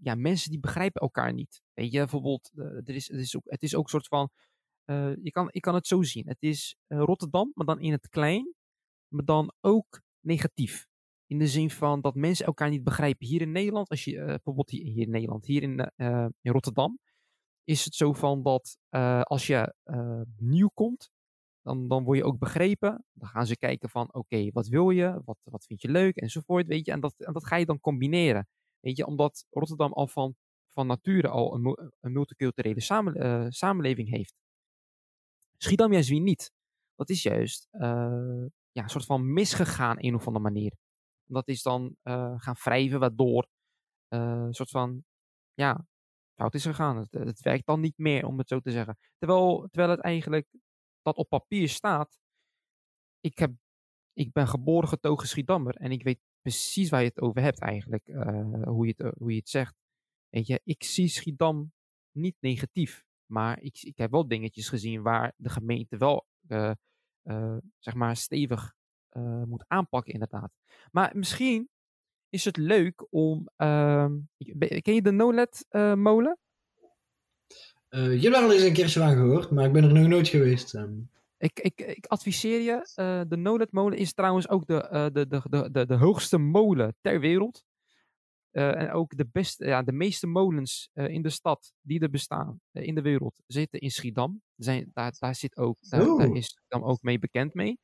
ja, 0.00 0.14
mensen 0.14 0.50
die 0.50 0.60
begrijpen 0.60 1.00
elkaar 1.00 1.32
niet. 1.32 1.62
Weet 1.72 1.92
je, 1.92 1.98
bijvoorbeeld. 1.98 2.50
er 2.54 2.94
is, 2.94 3.08
het, 3.08 3.20
is 3.20 3.36
ook, 3.36 3.44
het 3.44 3.62
is 3.62 3.74
ook 3.74 3.82
een 3.84 3.90
soort 3.90 4.06
van 4.06 4.30
je, 5.22 5.30
kan, 5.30 5.48
je 5.50 5.60
kan 5.60 5.74
het 5.74 5.86
zo 5.86 6.02
zien. 6.02 6.26
Het 6.26 6.42
is 6.42 6.76
Rotterdam, 6.86 7.50
maar 7.54 7.66
dan 7.66 7.80
in 7.80 7.92
het 7.92 8.08
klein, 8.08 8.54
maar 9.08 9.24
dan 9.24 9.52
ook 9.60 10.02
negatief. 10.20 10.86
In 11.26 11.38
de 11.38 11.46
zin 11.46 11.70
van 11.70 12.00
dat 12.00 12.14
mensen 12.14 12.46
elkaar 12.46 12.70
niet 12.70 12.84
begrijpen. 12.84 13.26
Hier 13.26 13.40
in 13.40 13.52
Nederland, 13.52 13.88
als 13.88 14.04
je 14.04 14.24
bijvoorbeeld 14.24 14.70
hier, 14.70 15.02
in 15.02 15.10
Nederland, 15.10 15.46
hier 15.46 15.62
in, 15.62 15.92
in 16.40 16.52
Rotterdam, 16.52 16.98
is 17.66 17.84
het 17.84 17.94
zo 17.94 18.12
van 18.12 18.42
dat 18.42 18.78
als 19.22 19.46
je 19.46 19.74
nieuw 20.36 20.70
komt, 20.74 21.10
dan, 21.62 21.88
dan 21.88 22.04
word 22.04 22.18
je 22.18 22.24
ook 22.24 22.38
begrepen. 22.38 23.04
Dan 23.12 23.28
gaan 23.28 23.46
ze 23.46 23.56
kijken 23.56 23.88
van, 23.88 24.14
oké, 24.14 24.50
wat 24.50 24.66
wil 24.66 24.90
je? 24.90 25.20
Wat, 25.24 25.38
wat 25.42 25.64
vind 25.64 25.82
je 25.82 25.88
leuk? 25.88 26.16
Enzovoort, 26.16 26.66
weet 26.66 26.86
je. 26.86 26.92
En 26.92 27.00
dat, 27.00 27.14
en 27.16 27.32
dat 27.32 27.46
ga 27.46 27.56
je 27.56 27.66
dan 27.66 27.80
combineren. 27.80 28.48
Weet 28.80 28.96
je, 28.96 29.06
omdat 29.06 29.46
Rotterdam 29.50 29.92
al 29.92 30.06
van, 30.06 30.34
van 30.66 30.86
nature 30.86 31.28
al 31.28 31.54
een, 31.54 31.92
een 32.00 32.12
multiculturele 32.12 32.80
samen, 32.80 33.52
samenleving 33.52 34.08
heeft. 34.08 34.34
Schiedam 35.56 35.92
juist 35.92 36.08
wie 36.08 36.20
niet. 36.20 36.52
Dat 36.94 37.08
is 37.10 37.22
juist 37.22 37.68
ja, 37.70 38.82
een 38.82 38.88
soort 38.88 39.04
van 39.04 39.32
misgegaan 39.32 39.96
een 39.98 40.14
of 40.14 40.26
andere 40.26 40.44
manier. 40.44 40.76
Dat 41.24 41.48
is 41.48 41.62
dan 41.62 41.96
gaan 42.36 42.54
wrijven, 42.54 43.00
waardoor 43.00 43.48
een 44.08 44.54
soort 44.54 44.70
van 44.70 45.04
ja, 45.54 45.86
fout 46.36 46.54
is 46.54 46.64
gegaan. 46.64 46.96
Het, 46.96 47.12
het, 47.12 47.40
werkt 47.40 47.66
dan 47.66 47.80
niet 47.80 47.98
meer, 47.98 48.26
om 48.26 48.38
het 48.38 48.48
zo 48.48 48.60
te 48.60 48.70
zeggen. 48.70 48.98
Terwijl, 49.18 49.68
terwijl 49.70 49.90
het 49.90 50.00
eigenlijk 50.00 50.48
dat 51.02 51.16
op 51.16 51.28
papier 51.28 51.68
staat. 51.68 52.18
Ik, 53.20 53.38
heb, 53.38 53.52
ik 54.12 54.32
ben 54.32 54.48
geboren 54.48 54.88
getogen 54.88 55.28
Schiedammer 55.28 55.76
en 55.76 55.90
ik 55.90 56.02
weet 56.02 56.20
precies 56.40 56.90
waar 56.90 57.00
je 57.00 57.08
het 57.08 57.20
over 57.20 57.42
hebt 57.42 57.60
eigenlijk. 57.60 58.06
hoe, 58.64 58.86
je 58.86 58.94
het, 58.96 59.14
hoe 59.18 59.30
je 59.30 59.38
het 59.38 59.48
zegt. 59.48 59.74
Weet 60.28 60.46
je, 60.46 60.60
ik 60.64 60.84
zie 60.84 61.08
Schiedam 61.08 61.72
niet 62.12 62.36
negatief. 62.40 63.04
Maar 63.26 63.60
ik, 63.60 63.82
ik 63.82 63.98
heb 63.98 64.10
wel 64.10 64.28
dingetjes 64.28 64.68
gezien 64.68 65.02
waar 65.02 65.32
de 65.36 65.48
gemeente 65.48 65.96
wel 65.96 66.26
zeg 67.78 67.94
maar 67.94 68.16
stevig 68.16 68.74
moet 69.44 69.64
aanpakken, 69.68 70.12
inderdaad. 70.12 70.52
Maar 70.90 71.16
misschien 71.16 71.68
is 72.36 72.44
het 72.44 72.56
leuk 72.56 73.06
om. 73.10 73.48
Uh, 73.56 74.06
ken 74.82 74.94
je 74.94 75.02
de 75.02 75.10
NoLed-molen? 75.10 76.38
je 77.88 78.18
hebt 78.20 78.36
er 78.36 78.42
al 78.42 78.52
eens 78.52 78.62
een 78.62 78.72
keertje 78.72 79.00
van 79.00 79.12
gehoord, 79.12 79.50
maar 79.50 79.64
ik 79.64 79.72
ben 79.72 79.84
er 79.84 79.92
nog 79.92 80.06
nooit 80.06 80.28
geweest. 80.28 80.74
Um. 80.74 81.10
Ik, 81.38 81.60
ik, 81.60 81.80
ik 81.80 82.06
adviseer 82.06 82.60
je. 82.60 83.24
de 83.28 83.36
NoLed-molen 83.36 83.98
is 83.98 84.12
trouwens 84.12 84.48
ook 84.48 84.66
de, 84.66 85.10
de, 85.12 85.26
de, 85.26 85.70
de, 85.70 85.86
de 85.86 85.94
hoogste 85.94 86.38
molen 86.38 86.96
ter 87.00 87.20
wereld. 87.20 87.64
Uh, 88.56 88.80
en 88.80 88.90
ook 88.90 89.16
de, 89.16 89.26
beste, 89.32 89.66
ja, 89.66 89.82
de 89.82 89.92
meeste 89.92 90.26
molens 90.26 90.90
uh, 90.94 91.08
in 91.08 91.22
de 91.22 91.30
stad 91.30 91.72
die 91.80 92.00
er 92.00 92.10
bestaan 92.10 92.60
uh, 92.72 92.86
in 92.86 92.94
de 92.94 93.02
wereld 93.02 93.42
zitten 93.46 93.80
in 93.80 93.90
Schiedam. 93.90 94.42
Zijn, 94.56 94.90
daar, 94.92 95.14
daar, 95.18 95.34
zit 95.34 95.56
ook, 95.56 95.78
daar, 95.88 96.04
daar 96.04 96.36
is 96.36 96.46
Schiedam 96.46 96.88
ook 96.88 97.02
mee 97.02 97.18
bekend 97.18 97.54
mee. 97.54 97.78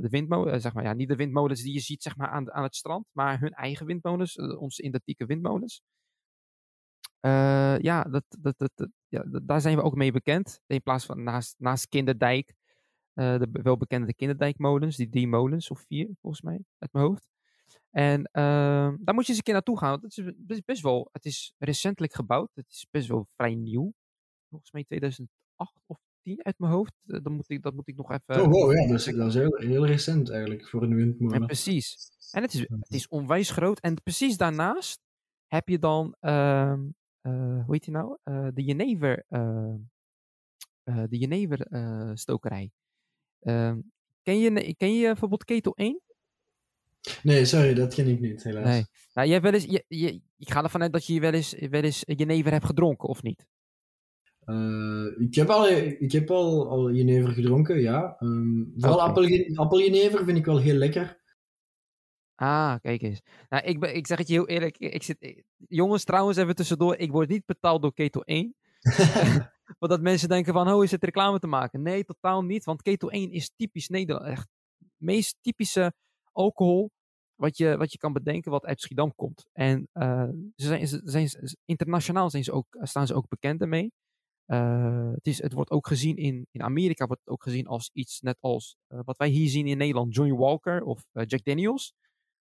De 0.00 0.08
windmolens, 0.10 0.62
zeg 0.62 0.74
maar, 0.74 0.84
ja, 0.84 0.92
niet 0.92 1.08
de 1.08 1.16
windmolens 1.16 1.62
die 1.62 1.72
je 1.72 1.80
ziet 1.80 2.02
zeg 2.02 2.16
maar, 2.16 2.28
aan, 2.28 2.52
aan 2.52 2.62
het 2.62 2.76
strand, 2.76 3.06
maar 3.12 3.40
hun 3.40 3.52
eigen 3.52 3.86
windmolens, 3.86 4.36
onze 4.36 4.82
identieke 4.82 5.26
windmolens. 5.26 5.82
Eh, 7.20 7.78
ja, 7.78 8.02
dat, 8.02 8.24
dat, 8.40 8.88
ja, 9.08 9.24
daar 9.42 9.60
zijn 9.60 9.76
we 9.76 9.82
ook 9.82 9.94
mee 9.94 10.12
bekend. 10.12 10.60
In 10.66 10.82
plaats 10.82 11.04
van 11.04 11.22
naast, 11.22 11.54
naast 11.58 11.88
Kinderdijk, 11.88 12.54
eh, 13.12 13.38
de 13.38 13.48
welbekende 13.62 14.14
Kinderdijkmolens, 14.14 14.96
die 14.96 15.08
drie 15.08 15.28
molens 15.28 15.70
of 15.70 15.84
vier 15.86 16.08
volgens 16.20 16.42
mij, 16.42 16.64
uit 16.78 16.92
mijn 16.92 17.04
hoofd. 17.04 17.28
En 17.90 18.24
ehm, 18.24 18.96
daar 19.00 19.14
moet 19.14 19.24
je 19.24 19.28
eens 19.28 19.36
een 19.36 19.42
keer 19.42 19.54
naartoe 19.54 19.78
gaan. 19.78 19.90
Want 19.90 20.16
het 20.16 20.50
is 20.50 20.64
best 20.64 20.82
wel, 20.82 21.08
het 21.12 21.24
is 21.24 21.54
recentelijk 21.58 22.14
gebouwd. 22.14 22.50
Het 22.54 22.68
is 22.68 22.86
best 22.90 23.08
wel 23.08 23.26
vrij 23.36 23.54
nieuw. 23.54 23.92
Volgens 24.48 24.72
mij 24.72 24.84
2008 24.84 25.80
of 25.86 25.98
10 26.28 26.44
uit 26.44 26.58
mijn 26.58 26.72
hoofd. 26.72 26.92
Eh, 27.06 27.22
Dat 27.22 27.32
moet 27.32 27.50
ik, 27.50 27.62
dat 27.62 27.74
moet 27.74 27.88
ik 27.88 27.96
nog 27.96 28.10
even... 28.10 28.42
oh, 28.42 28.50
wow, 28.50 28.72
ja, 28.72 28.86
dat 28.86 28.98
is, 28.98 29.04
dat 29.04 29.26
is 29.26 29.34
heel, 29.34 29.56
heel 29.56 29.86
recent 29.86 30.30
eigenlijk 30.30 30.68
voor 30.68 30.82
een 30.82 30.94
windmolen. 30.94 31.46
precies. 31.46 32.10
En 32.30 32.42
het 32.42 32.54
is, 32.54 32.60
het 32.60 32.94
is 32.94 33.08
onwijs 33.08 33.50
groot. 33.50 33.80
En 33.80 34.02
precies 34.02 34.36
daarnaast 34.36 35.00
heb 35.46 35.68
je 35.68 35.78
dan, 35.78 36.16
ehm, 36.20 36.80
eh, 37.20 37.64
hoe 37.64 37.74
heet 37.74 37.84
die 37.84 37.92
nou? 37.92 38.16
Eh, 38.22 38.48
de 38.54 38.62
Jenever, 38.62 39.24
de 40.84 41.18
Jenever 41.18 41.66
stokerij. 42.18 42.70
Ehm, 43.40 43.80
ken, 44.22 44.38
je, 44.38 44.74
ken 44.76 44.94
je 44.94 45.06
bijvoorbeeld 45.06 45.44
Ketel 45.44 45.72
1? 45.76 46.00
Nee, 47.22 47.44
sorry, 47.44 47.74
dat 47.74 47.94
ken 47.94 48.06
ik 48.06 48.20
niet, 48.20 48.42
helaas. 48.42 48.64
Nee. 48.64 48.84
Nou, 49.14 49.26
jij 49.28 49.38
hebt 49.38 49.44
wel 49.44 49.54
eens, 49.54 49.64
je, 49.64 49.84
je, 49.88 50.20
ik 50.36 50.50
ga 50.50 50.62
ervan 50.62 50.82
uit 50.82 50.92
dat 50.92 51.06
je 51.06 51.20
wel 51.20 51.32
eens, 51.32 51.54
wel 51.70 51.82
eens 51.82 52.02
Jenever 52.06 52.52
hebt 52.52 52.64
gedronken, 52.64 53.08
of 53.08 53.22
niet? 53.22 53.46
Eh, 54.48 55.06
ik 55.18 55.34
heb 55.34 55.48
al, 55.48 55.68
ik 55.98 56.12
heb 56.12 56.30
al, 56.30 56.68
al 56.68 56.92
jenever 56.92 57.32
gedronken, 57.32 57.80
ja. 57.80 58.16
Ehm, 58.18 58.64
vooral 58.76 59.00
appeljenever 59.54 60.24
vind 60.24 60.38
ik 60.38 60.44
wel 60.44 60.58
heel 60.58 60.74
lekker. 60.74 61.20
Ah, 62.34 62.74
kijk 62.80 63.02
eens. 63.02 63.20
Nou, 63.48 63.64
ik, 63.64 63.80
ben, 63.80 63.96
ik 63.96 64.06
zeg 64.06 64.18
het 64.18 64.28
je 64.28 64.32
heel 64.32 64.48
eerlijk. 64.48 64.78
Ik 64.78 65.02
zit, 65.02 65.44
jongens, 65.56 66.04
trouwens, 66.04 66.36
even 66.36 66.54
tussendoor. 66.54 66.96
Ik 66.96 67.10
word 67.10 67.28
niet 67.28 67.46
betaald 67.46 67.82
door 67.82 67.94
Ketel 67.94 68.24
1. 68.24 68.54
Want 69.78 69.92
dat 69.92 70.00
mensen 70.00 70.28
denken 70.28 70.52
van, 70.52 70.72
oh, 70.72 70.84
is 70.84 70.90
het 70.90 71.04
reclame 71.04 71.38
te 71.38 71.46
maken? 71.46 71.82
Nee, 71.82 72.04
totaal 72.04 72.42
niet. 72.42 72.64
Want 72.64 72.82
Ketel 72.82 73.10
1 73.10 73.30
is 73.30 73.50
typisch 73.56 73.88
Nederland. 73.88 74.26
Echt 74.26 74.48
meest 74.96 75.36
typische 75.40 75.92
alcohol 76.32 76.90
wat 77.34 77.56
je, 77.56 77.76
wat 77.76 77.92
je 77.92 77.98
kan 77.98 78.12
bedenken 78.12 78.50
wat 78.50 78.64
uit 78.64 78.80
Schiedam 78.80 79.14
komt. 79.14 79.48
En 79.52 79.88
eh, 79.92 80.28
ze 80.56 80.66
zijn, 80.66 80.88
ze 80.88 81.00
zijn, 81.04 81.28
internationaal 81.64 82.30
zijn 82.30 82.44
ze 82.44 82.52
ook, 82.52 82.66
staan 82.70 83.06
ze 83.06 83.14
ook 83.14 83.28
bekend 83.28 83.60
ermee. 83.60 83.92
Eh, 84.48 85.10
het, 85.12 85.26
is, 85.26 85.42
het 85.42 85.52
wordt 85.52 85.70
ook 85.70 85.86
gezien 85.86 86.16
in, 86.16 86.46
in 86.50 86.62
Amerika 86.62 87.06
wordt 87.06 87.22
het 87.24 87.30
ook 87.32 87.42
gezien 87.42 87.66
als 87.66 87.90
iets 87.92 88.20
net 88.20 88.36
als 88.40 88.76
eh, 88.86 89.00
wat 89.04 89.16
wij 89.16 89.28
hier 89.28 89.48
zien 89.48 89.66
in 89.66 89.78
Nederland, 89.78 90.14
Johnny 90.14 90.34
Walker 90.34 90.82
of 90.82 91.04
eh, 91.12 91.24
Jack 91.26 91.44
Daniels. 91.44 91.94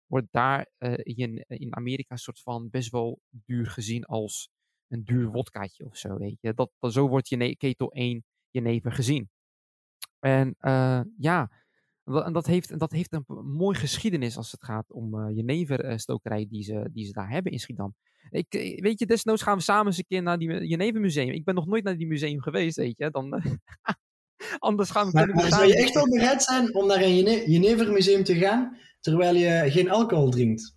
Wordt 0.06 0.26
daar 0.30 0.70
in, 1.02 1.44
in 1.48 1.76
Amerika 1.76 2.12
een 2.14 2.18
soort 2.18 2.40
van 2.40 2.70
best 2.70 2.90
wel 2.90 3.20
duur 3.30 3.66
gezien 3.66 4.04
als 4.04 4.48
een 4.88 5.04
duur 5.04 5.30
wodkaatje 5.30 5.84
of 5.84 5.96
zo. 5.96 6.16
Weet 6.18 6.36
je. 6.40 6.54
Dat, 6.54 6.70
zo 6.80 7.08
wordt 7.08 7.28
je 7.28 7.56
ketel 7.56 7.92
1 7.92 8.24
jenever 8.50 8.92
gezien. 8.92 9.30
En 10.18 10.56
ja, 11.18 11.50
dat, 12.04 12.24
en 12.24 12.32
dat 12.32 12.46
heeft, 12.46 12.78
dat 12.78 12.90
heeft 12.90 13.12
een 13.12 13.24
p- 13.24 13.42
mooi 13.44 13.76
geschiedenis 13.78 14.36
als 14.36 14.52
het 14.52 14.64
gaat 14.64 14.92
om 14.92 15.30
jeneverstokerij 15.30 16.46
die 16.48 16.62
ze, 16.62 16.88
die 16.92 17.04
ze 17.04 17.12
daar 17.12 17.30
hebben 17.30 17.52
in 17.52 17.58
Schiedam. 17.58 17.94
Ik, 18.30 18.54
eh, 18.54 18.80
weet 18.80 18.98
je, 18.98 19.06
desnoods 19.06 19.42
gaan 19.42 19.56
we 19.56 19.62
samen 19.62 19.86
eens 19.86 19.98
een 19.98 20.06
keer 20.08 20.22
naar 20.22 20.38
die 20.38 20.66
Jenevermuseum. 20.66 21.30
Ik 21.30 21.44
ben 21.44 21.54
nog 21.54 21.66
nooit 21.66 21.84
naar 21.84 21.96
die 21.96 22.06
museum 22.06 22.40
geweest, 22.40 22.76
weet 22.76 22.96
je. 22.98 23.10
Dan, 23.10 23.42
anders 24.58 24.90
gaan 24.90 25.06
we... 25.06 25.12
Maar, 25.12 25.34
maar 25.34 25.48
zou 25.48 25.66
je 25.66 25.76
echt 25.76 25.94
wel 25.94 26.08
bereid 26.08 26.42
zijn 26.42 26.74
om 26.74 26.86
naar 26.86 27.02
een 27.02 27.16
Jene- 27.16 27.50
Jenevermuseum 27.50 28.24
te 28.24 28.34
gaan, 28.34 28.76
terwijl 29.00 29.34
je 29.34 29.70
geen 29.70 29.90
alcohol 29.90 30.30
drinkt? 30.30 30.74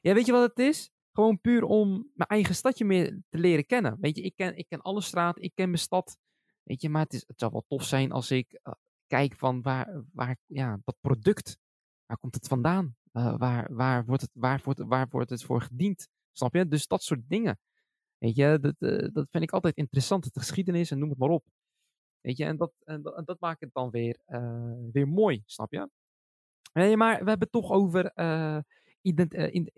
Ja, 0.00 0.14
weet 0.14 0.26
je 0.26 0.32
wat 0.32 0.48
het 0.48 0.58
is? 0.58 0.90
Gewoon 1.12 1.40
puur 1.40 1.62
om 1.62 2.10
mijn 2.14 2.28
eigen 2.28 2.54
stadje 2.54 2.84
meer 2.84 3.20
te 3.28 3.38
leren 3.38 3.66
kennen. 3.66 3.96
Weet 4.00 4.16
je, 4.16 4.22
ik 4.22 4.32
ken, 4.36 4.56
ik 4.56 4.66
ken 4.68 4.82
alle 4.82 5.00
straten, 5.00 5.42
ik 5.42 5.52
ken 5.54 5.68
mijn 5.68 5.78
stad. 5.78 6.18
Weet 6.62 6.82
je, 6.82 6.88
maar 6.88 7.02
het, 7.02 7.12
is, 7.12 7.24
het 7.26 7.38
zou 7.38 7.52
wel 7.52 7.64
tof 7.68 7.84
zijn 7.84 8.12
als 8.12 8.30
ik 8.30 8.58
eh, 8.62 8.72
kijk 9.06 9.36
van 9.36 9.62
waar, 9.62 10.02
waar, 10.12 10.36
ja, 10.46 10.78
dat 10.84 10.96
product, 11.00 11.58
waar 12.06 12.18
komt 12.18 12.34
het 12.34 12.48
vandaan? 12.48 12.96
Eh, 13.12 13.36
waar, 13.38 13.74
waar, 13.74 14.04
wordt 14.04 14.22
het, 14.22 14.30
waar, 14.34 14.60
wordt, 14.64 14.80
waar 14.80 15.06
wordt 15.10 15.30
het 15.30 15.44
voor 15.44 15.62
gediend? 15.62 16.08
Snap 16.36 16.54
je? 16.54 16.68
Dus 16.68 16.86
dat 16.86 17.02
soort 17.02 17.28
dingen. 17.28 17.58
Weet 18.18 18.36
je, 18.36 18.58
dat, 18.60 18.74
eh, 18.78 19.08
dat 19.12 19.26
vind 19.30 19.42
ik 19.44 19.50
altijd 19.50 19.76
interessant. 19.76 20.24
Het 20.24 20.38
geschiedenis 20.38 20.90
en 20.90 20.98
noem 20.98 21.08
het 21.10 21.18
maar 21.18 21.28
op. 21.28 21.44
Weet 22.20 22.36
je, 22.36 22.44
en 22.44 22.56
dat, 22.56 22.72
en 22.84 23.02
dat, 23.02 23.36
maakt 23.40 23.60
het 23.60 23.72
dan 23.72 23.90
weer, 23.90 24.18
eh, 24.24 24.72
weer 24.92 25.08
mooi, 25.08 25.42
snap 25.46 25.72
je? 25.72 25.90
Nee, 26.72 26.96
maar 26.96 27.12
we 27.12 27.28
hebben 27.28 27.48
het 27.50 27.52
toch 27.52 27.70
over 27.70 28.06
eh, 28.06 28.58
ident- 29.00 29.34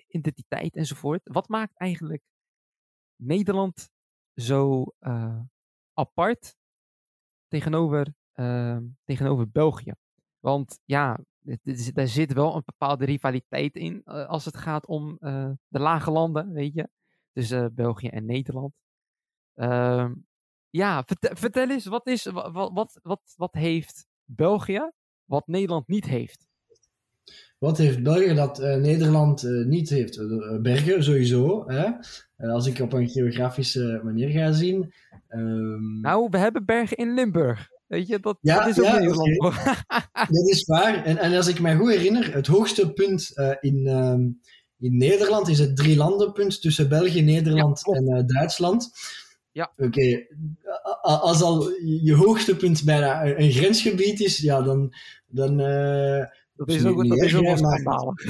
identiteit 0.09 0.77
enzovoort. 0.77 1.21
Wat 1.25 1.49
maakt 1.49 1.77
eigenlijk 1.77 2.23
Nederland 3.17 3.91
zo 4.35 4.85
apart 5.93 6.57
tegenover, 7.49 8.15
tegenover 9.05 9.51
België? 9.51 9.93
Want 10.41 10.81
ja, 10.85 11.19
daar 11.93 12.09
zit 12.09 12.33
wel 12.33 12.55
een 12.55 12.63
bepaalde 12.65 13.05
rivaliteit 13.05 13.77
in 13.77 14.01
eh, 14.05 14.29
als 14.29 14.45
het 14.45 14.57
gaat 14.57 14.87
om 14.87 15.17
eh, 15.21 15.51
de 15.69 15.79
lage 15.79 16.11
landen, 16.11 16.53
weet 16.53 16.75
je, 16.75 16.89
tussen 17.33 17.65
eh, 17.65 17.71
België 17.73 18.09
en 18.09 18.27
Nederland. 18.27 18.73
Ehm, 19.55 20.15
ja, 20.71 21.05
vertel, 21.07 21.37
vertel 21.37 21.71
eens, 21.71 21.87
wat, 21.87 22.07
is, 22.07 22.25
wat, 22.25 22.71
wat, 22.73 22.99
wat, 23.03 23.35
wat 23.37 23.55
heeft 23.55 24.07
België 24.25 24.91
wat 25.25 25.47
Nederland 25.47 25.89
niet 25.89 26.05
heeft? 26.05 26.47
Wat 27.59 27.79
heeft 27.79 28.03
België 28.03 28.35
dat 28.35 28.59
Nederland 28.59 29.43
niet 29.43 29.89
heeft? 29.89 30.17
Bergen, 30.63 31.05
sowieso. 31.05 31.69
Hè? 31.69 31.91
Als 32.37 32.67
ik 32.67 32.79
op 32.81 32.93
een 32.93 33.09
geografische 33.09 34.01
manier 34.05 34.29
ga 34.29 34.53
zien. 34.53 34.93
Ehm, 35.29 36.01
Nou, 36.01 36.29
we 36.31 36.39
hebben 36.39 36.65
bergen 36.65 36.97
in 36.97 37.15
Limburg. 37.15 37.69
Weet 37.89 38.07
je, 38.07 38.21
dat, 38.21 38.39
Ja, 38.41 38.59
dat 38.59 38.69
is 38.69 38.79
ook 38.79 38.85
ja, 38.85 38.99
Nederland. 38.99 39.41
Dat 40.37 40.49
is 40.49 40.65
waar. 40.65 41.05
En, 41.05 41.19
en 41.19 41.35
als 41.35 41.47
ik 41.49 41.61
me 41.61 41.77
goed 41.77 41.91
herinner, 41.91 42.35
het 42.35 42.47
hoogste 42.47 42.93
punt 42.93 43.31
eh, 43.35 43.51
in, 43.61 43.87
ehm, 43.87 44.21
in 44.79 44.97
Nederland 44.97 45.49
is 45.49 45.59
het 45.59 45.77
drielandenpunt 45.77 46.61
tussen 46.61 46.89
België, 46.89 47.23
Nederland 47.23 47.95
en 47.95 48.07
eh, 48.07 48.23
Duitsland. 48.27 48.91
Ja. 49.53 49.73
Oké, 49.77 50.27
als 51.03 51.43
al 51.43 51.69
je 51.85 52.15
hoogste 52.15 52.57
punt 52.57 52.85
bijna 52.85 53.25
een, 53.39 53.51
grensgebied 53.53 54.21
is, 54.21 54.39
ja, 54.39 54.63
dan. 54.63 54.95
dan 55.27 55.61
eh, 55.61 56.25
dat 56.55 56.69
is 56.69 56.85
ook, 56.85 57.03
niet 57.03 57.11
dat 57.11 57.23
is 57.23 57.35
ook 57.35 57.45
wel 57.45 57.57
schandalig. 57.57 58.23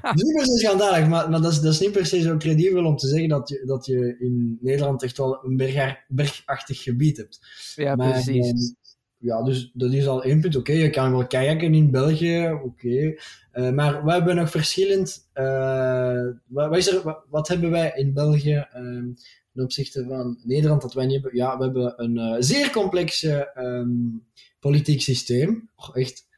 het 0.00 0.20
is 0.20 0.22
niet 0.48 0.60
schandalig, 0.60 1.08
maar, 1.08 1.30
maar 1.30 1.40
dat, 1.42 1.52
is, 1.52 1.60
dat 1.60 1.72
is 1.72 1.80
niet 1.80 1.92
per 1.92 2.06
se 2.06 2.20
zo 2.20 2.36
credibel 2.36 2.84
om 2.84 2.96
te 2.96 3.08
zeggen 3.08 3.28
dat 3.28 3.48
je, 3.48 3.62
dat 3.66 3.86
je 3.86 4.16
in 4.18 4.58
Nederland 4.60 5.02
echt 5.02 5.16
wel 5.16 5.44
een 5.44 5.56
berga- 5.56 6.04
bergachtig 6.08 6.82
gebied 6.82 7.16
hebt. 7.16 7.38
ja, 7.74 7.96
Maar, 7.96 8.10
precies. 8.10 8.74
Ja, 9.20 9.42
dus 9.42 9.70
dat 9.74 9.92
is 9.92 10.06
al 10.06 10.22
één 10.22 10.40
punt. 10.40 10.56
Oké, 10.56 10.72
je 10.72 10.90
kan 10.90 11.10
wel 11.10 11.26
kajakken 11.26 11.74
in 11.74 11.90
België, 11.90 12.58
oké. 12.64 13.14
Eh, 13.52 13.70
maar 13.70 14.04
we 14.04 14.12
hebben 14.12 14.36
nog 14.36 14.50
verschillend... 14.50 15.28
eh, 15.32 16.26
wat, 16.46 16.76
is 16.76 16.92
er, 16.92 17.22
wat, 17.28 17.48
hebben 17.48 17.70
wij 17.70 17.92
in 17.96 18.12
België 18.12 18.66
ehm, 18.72 19.12
ten 19.52 19.62
opzichte 19.62 20.04
van 20.08 20.38
Nederland 20.42 20.82
dat 20.82 20.94
wij 20.94 21.06
hebben? 21.06 21.36
Ja, 21.36 21.58
we 21.58 21.64
hebben 21.64 22.02
een 22.02 22.18
eh, 22.18 22.36
zeer 22.38 22.70
complex 22.70 23.22
ehm, 23.22 23.90
politiek 24.60 25.00
systeem. 25.00 25.70
Echt. 25.92 26.28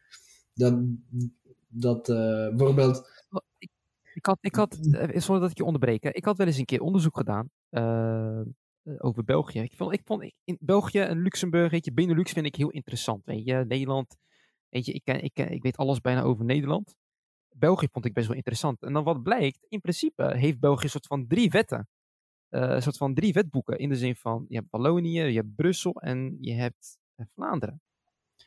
Dat, 0.54 0.74
dat 1.68 2.06
bijvoorbeeld... 2.06 3.10
Ik 4.14 4.26
had, 4.26 4.38
ik 4.40 4.54
had 4.54 4.78
sorry 5.14 5.40
dat 5.40 5.50
ik 5.50 5.56
je 5.56 5.64
onderbreek. 5.64 6.04
Ik 6.04 6.24
had 6.24 6.36
wel 6.36 6.46
eens 6.46 6.56
een 6.56 6.64
keer 6.64 6.80
onderzoek 6.80 7.16
gedaan 7.16 7.50
over 8.98 9.24
België. 9.24 9.60
Ik 9.60 9.72
vond, 9.72 9.92
ik 9.92 10.02
vond 10.04 10.32
in 10.44 10.56
België 10.60 10.98
en 10.98 11.22
Luxemburg, 11.22 11.70
weet 11.70 11.84
je, 11.84 11.92
Benelux 11.92 12.32
vind 12.32 12.46
ik 12.46 12.56
heel 12.56 12.70
interessant. 12.70 13.24
Weet 13.24 13.44
je, 13.44 13.64
Nederland, 13.68 14.16
weet 14.68 14.86
je, 14.86 14.92
ik, 14.92 15.04
ken, 15.04 15.22
ik, 15.22 15.34
ken, 15.34 15.50
ik 15.50 15.62
weet 15.62 15.76
alles 15.76 16.00
bijna 16.00 16.22
over 16.22 16.44
Nederland. 16.44 16.94
België 17.56 17.88
vond 17.90 18.04
ik 18.04 18.12
best 18.12 18.26
wel 18.26 18.36
interessant. 18.36 18.82
En 18.82 18.92
dan 18.92 19.04
wat 19.04 19.22
blijkt, 19.22 19.66
in 19.68 19.80
principe 19.80 20.36
heeft 20.36 20.60
België 20.60 20.84
een 20.84 20.90
soort 20.90 21.06
van 21.06 21.26
drie 21.26 21.50
wetten. 21.50 21.88
Eh, 22.48 22.60
een 22.70 22.82
soort 22.82 22.96
van 22.96 23.14
drie 23.14 23.32
wetboeken. 23.32 23.78
In 23.78 23.88
de 23.88 23.96
zin 23.96 24.16
van, 24.16 24.44
je 24.48 24.56
hebt 24.56 24.70
Wallonië, 24.70 25.20
je 25.20 25.36
hebt 25.36 25.54
Brussel 25.54 25.92
en 26.00 26.36
je 26.40 26.52
hebt 26.52 26.98
eh, 27.14 27.26
Vlaanderen. 27.34 27.80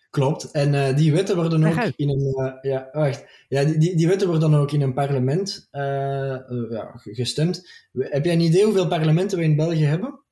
Klopt. 0.10 0.52
En 0.52 0.74
eh, 0.74 0.96
die 0.96 1.12
wetten 1.12 1.36
worden 1.36 1.64
ook 1.64 1.94
in 1.96 2.10
een. 2.10 2.46
eh, 2.46 2.72
ja, 2.72 2.90
wacht. 2.92 3.46
Ja, 3.48 3.64
die, 3.64 3.78
die, 3.78 3.96
die 3.96 4.08
wetten 4.08 4.28
worden 4.28 4.52
dan 4.52 4.60
ook 4.60 4.72
in 4.72 4.82
een 4.82 4.94
parlement 4.94 5.68
eh, 5.72 6.34
eh, 6.34 6.72
ja, 6.72 6.92
gestemd. 6.96 7.70
Heb 7.92 8.26
jij 8.26 8.34
een 8.34 8.40
idee 8.42 8.64
hoeveel 8.64 8.88
parlementen 8.88 9.38
we 9.38 9.44
in 9.44 9.56
België 9.56 9.84
hebben? 9.84 10.25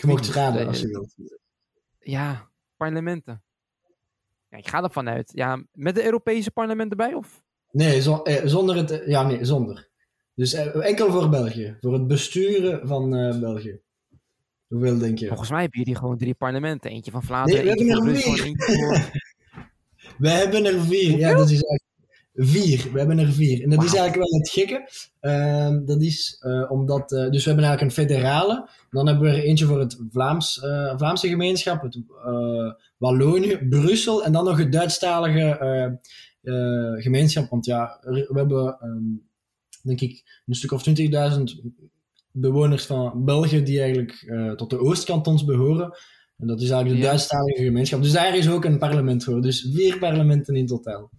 Dat 0.00 0.22
Je 0.22 0.28
ik 0.28 0.34
raden 0.34 0.66
als 0.66 0.80
je 0.80 0.86
wilt. 0.88 1.14
Ja, 1.98 2.48
parlementen. 2.76 3.42
Ja, 4.48 4.56
ik 4.58 4.68
ga 4.68 4.82
ervan 4.82 5.08
uit. 5.08 5.32
Ja, 5.34 5.64
met 5.72 5.94
de 5.94 6.04
Europese 6.04 6.50
parlement 6.50 6.90
erbij? 6.90 7.14
Of? 7.14 7.42
Nee, 7.70 8.02
eh, 8.22 8.46
zonder 8.46 8.76
het. 8.76 8.90
eh, 8.90 9.08
ja, 9.08 9.22
nee, 9.22 9.44
zonder. 9.44 9.88
Dus 10.34 10.52
eh, 10.52 10.86
enkel 10.88 11.10
voor 11.12 11.28
België. 11.28 11.76
Voor 11.80 11.92
het 11.92 12.06
besturen 12.06 12.88
van 12.88 13.10
België. 13.40 13.80
Hoeveel 14.66 14.98
denk 14.98 15.18
je? 15.18 15.26
Volgens 15.28 15.50
mij 15.50 15.60
hebben 15.60 15.78
jullie 15.78 15.96
gewoon 15.96 16.18
drie 16.18 16.34
parlementen. 16.34 16.90
Eentje 16.90 17.10
van 17.10 17.22
Vlaanderen, 17.22 17.64
Nee, 17.64 17.74
we 17.74 17.80
eentje 17.80 17.94
hebben 17.94 18.14
er 18.14 18.20
vier. 18.20 18.54
voor... 18.56 19.20
Wij 20.18 20.36
hebben 20.36 20.64
er 20.64 20.80
vier. 20.80 21.18
Ja, 21.18 21.34
dat 21.34 21.50
is 21.50 21.62
echt. 21.62 21.84
Vier, 22.34 22.88
we 22.92 22.98
hebben 22.98 23.18
er 23.18 23.32
vier. 23.32 23.62
En 23.62 23.70
dat 23.70 23.84
is 23.84 23.94
eigenlijk 23.94 24.28
wel 24.28 24.38
het 24.38 24.50
gekke. 24.50 24.88
Ehm, 25.20 25.84
dat 25.84 26.02
is 26.02 26.36
eh, 26.40 26.70
omdat, 26.70 27.12
eh, 27.12 27.30
dus 27.30 27.44
we 27.44 27.50
hebben 27.50 27.64
eigenlijk 27.68 27.82
een 27.82 28.06
federale. 28.06 28.68
Dan 28.90 29.06
hebben 29.06 29.30
we 29.30 29.36
er 29.36 29.42
eentje 29.42 29.66
voor 29.66 29.80
het 29.80 29.98
Vlaams, 30.10 30.60
eh, 30.60 30.96
Vlaamse 30.96 31.28
gemeenschap, 31.28 31.82
het 31.82 32.00
Wallonië, 32.98 33.58
Brussel 33.68 34.24
en 34.24 34.32
dan 34.32 34.44
nog 34.44 34.58
het 34.58 34.72
Duitsstalige 34.72 36.00
gemeenschap. 36.96 37.50
Want 37.50 37.66
ja, 37.66 37.98
we 38.02 38.32
hebben, 38.32 38.76
ehm, 38.80 39.02
denk 39.82 40.00
ik, 40.00 40.42
een 40.46 40.54
stuk 40.54 40.72
of 40.72 40.82
20.000 40.82 41.60
bewoners 42.30 42.86
van 42.86 43.24
België 43.24 43.62
die 43.62 43.80
eigenlijk 43.80 44.32
tot 44.56 44.70
de 44.70 44.78
Oostkantons 44.78 45.44
behoren. 45.44 45.98
En 46.38 46.46
dat 46.46 46.60
is 46.60 46.70
eigenlijk 46.70 47.00
de 47.00 47.06
Ja. 47.06 47.10
Duitsstalige 47.10 47.62
gemeenschap. 47.62 48.02
Dus 48.02 48.12
daar 48.12 48.36
is 48.36 48.50
ook 48.50 48.64
een 48.64 48.78
parlement 48.78 49.24
voor. 49.24 49.42
Dus 49.42 49.68
vier 49.72 49.98
parlementen 49.98 50.54
in 50.54 50.66
totaal. 50.66 51.10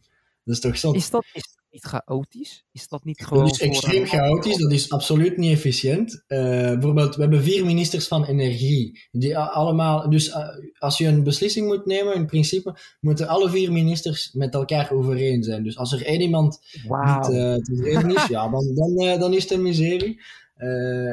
Dat 0.43 0.55
is 0.55 0.61
toch 0.61 0.77
zot. 0.77 0.95
Is 0.95 1.09
dat, 1.09 1.25
is 1.33 1.51
dat 1.55 1.63
niet 1.71 1.83
chaotisch? 1.85 2.65
Is 2.71 2.87
dat 2.87 3.03
niet 3.03 3.19
Dat 3.19 3.27
gewoon 3.27 3.45
is 3.45 3.59
extreem 3.59 4.05
chaotisch, 4.05 4.57
dat 4.57 4.71
is 4.71 4.89
absoluut 4.89 5.37
niet 5.37 5.51
efficiënt. 5.51 6.23
Eh, 6.27 6.39
bijvoorbeeld, 6.71 7.15
we 7.15 7.21
hebben 7.21 7.43
vier 7.43 7.65
ministers 7.65 8.07
van 8.07 8.25
energie. 8.25 9.07
Die 9.11 9.37
allemaal, 9.37 10.09
dus 10.09 10.29
eh, 10.29 10.47
als 10.77 10.97
je 10.97 11.07
een 11.07 11.23
beslissing 11.23 11.67
moet 11.67 11.85
nemen, 11.85 12.15
in 12.15 12.25
principe, 12.25 12.77
moeten 12.99 13.27
alle 13.27 13.49
vier 13.49 13.71
ministers 13.71 14.31
met 14.33 14.53
elkaar 14.53 14.91
overeen 14.91 15.43
zijn. 15.43 15.63
Dus 15.63 15.77
als 15.77 15.93
er 15.93 16.05
één 16.05 16.21
iemand 16.21 16.59
niet 16.83 17.29
eh 17.29 17.55
tevreden 17.55 18.15
is, 18.15 18.27
ja, 18.27 18.49
dan, 18.49 18.73
dan, 18.73 19.19
dan 19.19 19.33
is 19.33 19.43
het 19.43 19.51
een 19.51 19.61
miserie. 19.61 20.21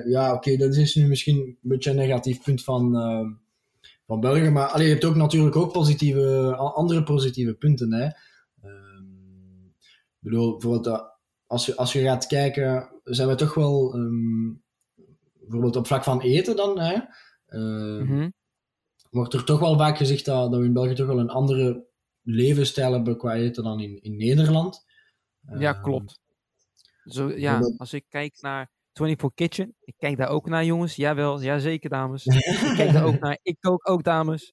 Ja, 0.06 0.34
oké, 0.34 0.56
dat 0.56 0.74
is 0.74 0.94
nu 0.94 1.06
misschien 1.06 1.36
een 1.36 1.56
beetje 1.60 1.90
een 1.90 1.96
negatief 1.96 2.42
punt 2.42 2.64
van, 2.64 2.92
van 4.06 4.20
België. 4.20 4.50
Maar 4.50 4.66
allee, 4.66 4.86
je 4.86 4.92
hebt 4.92 5.04
ook 5.04 5.14
natuurlijk 5.14 5.56
ook 5.56 5.72
positieve, 5.72 6.54
andere 6.56 7.02
positieve 7.02 7.54
punten. 7.54 7.92
Hè. 7.92 8.08
Ehm, 10.20 10.26
ik 10.26 10.30
bedoel, 10.30 10.50
bijvoorbeeld, 10.52 10.86
eh, 10.86 11.06
als 11.46 11.66
je, 11.66 11.76
als 11.76 11.92
je 11.92 12.00
gaat 12.02 12.26
kijken, 12.26 13.00
zijn 13.04 13.28
we 13.28 13.34
toch 13.34 13.54
wel, 13.54 13.94
ehm, 13.94 14.52
bijvoorbeeld 15.40 15.76
op 15.76 15.86
vlak 15.86 16.04
van 16.04 16.20
eten 16.20 16.56
dan, 16.56 16.78
hè, 16.78 16.98
eh, 17.46 18.02
Mhm. 18.02 18.30
wordt 19.10 19.34
er 19.34 19.44
toch 19.44 19.60
wel 19.60 19.78
vaak 19.78 19.96
gezegd 19.96 20.24
dat, 20.24 20.50
dat 20.50 20.60
we 20.60 20.66
in 20.66 20.72
België 20.72 20.94
toch 20.94 21.06
wel 21.06 21.18
een 21.18 21.30
andere 21.30 21.88
levensstijl 22.22 22.92
hebben 22.92 23.16
qua 23.16 23.34
eten 23.34 23.64
dan 23.64 23.80
in, 23.80 24.02
in 24.02 24.16
Nederland. 24.16 24.84
Ja, 25.58 25.74
Ehm, 25.74 25.82
klopt. 25.82 26.20
Zo, 27.04 27.30
ja, 27.30 27.60
als 27.76 27.92
ik 27.92 28.04
kijk 28.08 28.36
naar 28.40 28.70
24 28.92 29.34
Kitchen, 29.34 29.74
ik 29.80 29.94
kijk 29.98 30.16
daar 30.16 30.28
ook 30.28 30.48
naar, 30.48 30.64
jongens. 30.64 30.96
Jawel, 30.96 31.40
ja 31.40 31.58
zeker, 31.58 31.90
dames. 31.90 32.24
ik 32.70 32.72
kijk 32.76 32.92
daar 32.92 33.04
ook 33.04 33.18
naar. 33.18 33.38
Ik 33.42 33.56
kook 33.60 33.88
ook, 33.88 34.02
dames. 34.04 34.52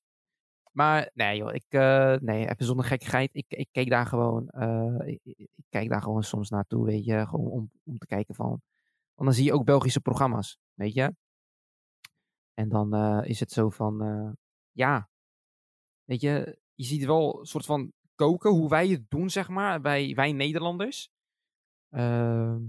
Maar 0.77 1.09
nee, 1.13 1.37
joh, 1.37 1.53
ik, 1.53 1.65
eh, 1.69 2.15
nee, 2.15 2.49
even 2.49 2.65
zonder 2.65 2.85
gekkigheid. 2.85 3.29
Ik, 3.35 3.45
ik 3.47 3.67
kijk 3.71 3.89
daar 3.89 4.05
gewoon, 4.05 4.47
eh, 4.47 4.95
ik, 5.03 5.49
kijk 5.69 5.89
daar 5.89 6.01
gewoon 6.01 6.23
soms 6.23 6.49
naartoe, 6.49 6.85
weet 6.85 7.05
je, 7.05 7.25
gewoon 7.25 7.51
om, 7.51 7.71
om 7.83 7.97
te 7.97 8.05
kijken 8.05 8.35
van. 8.35 8.47
Want 9.13 9.29
dan 9.29 9.33
zie 9.33 9.43
je 9.43 9.53
ook 9.53 9.65
Belgische 9.65 9.99
programma's, 9.99 10.57
weet 10.73 10.93
je. 10.93 11.15
En 12.53 12.69
dan 12.69 12.93
eh, 12.93 13.29
is 13.29 13.39
het 13.39 13.51
zo 13.51 13.69
van, 13.69 14.35
ja, 14.71 15.09
weet 16.03 16.21
je, 16.21 16.57
je 16.73 16.83
ziet 16.83 17.05
wel 17.05 17.39
een 17.39 17.45
soort 17.45 17.65
van 17.65 17.91
koken, 18.15 18.51
hoe 18.51 18.69
wij 18.69 18.87
het 18.87 19.09
doen, 19.09 19.29
zeg 19.29 19.47
maar, 19.47 19.81
wij, 19.81 20.13
wij 20.15 20.31
Nederlanders. 20.31 21.09
Ehm, 21.89 22.61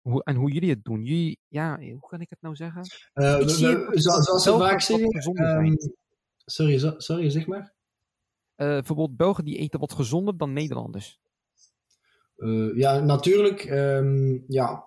hoe, 0.00 0.24
en 0.24 0.36
hoe 0.36 0.52
jullie 0.52 0.70
het 0.70 0.84
doen. 0.84 1.04
Jullie, 1.04 1.38
ja, 1.48 1.80
hoe 1.80 2.08
kan 2.08 2.20
ik 2.20 2.30
het 2.30 2.40
nou 2.40 2.56
zeggen? 2.56 2.84
Zoals 3.92 4.42
ze 4.42 4.56
vaak 4.58 4.80
zeggen. 4.80 5.08
Sorry, 6.50 6.94
sorry, 6.96 7.30
zeg 7.30 7.46
maar. 7.46 7.72
Eh, 8.54 8.68
bijvoorbeeld 8.68 9.16
Belgen 9.16 9.44
die 9.44 9.56
eten 9.56 9.80
wat 9.80 9.92
gezonder 9.92 10.36
dan 10.36 10.52
Nederlanders. 10.52 11.20
Eh, 12.36 12.76
ja, 12.76 12.98
natuurlijk. 12.98 13.64
ehm, 13.64 14.38
ja, 14.48 14.84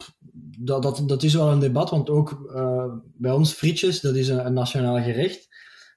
dat, 0.59 0.83
dat, 0.83 1.03
dat 1.05 1.23
is 1.23 1.33
wel 1.33 1.51
een 1.51 1.59
debat, 1.59 1.89
want 1.89 2.09
ook 2.09 2.51
eh, 2.55 2.93
bij 3.03 3.31
ons 3.31 3.53
frietjes, 3.53 4.01
dat 4.01 4.15
is 4.15 4.27
een, 4.27 4.45
een 4.45 4.53
nationaal 4.53 5.01
gerecht. 5.01 5.47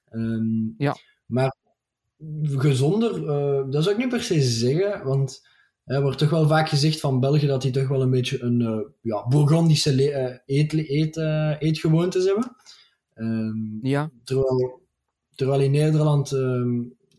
Ehm, 0.09 0.69
Ja. 0.77 0.95
Maar 1.25 1.55
gezonder, 2.43 3.25
dat 3.71 3.83
zou 3.83 3.95
ik 3.95 4.01
niet 4.01 4.09
per 4.09 4.21
se 4.21 4.41
zeggen, 4.41 5.05
want 5.05 5.47
er 5.83 6.01
wordt 6.01 6.17
toch 6.17 6.29
wel 6.29 6.47
vaak 6.47 6.69
gezegd 6.69 6.99
van 6.99 7.19
België 7.19 7.47
dat 7.47 7.61
die 7.61 7.71
toch 7.71 7.87
wel 7.87 8.01
een 8.01 8.09
beetje 8.09 8.41
een 8.41 8.93
ja, 9.01 9.27
Bourgondische 9.27 10.41
eet, 10.45 10.73
eet, 10.73 11.17
eetgewoontes 11.59 12.25
hebben. 12.25 12.55
Ehm, 13.13 13.87
Ja, 13.87 14.11
Terwijl, 14.23 14.86
terwijl 15.37 15.61
in 15.61 15.71
Nederland 15.71 16.31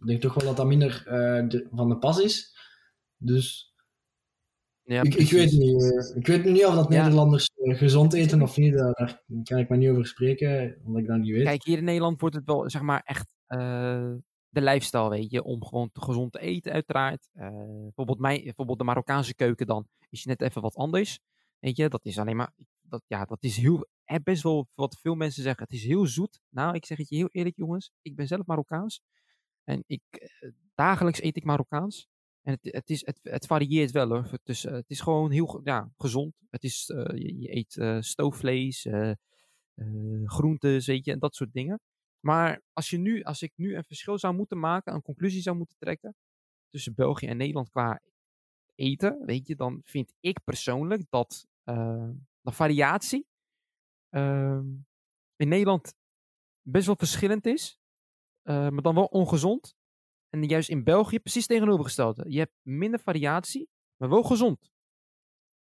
ik 0.01 0.07
denk 0.07 0.21
toch 0.21 0.35
wel 0.35 0.45
dat 0.45 0.57
dat 0.57 0.67
minder 0.67 1.03
eh, 1.07 1.49
de- 1.49 1.67
van 1.73 1.89
de 1.89 1.99
pas 1.99 2.21
is. 2.21 2.57
Dus 3.17 3.73
ja 4.83 5.03
ik, 5.03 5.15
ik, 5.15 5.31
weet 5.31 5.51
niet, 5.53 5.83
eh, 5.83 6.17
ik 6.17 6.27
weet 6.27 6.45
nu 6.45 6.53
niet 6.53 6.65
of 6.67 6.75
dat 6.75 6.93
Ja. 6.93 7.01
Nederlanders 7.03 7.51
eh, 7.55 7.79
gezond 7.79 8.13
eten 8.13 8.43
of 8.43 8.57
niet. 8.57 8.77
Daar, 8.77 9.23
kan 9.43 9.59
ik 9.59 9.69
maar 9.69 9.79
niet 9.79 9.89
over 9.89 10.07
spreken, 10.07 10.81
omdat 10.85 11.01
ik 11.03 11.09
dat 11.09 11.19
niet 11.19 11.33
weet. 11.33 11.45
Kijk, 11.45 11.65
hier 11.65 11.79
in 11.79 11.85
Nederland 11.85 12.21
wordt 12.21 12.35
het 12.37 12.45
wel, 12.45 12.71
zeg 12.71 12.83
maar, 12.83 13.03
echt 13.05 13.35
de 14.49 14.61
lifestyle, 14.61 15.09
weet 15.09 15.31
je. 15.31 15.43
Om 15.43 15.65
gewoon 15.65 15.91
te 15.93 16.01
gezond 16.01 16.33
te 16.33 16.41
eten, 16.41 16.73
uiteraard. 16.73 17.29
Bijvoorbeeld, 17.33 18.19
mijn, 18.19 18.43
bijvoorbeeld 18.43 18.79
de 18.79 18.85
Marokkaanse 18.85 19.35
keuken 19.35 19.67
dan 19.67 19.87
is 20.11 20.25
net 20.25 20.43
even 20.43 20.63
wat 20.63 20.75
anders. 20.75 21.19
Weet 21.59 21.77
je, 21.77 21.89
dat 21.89 22.05
is 22.05 22.19
alleen 22.19 22.37
maar, 22.37 22.53
dat, 22.89 23.03
ja, 23.07 23.25
dat 23.25 23.43
is 23.43 23.57
heel, 23.57 23.89
best 24.23 24.43
wel 24.43 24.69
wat 24.75 24.99
veel 25.01 25.15
mensen 25.15 25.43
zeggen. 25.43 25.63
Het 25.63 25.73
is 25.73 25.85
heel 25.85 26.07
zoet. 26.07 26.41
Nou, 26.49 26.75
ik 26.75 26.87
zeg 26.87 26.99
het 26.99 27.09
je 27.09 27.17
heel 27.17 27.29
eerlijk, 27.31 27.57
jongens. 27.57 27.91
Ik 28.03 28.17
ben 28.17 28.27
zelf 28.27 28.47
Marokkaans. 28.47 29.03
En 29.65 29.85
ik, 29.87 30.03
eh, 30.11 30.51
dagelijks 30.75 31.23
eet 31.23 31.37
ik 31.37 31.45
Marokkaans. 31.45 32.09
En 32.43 32.59
het, 32.61 32.73
het, 32.75 32.91
is, 32.91 33.07
het, 33.07 33.19
het 33.23 33.47
varieert 33.47 33.91
wel 33.91 34.09
hoor. 34.09 34.29
Het 34.31 34.49
is, 34.49 34.65
eh, 34.65 34.73
het 34.73 34.91
is 34.91 35.01
gewoon 35.01 35.31
heel 35.31 35.61
ja, 35.65 35.91
gezond. 35.97 36.35
Het 36.51 36.65
is, 36.65 36.89
eh, 36.89 37.19
je, 37.19 37.41
je 37.41 37.57
eet 37.57 38.05
stoofvlees, 38.05 38.87
eh, 38.87 39.13
groentes, 40.25 40.87
weet 40.87 41.05
je, 41.05 41.13
en 41.13 41.19
dat 41.19 41.35
soort 41.35 41.53
dingen. 41.53 41.81
Maar 42.21 42.63
als, 42.73 42.91
je 42.91 42.99
nu, 42.99 43.23
als 43.23 43.43
ik 43.43 43.53
nu 43.55 43.77
een 43.77 43.85
verschil 43.85 44.19
zou 44.19 44.35
moeten 44.35 44.59
maken, 44.59 44.95
een 44.95 45.03
conclusie 45.03 45.43
zou 45.43 45.57
moeten 45.57 45.77
trekken 45.79 46.15
tussen 46.69 46.95
België 46.95 47.27
en 47.27 47.37
Nederland 47.37 47.71
qua 47.71 48.01
eten, 48.75 49.23
weet 49.25 49.47
je, 49.47 49.57
dan 49.57 49.81
vind 49.85 50.15
ik 50.21 50.45
persoonlijk 50.45 51.03
dat 51.09 51.47
de 52.49 52.55
variatie 52.55 53.27
ehm, 54.09 54.67
in 55.37 55.49
Nederland 55.49 55.95
best 56.63 56.87
wel 56.87 56.97
verschillend 56.97 57.47
is, 57.47 57.79
eh, 58.43 58.69
maar 58.69 58.83
dan 58.83 58.95
wel 58.95 59.05
ongezond. 59.05 59.77
En 60.29 60.43
juist 60.45 60.69
in 60.69 60.85
België 60.85 61.19
precies 61.21 61.47
tegenovergestelde. 61.47 62.25
Je 62.29 62.39
hebt 62.39 62.53
minder 62.63 63.01
variatie, 63.01 63.69
maar 63.97 64.09
wel 64.09 64.23
gezond. 64.23 64.71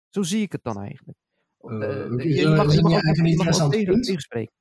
Zo 0.09 0.23
zie 0.23 0.43
ik 0.43 0.53
het 0.53 0.63
dan 0.63 0.79
eigenlijk. 0.81 1.19
Oké, 1.57 1.73
je- 2.23 2.49
mag- 2.49 2.75
je 2.75 2.83
mag 2.83 2.93
mag 3.37 3.61
ook 3.63 3.73
tegen- 3.73 4.01
tegenspreken. 4.01 4.55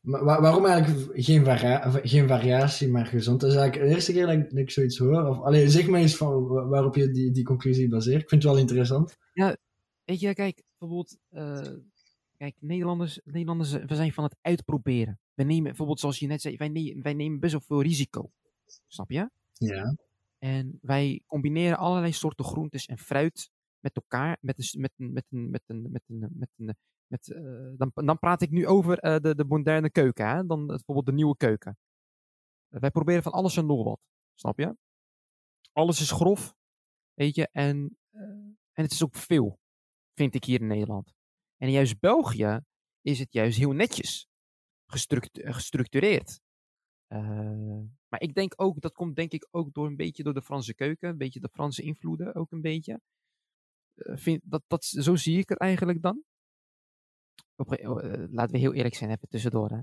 Maar 0.00 0.40
waarom 0.40 0.64
eigenlijk 0.66 1.22
geen, 1.24 1.44
varia 1.44 1.90
geen 1.90 2.28
variatie, 2.28 2.88
maar 2.88 3.06
gezond? 3.06 3.40
Dat 3.40 3.50
is 3.50 3.56
eigenlijk 3.56 3.88
de 3.88 3.94
eerste 3.94 4.12
keer 4.12 4.26
dat 4.26 4.34
ik, 4.34 4.50
dat 4.50 4.58
ik 4.58 4.70
zoiets 4.70 4.98
hoor. 4.98 5.26
Of, 5.26 5.40
allee, 5.40 5.68
zeg 5.68 5.86
maar 5.88 6.00
eens 6.00 6.16
van 6.16 6.46
wa- 6.46 6.66
waarop 6.66 6.94
je 6.94 7.10
die, 7.10 7.30
die 7.30 7.44
conclusie 7.44 7.88
baseert. 7.88 8.22
Ik 8.22 8.28
vind 8.28 8.42
het 8.42 8.52
wel 8.52 8.60
interessant. 8.60 9.16
Weet 10.04 10.20
je, 10.20 10.34
kijk, 10.34 10.62
bijvoorbeeld, 10.86 11.18
eh, 11.28 11.76
kijk, 12.36 12.56
Nederlanders, 12.60 13.20
Nederlanders, 13.24 13.72
we 13.72 13.94
zijn 13.94 14.12
van 14.12 14.24
het 14.24 14.36
uitproberen. 14.40 15.18
We 15.34 15.42
nemen, 15.42 15.62
bijvoorbeeld 15.62 16.00
zoals 16.00 16.18
je 16.18 16.26
net 16.26 16.40
zei, 16.40 16.56
wij, 16.56 16.68
ne- 16.68 17.00
wij 17.02 17.14
nemen 17.14 17.40
best 17.40 17.52
wel 17.52 17.60
veel 17.60 17.82
risico. 17.82 18.30
Snap 18.86 19.10
je? 19.10 19.30
Ja. 19.52 19.96
En 20.38 20.78
wij 20.82 21.22
combineren 21.26 21.78
allerlei 21.78 22.12
soorten 22.12 22.44
groentes 22.44 22.86
en 22.86 22.98
fruit 22.98 23.50
met 23.80 23.96
elkaar, 23.96 24.38
met 24.40 24.58
een, 24.58 24.80
met 24.80 24.92
een, 24.96 25.12
met 25.12 25.24
een, 25.30 25.50
met 25.50 25.62
een, 25.66 25.90
met 25.90 26.02
een, 26.06 26.32
met 26.36 26.48
een, 26.56 26.76
met, 27.06 27.30
eh, 27.30 27.72
dan, 27.76 27.90
dan 27.94 28.18
praat 28.18 28.42
ik 28.42 28.50
nu 28.50 28.66
over 28.66 28.98
eh, 28.98 29.16
de, 29.20 29.34
de 29.34 29.44
moderne 29.44 29.90
keuken, 29.90 30.28
hè? 30.28 30.46
dan 30.46 30.66
bijvoorbeeld 30.66 31.06
de 31.06 31.12
nieuwe 31.12 31.36
keuken. 31.36 31.78
Wij 32.68 32.90
proberen 32.90 33.22
van 33.22 33.32
alles 33.32 33.56
en 33.56 33.66
nog 33.66 33.84
wat, 33.84 34.00
snap 34.34 34.58
je? 34.58 34.76
Alles 35.72 36.00
is 36.00 36.10
grof, 36.10 36.56
weet 37.14 37.34
je, 37.34 37.48
en, 37.52 37.98
en 38.72 38.82
het 38.82 38.92
is 38.92 39.04
ook 39.04 39.14
veel, 39.14 39.58
vind 40.16 40.34
ik 40.34 40.44
hier 40.44 40.60
in 40.60 40.66
Nederland. 40.66 41.14
En 41.56 41.70
juist 41.70 42.00
België 42.00 42.60
is 43.00 43.18
het 43.18 43.32
juist 43.32 43.58
heel 43.58 43.72
netjes 43.72 44.26
gestructu- 44.86 45.52
gestructureerd. 45.52 46.40
Eh, 47.06 47.80
maar 48.08 48.20
ik 48.20 48.34
denk 48.34 48.52
ook, 48.56 48.80
dat 48.80 48.92
komt 48.92 49.16
denk 49.16 49.32
ik 49.32 49.48
ook 49.50 49.74
door 49.74 49.86
een 49.86 49.96
beetje 49.96 50.22
door 50.22 50.34
de 50.34 50.42
Franse 50.42 50.74
keuken, 50.74 51.08
een 51.08 51.16
beetje 51.16 51.40
de 51.40 51.48
Franse 51.52 51.82
invloeden 51.82 52.34
ook 52.34 52.52
een 52.52 52.60
beetje. 52.60 53.00
Eh, 53.94 54.16
vind, 54.16 54.40
dat, 54.44 54.62
dat, 54.66 54.84
zo 54.84 55.16
zie 55.16 55.38
ik 55.38 55.48
het 55.48 55.58
eigenlijk 55.58 56.02
dan. 56.02 56.24
Op, 57.56 57.72
eh, 57.72 57.90
laten 58.30 58.52
we 58.52 58.58
heel 58.58 58.74
eerlijk 58.74 58.94
zijn, 58.94 59.10
even 59.10 59.28
tussendoor. 59.28 59.70
Hè. 59.70 59.80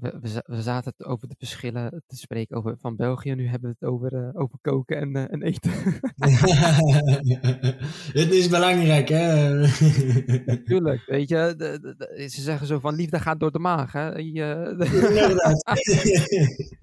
We, 0.00 0.18
we, 0.20 0.28
za- 0.28 0.42
we 0.46 0.62
zaten 0.62 0.94
over 0.98 1.28
de 1.28 1.34
verschillen 1.38 2.02
te 2.06 2.16
spreken 2.16 2.56
over, 2.56 2.76
van 2.78 2.96
België, 2.96 3.34
nu 3.34 3.48
hebben 3.48 3.70
we 3.70 3.76
het 3.80 3.88
over, 3.90 4.14
eh, 4.14 4.40
over 4.42 4.58
koken 4.60 4.96
en, 4.96 5.16
eh, 5.16 5.32
en 5.32 5.42
eten. 5.42 5.72
het 8.22 8.30
is 8.32 8.48
belangrijk, 8.48 9.08
hè? 9.08 9.62
Tuurlijk, 10.64 11.02
weet 11.06 11.28
je, 11.28 11.54
de, 11.56 11.78
de- 11.80 11.94
de- 11.96 12.28
ze 12.28 12.40
zeggen 12.40 12.66
zo 12.66 12.78
van 12.78 12.94
liefde 12.94 13.20
gaat 13.20 13.40
door 13.40 13.52
de 13.52 13.58
maag. 13.58 13.92
Hè. 13.92 14.08
Je, 14.16 14.74
Inderdaad. 15.08 15.62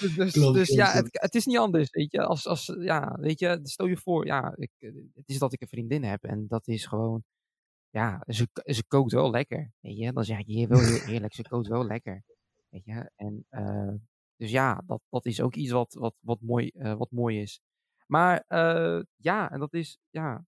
Dus, 0.00 0.14
dus, 0.14 0.32
Klopt, 0.32 0.54
dus 0.54 0.66
klopt, 0.66 0.80
ja, 0.80 0.92
het, 0.92 1.08
het 1.12 1.34
is 1.34 1.46
niet 1.46 1.58
anders, 1.58 1.90
weet 1.90 2.12
je. 2.12 2.22
Als, 2.22 2.46
als, 2.46 2.76
ja, 2.80 3.16
weet 3.20 3.38
je, 3.38 3.58
stel 3.62 3.86
je 3.86 3.96
voor, 3.96 4.26
ja, 4.26 4.52
ik, 4.56 4.70
het 5.14 5.28
is 5.28 5.38
dat 5.38 5.52
ik 5.52 5.60
een 5.60 5.68
vriendin 5.68 6.04
heb 6.04 6.24
en 6.24 6.44
dat 6.48 6.68
is 6.68 6.86
gewoon, 6.86 7.22
ja, 7.90 8.22
ze, 8.26 8.48
ze 8.64 8.84
kookt 8.86 9.12
wel 9.12 9.30
lekker, 9.30 9.72
weet 9.80 9.98
je. 9.98 10.12
Dan 10.12 10.24
zeg 10.24 10.38
ik 10.38 10.46
je 10.46 10.66
wel 10.68 10.80
heel 10.80 11.06
eerlijk, 11.08 11.34
ze 11.34 11.42
kookt 11.42 11.68
wel 11.68 11.84
lekker, 11.84 12.22
weet 12.68 12.84
je. 12.84 13.10
En, 13.16 13.46
eh, 13.48 13.94
dus 14.36 14.50
ja, 14.50 14.82
dat, 14.86 15.02
dat 15.08 15.26
is 15.26 15.40
ook 15.40 15.54
iets 15.54 15.70
wat, 15.70 15.94
wat, 15.94 16.14
wat, 16.20 16.40
mooi, 16.40 16.68
eh, 16.68 16.94
wat 16.94 17.10
mooi 17.10 17.40
is. 17.40 17.60
Maar 18.06 18.44
eh, 18.46 19.02
ja, 19.16 19.50
en 19.50 19.58
dat 19.58 19.74
is, 19.74 19.98
ja, 20.10 20.46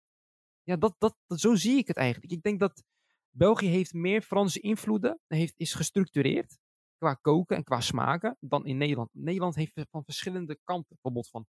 ja 0.62 0.76
dat, 0.76 0.94
dat, 0.98 1.16
dat, 1.26 1.40
zo 1.40 1.54
zie 1.54 1.76
ik 1.76 1.86
het 1.86 1.96
eigenlijk. 1.96 2.32
Ik 2.32 2.42
denk 2.42 2.60
dat 2.60 2.84
België 3.30 3.66
heeft 3.66 3.92
meer 3.92 4.22
Franse 4.22 4.60
invloeden, 4.60 5.20
heeft, 5.26 5.54
is 5.56 5.74
gestructureerd 5.74 6.58
qua 6.96 7.14
koken 7.14 7.56
en 7.56 7.64
qua 7.64 7.80
smaken 7.80 8.36
dan 8.40 8.66
in 8.66 8.76
Nederland. 8.76 9.10
Nederland 9.12 9.54
heeft 9.54 9.72
van 9.90 10.04
verschillende 10.04 10.58
kanten, 10.64 10.88
bijvoorbeeld 10.88 11.28
van, 11.28 11.46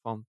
van 0.00 0.26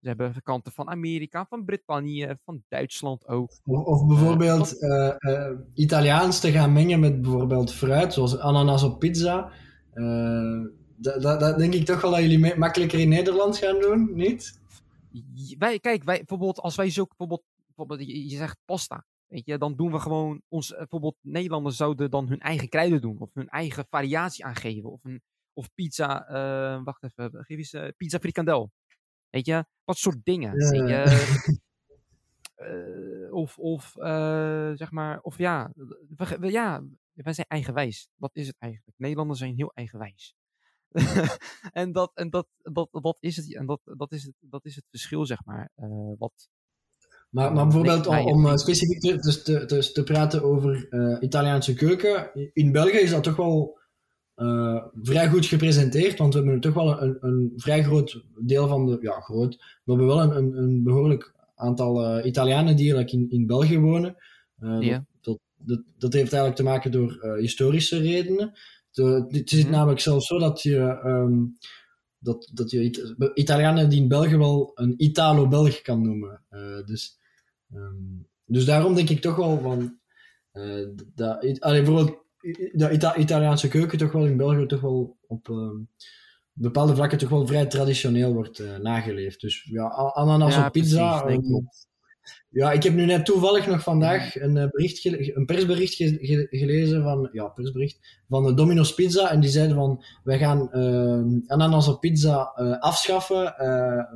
ze 0.00 0.08
hebben 0.08 0.42
kanten 0.42 0.72
van 0.72 0.88
Amerika, 0.88 1.46
van 1.48 1.64
Brittannië, 1.64 2.36
van 2.44 2.62
Duitsland 2.68 3.26
ook. 3.26 3.50
Of, 3.64 3.84
of 3.84 4.06
bijvoorbeeld 4.06 4.80
eh, 4.80 5.14
eh, 5.18 5.58
Italiaans 5.74 6.40
te 6.40 6.50
gaan 6.50 6.72
mengen 6.72 7.00
met 7.00 7.22
bijvoorbeeld 7.22 7.72
fruit, 7.72 8.12
zoals 8.12 8.38
ananas 8.38 8.82
op 8.82 8.98
pizza. 8.98 9.52
Eh, 9.92 10.60
dat, 10.96 11.22
dat, 11.22 11.40
dat 11.40 11.58
denk 11.58 11.74
ik 11.74 11.84
toch 11.84 12.00
wel 12.00 12.10
dat 12.10 12.20
jullie 12.20 12.56
makkelijker 12.56 12.98
in 12.98 13.08
Nederland 13.08 13.58
gaan 13.58 13.80
doen, 13.80 14.10
niet? 14.14 14.60
Wij, 15.58 15.78
kijk, 15.78 16.04
wij, 16.04 16.16
bijvoorbeeld 16.16 16.60
als 16.60 16.76
wij 16.76 16.90
zo, 16.90 17.04
bijvoorbeeld, 17.04 17.42
bijvoorbeeld 17.66 18.08
je, 18.08 18.28
je 18.28 18.36
zegt 18.36 18.58
pasta, 18.64 19.04
weet 19.26 19.46
je, 19.46 19.58
dan 19.58 19.76
doen 19.76 19.92
we 19.92 19.98
gewoon 19.98 20.42
ons, 20.48 20.74
bijvoorbeeld 20.76 21.16
Nederlanders 21.20 21.76
zouden 21.76 22.10
dan 22.10 22.28
hun 22.28 22.40
eigen 22.40 22.68
kruiden 22.68 23.00
doen, 23.00 23.18
of 23.18 23.30
hun 23.34 23.48
eigen 23.48 23.86
variatie 23.90 24.44
aangeven, 24.44 24.90
of, 24.90 25.04
een, 25.04 25.22
of 25.52 25.74
pizza, 25.74 26.26
eh, 26.26 26.84
wacht 26.84 27.02
even, 27.02 27.44
geef 27.44 27.58
eens, 27.58 27.92
pizza 27.96 28.18
frikandel. 28.18 28.70
Weet 29.30 29.46
je, 29.46 29.64
wat 29.84 29.96
soort 29.96 30.24
dingen. 30.24 30.58
Ja, 30.60 30.86
je, 30.86 31.02
eh, 32.54 33.32
of, 33.34 33.58
of 33.58 33.96
eh, 33.96 34.70
zeg 34.74 34.90
maar, 34.90 35.20
of 35.20 35.38
ja, 35.38 35.72
we, 36.16 36.36
we- 36.40 36.50
ja, 36.50 36.82
wij 37.12 37.32
zijn 37.32 37.46
eigenwijs. 37.48 38.08
Dat 38.16 38.30
is 38.32 38.46
het 38.46 38.56
eigenlijk. 38.58 38.98
Nederlanders 38.98 39.38
zijn 39.38 39.54
heel 39.54 39.72
eigenwijs. 39.74 40.34
en 41.72 41.92
dat, 41.92 42.10
en 42.14 42.30
dat, 42.30 42.46
dat, 42.62 42.88
dat 42.90 43.16
is 43.20 43.36
het, 43.36 43.54
en 43.54 43.66
dat, 43.66 43.80
dat, 43.84 44.12
is 44.12 44.22
het, 44.24 44.34
dat 44.40 44.64
is 44.64 44.74
het 44.76 44.84
verschil, 44.90 45.26
zeg 45.26 45.44
maar. 45.44 45.70
eh, 45.74 45.88
wat, 46.18 46.48
Maar, 47.30 47.52
maar 47.52 47.64
bijvoorbeeld 47.64 48.06
om, 48.06 48.56
specifiek 48.58 49.00
te, 49.00 49.16
dus 49.18 49.42
te, 49.42 49.64
te, 49.64 49.92
te 49.92 50.02
praten 50.02 50.42
over 50.42 50.88
Italiaanse 51.22 51.74
keuken. 51.74 52.30
In 52.52 52.72
België 52.72 52.96
is 52.98 53.10
dat 53.10 53.22
toch 53.24 53.36
wel 53.36 53.78
eh, 54.38 54.84
vrij 55.02 55.28
goed 55.28 55.46
gepresenteerd, 55.46 56.18
want 56.18 56.34
we 56.34 56.40
hebben 56.40 56.60
toch 56.60 56.74
wel 56.74 57.02
een, 57.02 57.16
een 57.20 57.52
vrij 57.56 57.82
groot 57.84 58.22
deel 58.38 58.68
van 58.68 58.86
de... 58.86 58.98
Ja, 59.00 59.20
groot. 59.20 59.56
We 59.56 59.92
hebben 59.92 60.06
wel 60.06 60.22
een, 60.22 60.36
een, 60.36 60.56
een 60.56 60.82
behoorlijk 60.82 61.34
aantal 61.54 62.04
eh, 62.04 62.24
Italianen 62.26 62.76
die 62.76 62.92
eigenlijk 62.94 63.12
in, 63.12 63.38
in 63.40 63.46
België 63.46 63.78
wonen. 63.78 64.16
Eh, 64.58 64.80
Ja. 64.80 65.04
dat, 65.20 65.38
dat, 65.56 65.82
dat 65.98 66.12
heeft 66.12 66.32
eigenlijk 66.32 66.54
te 66.56 66.62
maken 66.62 66.90
door 66.90 67.36
historische 67.36 67.98
redenen. 67.98 68.52
De, 68.90 69.26
het 69.28 69.52
is 69.52 69.62
Mhm. 69.62 69.70
namelijk 69.72 70.00
zelfs 70.00 70.26
zo 70.26 70.38
dat 70.38 70.62
je... 70.62 70.76
ehm, 70.78 71.44
dat, 72.18 72.50
dat 72.54 72.70
je 72.70 72.82
It- 72.84 73.14
Italianen 73.34 73.88
die 73.88 74.00
in 74.02 74.08
België 74.08 74.36
wel 74.36 74.70
een 74.74 74.94
Italo-Belg 74.96 75.80
kan 75.82 76.02
noemen. 76.02 76.42
Dus, 76.84 77.18
ehm, 77.74 77.94
dus 78.44 78.64
daarom 78.64 78.94
denk 78.94 79.08
ik 79.08 79.20
toch 79.20 79.36
wel 79.36 79.58
van. 79.60 79.98
dat, 81.14 81.60
allee, 81.60 81.82
bijvoorbeeld 81.82 82.26
de 82.72 82.88
Ita- 82.92 83.16
Italiaanse 83.16 83.68
keuken 83.68 83.98
toch 83.98 84.12
wel 84.12 84.26
in 84.26 84.36
België 84.36 84.66
toch 84.66 84.80
wel 84.80 85.16
op 85.26 85.48
ehm, 85.48 85.76
bepaalde 86.52 86.94
vlakken 86.94 87.18
toch 87.18 87.28
wel 87.28 87.46
vrij 87.46 87.66
traditioneel 87.66 88.32
wordt 88.34 88.58
eh, 88.58 88.76
nageleefd. 88.78 89.40
Dus 89.40 89.64
ja, 89.70 89.86
ananas 90.14 90.54
Ja, 90.54 90.66
op 90.66 90.72
pizza. 90.72 91.20
precies, 91.22 91.28
denk 91.28 91.44
ehm, 91.44 91.64
ik. 91.64 91.86
ja, 92.48 92.72
ik 92.72 92.82
heb 92.82 92.94
nu 92.94 93.04
net 93.04 93.24
toevallig 93.24 93.66
nog 93.66 93.82
vandaag 93.82 94.40
een, 94.40 94.56
eh, 94.56 94.68
bericht 94.70 95.04
een 95.36 95.44
persbericht 95.46 95.94
ge- 95.94 96.18
ge- 96.20 96.46
gelezen 96.50 97.02
van, 97.02 97.28
ja, 97.32 97.48
persbericht 97.48 98.22
van 98.28 98.44
de 98.44 98.54
Domino's 98.54 98.94
Pizza. 98.94 99.30
En 99.30 99.40
die 99.40 99.50
zeiden 99.50 99.76
van, 99.76 100.04
wij 100.24 100.38
gaan 100.38 100.72
ehm, 100.72 101.38
ananas 101.46 101.88
op 101.88 102.00
pizza 102.00 102.52
eh, 102.54 102.78
afschaffen 102.78 103.54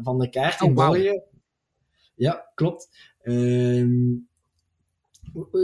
van 0.02 0.18
de 0.18 0.28
kaart 0.30 0.60
in 0.60 0.70
Oh, 0.70 0.76
wauw. 0.76 0.92
België. 0.92 1.22
Ja, 2.14 2.50
klopt. 2.54 2.88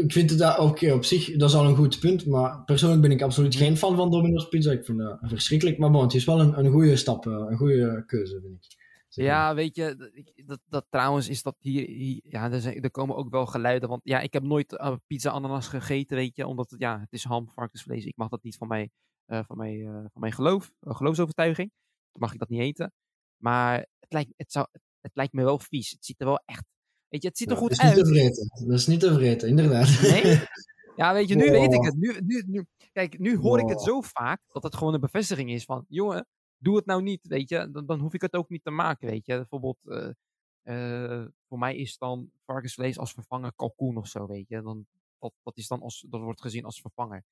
Ik 0.02 0.12
vind 0.12 0.30
het 0.30 0.38
dat, 0.38 0.58
oké, 0.58 0.92
op 0.92 1.04
zich, 1.04 1.36
dat 1.36 1.48
is 1.48 1.54
al 1.54 1.64
een 1.64 1.76
goed 1.76 2.00
punt. 2.00 2.26
Maar 2.26 2.64
persoonlijk 2.64 3.02
ben 3.02 3.10
ik 3.10 3.22
absoluut 3.22 3.54
geen 3.54 3.76
fan 3.76 3.96
van 3.96 4.10
Domino's 4.10 4.48
Pizza. 4.48 4.72
Ik 4.72 4.84
vind 4.84 4.98
dat 4.98 5.18
verschrikkelijk. 5.22 5.78
Maar 5.78 5.90
bon, 5.90 6.02
het 6.02 6.14
is 6.14 6.24
wel 6.24 6.40
een, 6.40 6.58
een 6.58 6.70
goede 6.72 6.96
stap, 6.96 7.26
eh, 7.26 7.32
een 7.32 7.56
goede 7.56 8.04
keuze, 8.06 8.40
vind 8.40 8.54
ik. 8.54 8.76
Zeg 9.08 9.26
maar. 9.26 9.34
Ja, 9.34 9.54
weet 9.54 9.76
je, 9.76 10.12
dat, 10.46 10.60
dat, 10.68 10.86
trouwens 10.90 11.28
is 11.28 11.42
dat 11.42 11.56
hier, 11.58 11.86
hier- 11.86 12.20
ja, 12.22 12.50
er, 12.52 12.60
zijn, 12.60 12.82
er 12.82 12.90
komen 12.90 13.16
ook 13.16 13.30
wel 13.30 13.46
geluiden, 13.46 13.88
want 13.88 14.00
ja, 14.04 14.20
ik 14.20 14.32
heb 14.32 14.42
nooit 14.42 14.76
eh, 14.76 14.94
pizza 15.06 15.30
ananas 15.30 15.68
gegeten, 15.68 16.16
weet 16.16 16.36
je, 16.36 16.46
omdat 16.46 16.70
het, 16.70 16.80
ja, 16.80 17.00
het 17.00 17.12
is 17.12 17.24
ham, 17.24 17.48
varkensvlees, 17.50 18.04
ik 18.04 18.16
mag 18.16 18.28
dat 18.28 18.42
niet 18.42 18.56
van 18.56 18.68
mijn, 18.68 18.90
eh, 19.24 19.40
van 19.46 19.56
mijn, 19.56 19.80
eh, 19.80 19.92
van 19.92 20.20
mijn 20.20 20.32
geloof, 20.32 20.72
eh, 20.80 20.96
geloofsovertuiging, 20.96 21.70
mag 22.12 22.32
ik 22.32 22.38
dat 22.38 22.48
niet 22.48 22.60
eten, 22.60 22.92
maar 23.42 23.78
het 23.78 24.12
lijkt, 24.12 24.32
het, 24.36 24.52
zou, 24.52 24.66
het 25.00 25.16
lijkt 25.16 25.32
me 25.32 25.42
wel 25.44 25.58
vies, 25.58 25.90
het 25.90 26.04
ziet 26.04 26.20
er 26.20 26.26
wel 26.26 26.42
echt, 26.44 26.64
weet 27.08 27.22
je, 27.22 27.28
het 27.28 27.38
ziet 27.38 27.50
er 27.50 27.54
Ja, 27.54 27.60
goed 27.60 27.76
dat 27.76 27.78
is 27.96 28.10
niet 28.10 28.22
uit. 28.22 28.50
Dat 28.66 28.78
is 28.78 28.86
niet 28.86 29.00
te 29.00 29.14
vreten, 29.14 29.48
inderdaad. 29.48 30.00
Nee? 30.00 30.40
Ja, 30.98 31.12
weet 31.12 31.28
je, 31.28 31.34
nu 31.34 31.50
weet 31.50 31.72
ik 31.72 31.84
het. 31.84 31.96
Nu, 31.96 32.20
nu, 32.20 32.42
nu, 32.46 32.66
kijk, 32.92 33.18
nu 33.18 33.36
hoor 33.36 33.58
ik 33.58 33.68
het 33.68 33.82
zo 33.82 34.00
vaak 34.00 34.40
dat 34.52 34.62
het 34.62 34.74
gewoon 34.74 34.94
een 34.94 35.00
bevestiging 35.00 35.50
is 35.50 35.64
van, 35.64 35.84
jongen, 35.88 36.26
doe 36.58 36.76
het 36.76 36.86
nou 36.86 37.02
niet, 37.02 37.26
weet 37.26 37.48
je. 37.48 37.70
Dan, 37.70 37.86
dan 37.86 38.00
hoef 38.00 38.14
ik 38.14 38.20
het 38.20 38.34
ook 38.34 38.48
niet 38.48 38.64
te 38.64 38.70
maken, 38.70 39.08
weet 39.08 39.26
je. 39.26 39.36
Bijvoorbeeld, 39.36 39.78
eh, 39.84 40.10
eh, 40.62 41.26
voor 41.48 41.58
mij 41.58 41.76
is 41.76 41.98
dan 41.98 42.30
varkensvlees 42.44 42.98
als 42.98 43.12
vervanger 43.12 43.52
kalkoen 43.52 43.96
of 43.96 44.06
zo, 44.06 44.26
weet 44.26 44.48
je. 44.48 44.62
Dan, 44.62 44.86
dat, 45.18 45.32
dat, 45.42 45.56
is 45.56 45.68
dan 45.68 45.80
als, 45.80 46.06
dat 46.08 46.20
wordt 46.20 46.40
gezien 46.40 46.64
als 46.64 46.80
vervanger. 46.80 47.24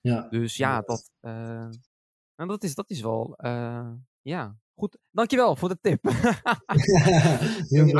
Ja. 0.00 0.28
Dus 0.28 0.56
ja, 0.56 0.80
dat, 0.80 1.10
eh, 1.20 1.68
nou, 2.36 2.48
dat, 2.48 2.62
is, 2.62 2.74
dat 2.74 2.90
is 2.90 3.00
wel, 3.00 3.36
ja, 4.22 4.56
goed. 4.78 4.98
Dankjewel 5.10 5.56
voor 5.56 5.68
de 5.68 5.78
tip. 5.80 6.04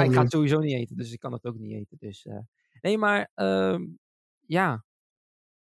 Ik 0.07 0.13
ga 0.13 0.23
het 0.23 0.31
sowieso 0.31 0.59
niet 0.59 0.75
eten, 0.75 0.97
dus 0.97 1.13
ik 1.13 1.19
kan 1.19 1.33
het 1.33 1.45
ook 1.45 1.59
niet 1.59 1.73
eten. 1.73 1.97
Dus, 2.01 2.27
eh, 2.27 2.39
nee, 2.81 2.99
maar 2.99 3.31
ehm, 3.35 3.87
ja. 4.47 4.85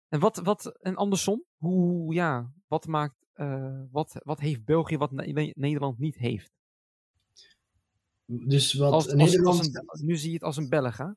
En 0.09 0.19
wat, 0.19 0.37
wat, 0.37 0.77
en 0.81 0.95
andersom, 0.95 1.43
hoe, 1.57 2.13
ja, 2.13 2.51
wat 2.67 2.87
maakt, 2.87 3.15
eh, 3.33 3.81
wat, 3.91 4.21
wat 4.23 4.39
heeft 4.39 4.65
België 4.65 4.97
wat 4.97 5.11
Ne- 5.11 5.53
Nederland 5.55 5.99
niet 5.99 6.15
heeft? 6.15 6.51
Dus 8.25 8.73
wat 8.73 8.91
Als, 8.91 9.13
Nederland... 9.13 9.57
als 9.57 9.67
een, 9.67 10.05
nu 10.05 10.17
zie 10.17 10.27
je 10.27 10.33
het 10.33 10.43
als 10.43 10.57
een 10.57 10.69
Belg, 10.69 10.97
hè? 10.97 11.07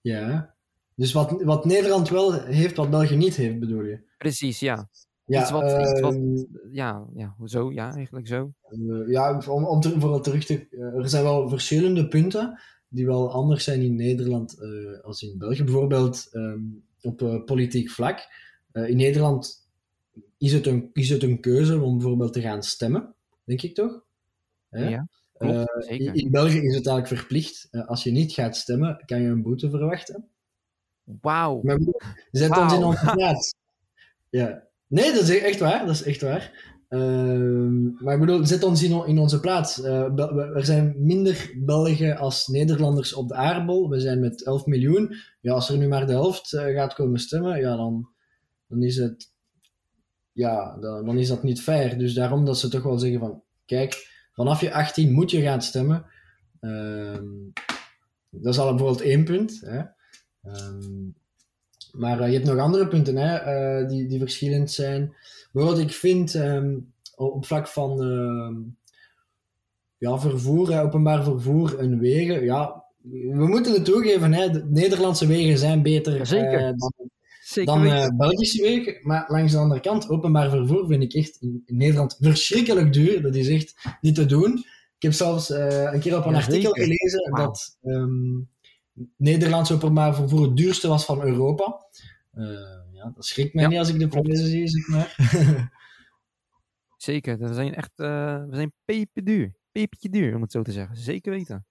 Ja. 0.00 0.54
Dus 0.94 1.12
wat, 1.12 1.42
wat 1.42 1.64
Nederland 1.64 2.08
wel 2.08 2.32
heeft, 2.32 2.76
wat 2.76 2.90
België 2.90 3.16
niet 3.16 3.36
heeft, 3.36 3.58
bedoel 3.58 3.82
je? 3.82 4.00
Precies, 4.18 4.60
ja. 4.60 4.88
Ja, 5.28 5.40
iets 5.40 5.50
wat, 5.50 5.80
iets 5.90 6.00
wat 6.00 6.14
ehm, 6.14 6.44
ja, 6.70 7.06
ja, 7.14 7.34
hoezo? 7.38 7.72
Ja, 7.72 7.94
eigenlijk 7.94 8.26
zo. 8.26 8.52
eh, 8.70 9.08
ja 9.08 9.42
om, 9.48 9.64
om 9.66 9.80
ter- 9.80 10.00
vooral 10.00 10.20
terug 10.20 10.44
te... 10.44 10.66
eh, 10.70 10.80
er 10.80 11.08
zijn 11.08 11.22
wel 11.24 11.48
verschillende 11.48 12.08
punten 12.08 12.60
die 12.88 13.06
wel 13.06 13.30
anders 13.32 13.64
zijn 13.64 13.82
in 13.82 13.94
Nederland 13.96 14.58
eh, 14.60 15.00
als 15.04 15.22
in 15.22 15.38
België. 15.38 15.64
Bijvoorbeeld 15.64 16.28
ehm, 16.32 16.60
op 17.02 17.42
politiek 17.44 17.90
vlak. 17.90 18.18
In 18.72 18.96
Nederland 18.96 19.68
is 20.38 20.52
het, 20.52 20.66
een, 20.66 20.90
is 20.92 21.08
het 21.08 21.22
een 21.22 21.40
keuze 21.40 21.80
om 21.80 21.98
bijvoorbeeld 21.98 22.32
te 22.32 22.40
gaan 22.40 22.62
stemmen, 22.62 23.14
denk 23.44 23.62
ik 23.62 23.74
toch? 23.74 24.04
Hè? 24.68 24.88
Ja, 24.88 25.08
klopt, 25.38 25.84
zeker. 25.84 26.14
in, 26.14 26.30
België 26.30 26.58
is 26.58 26.74
het 26.74 26.86
eigenlijk 26.86 27.06
verplicht. 27.20 27.68
Als 27.86 28.02
je 28.02 28.10
niet 28.10 28.32
gaat 28.32 28.56
stemmen, 28.56 29.02
kan 29.06 29.20
je 29.22 29.28
een 29.28 29.42
boete 29.42 29.70
verwachten. 29.70 30.28
Wauw. 31.20 31.62
Zet 32.30 32.58
ons 32.58 32.72
in 32.72 32.84
onze 32.84 33.10
plaats. 33.16 33.54
Ja. 34.30 34.67
Nee, 34.88 35.12
dat 35.12 35.22
is 35.22 35.38
echt 35.38 35.58
waar. 35.60 35.86
Dat 35.86 35.94
is 35.94 36.02
echt 36.02 36.20
waar. 36.20 36.74
Ehm, 36.88 37.82
maar 38.04 38.14
ik 38.14 38.20
bedoel, 38.20 38.46
zet 38.46 38.62
ons 38.62 38.82
in, 38.82 39.06
in 39.06 39.18
onze 39.18 39.40
plaats. 39.40 39.82
Eh, 39.82 40.14
Bel- 40.14 40.34
we- 40.34 40.52
er 40.54 40.64
zijn 40.64 40.94
minder 40.98 41.50
Belgen 41.56 42.16
als 42.16 42.46
Nederlanders 42.46 43.14
op 43.14 43.28
de 43.28 43.34
aardbol. 43.34 43.88
We 43.88 44.00
zijn 44.00 44.20
met 44.20 44.44
11 44.44 44.66
miljoen. 44.66 45.14
Ja, 45.40 45.52
als 45.52 45.68
er 45.68 45.78
nu 45.78 45.88
maar 45.88 46.06
de 46.06 46.12
helft 46.12 46.52
eh, 46.52 46.74
gaat 46.74 46.94
komen 46.94 47.20
stemmen, 47.20 47.60
ja, 47.60 47.76
dan, 47.76 48.08
dan 48.66 48.82
is 48.82 48.96
het... 48.96 49.32
Ja, 50.32 50.76
dan, 50.80 51.04
dan 51.06 51.18
is 51.18 51.28
dat 51.28 51.42
niet 51.42 51.60
fair. 51.60 51.98
Dus 51.98 52.14
daarom 52.14 52.44
dat 52.44 52.58
ze 52.58 52.68
toch 52.68 52.82
wel 52.82 52.98
zeggen 52.98 53.20
van... 53.20 53.42
Kijk, 53.66 54.06
vanaf 54.32 54.60
je 54.60 54.72
18 54.72 55.12
moet 55.12 55.30
je 55.30 55.42
gaan 55.42 55.62
stemmen. 55.62 56.04
Ehm, 56.60 57.24
dat 58.30 58.52
is 58.54 58.58
al 58.58 58.68
bijvoorbeeld 58.74 59.00
één 59.00 59.24
punt. 59.24 59.60
Hè. 59.60 59.82
Ehm, 60.42 61.06
maar 61.92 62.20
eh, 62.20 62.26
je 62.28 62.34
hebt 62.34 62.46
nog 62.46 62.58
andere 62.58 62.88
punten 62.88 63.16
hè, 63.16 63.36
eh, 63.36 63.88
die, 63.88 64.06
die 64.06 64.18
verschillend 64.18 64.70
zijn. 64.70 65.14
Bijvoorbeeld, 65.52 65.84
ik 65.88 65.94
vind 65.94 66.34
ehm, 66.34 66.76
op 67.16 67.46
vlak 67.46 67.68
van 67.68 68.02
ehm, 68.02 68.54
ja, 69.98 70.18
vervoer, 70.18 70.80
openbaar 70.80 71.24
vervoer 71.24 71.78
en 71.78 71.98
wegen, 71.98 72.44
ja, 72.44 72.84
we 73.10 73.46
moeten 73.46 73.72
het 73.72 73.84
toegeven, 73.84 74.32
hè, 74.32 74.50
de 74.50 74.64
Nederlandse 74.68 75.26
wegen 75.26 75.58
zijn 75.58 75.82
beter 75.82 76.26
Zeker. 76.26 76.58
eh, 76.58 76.72
dan, 76.76 76.92
Zeker 77.42 77.74
dan 78.06 78.16
Belgische 78.16 78.62
week. 78.62 79.00
Maar 79.02 79.24
langs 79.28 79.52
de 79.52 79.58
andere 79.58 79.80
kant, 79.80 80.08
openbaar 80.08 80.50
vervoer 80.50 80.86
vind 80.86 81.02
ik 81.02 81.14
echt 81.14 81.36
in, 81.40 81.62
in 81.66 81.76
Nederland 81.76 82.16
verschrikkelijk 82.20 82.92
duur. 82.92 83.22
Dat 83.22 83.34
is 83.34 83.48
echt 83.48 83.74
niet 84.00 84.14
te 84.14 84.26
doen. 84.26 84.52
Ik 84.96 85.02
heb 85.04 85.12
zelfs 85.12 85.48
een 85.48 86.00
keer 86.00 86.16
op 86.16 86.24
een 86.24 86.32
Ja, 86.32 86.38
artikel 86.38 86.72
gelezen 86.72 87.30
dat 87.34 87.76
Nederlands 89.16 89.72
openbaar 89.72 90.14
vervoer 90.14 90.42
het 90.42 90.56
duurste 90.56 90.88
was 90.88 91.04
van 91.04 91.22
Europa. 91.22 91.86
Eh, 92.32 92.44
ja, 92.92 93.12
dat 93.14 93.24
schrikt 93.24 93.54
mij 93.54 93.62
Ja, 93.62 93.68
niet 93.68 93.78
als 93.78 93.88
ik 93.88 93.98
de 93.98 94.08
prijzen 94.08 94.46
zie, 94.46 94.68
zeg 94.68 94.86
maar. 94.88 95.14
Zeker, 96.96 97.38
we 97.38 97.54
zijn 97.54 97.74
echt 97.74 97.92
eh, 97.96 98.44
we 98.48 98.54
zijn 98.54 98.72
peperduur. 98.84 99.54
Pepertje 99.72 100.08
duur, 100.08 100.34
om 100.34 100.42
het 100.42 100.52
zo 100.52 100.62
te 100.62 100.72
zeggen. 100.72 100.96
Zeker 100.96 101.32
weten. 101.32 101.66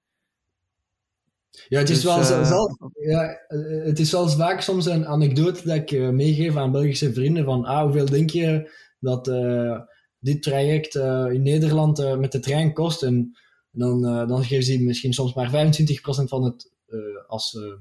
Ja, 1.67 1.80
het 1.80 1.89
is, 1.89 1.95
Dus, 1.95 2.03
wel, 2.05 2.19
eh, 2.19 2.47
zelf- 2.47 2.78
ja, 2.93 3.38
het 3.84 3.99
is 3.99 4.11
wel 4.11 4.30
vaak 4.30 4.61
soms 4.61 4.86
een 4.86 5.05
anekdote 5.07 5.67
dat 5.67 5.75
ik 5.75 6.11
meegeef 6.11 6.55
aan 6.55 6.71
Belgische 6.71 7.13
vrienden 7.13 7.45
van 7.45 7.65
ah, 7.65 7.82
hoeveel 7.84 8.05
denk 8.05 8.30
je 8.30 8.71
dat 8.99 9.25
dit 10.19 10.43
traject 10.43 10.95
in 11.34 11.41
Nederland 11.41 12.17
met 12.19 12.32
de 12.32 12.39
trein 12.39 12.73
kost? 12.73 13.03
En 13.03 13.38
dan, 13.71 14.01
dan 14.28 14.43
geven 14.43 14.63
ze 14.63 14.84
misschien 14.84 15.13
soms 15.13 15.34
maar 15.34 15.49
25% 15.49 16.30
van 16.30 16.43
het 16.43 16.75
als, 17.27 17.55
eh, 17.55 17.73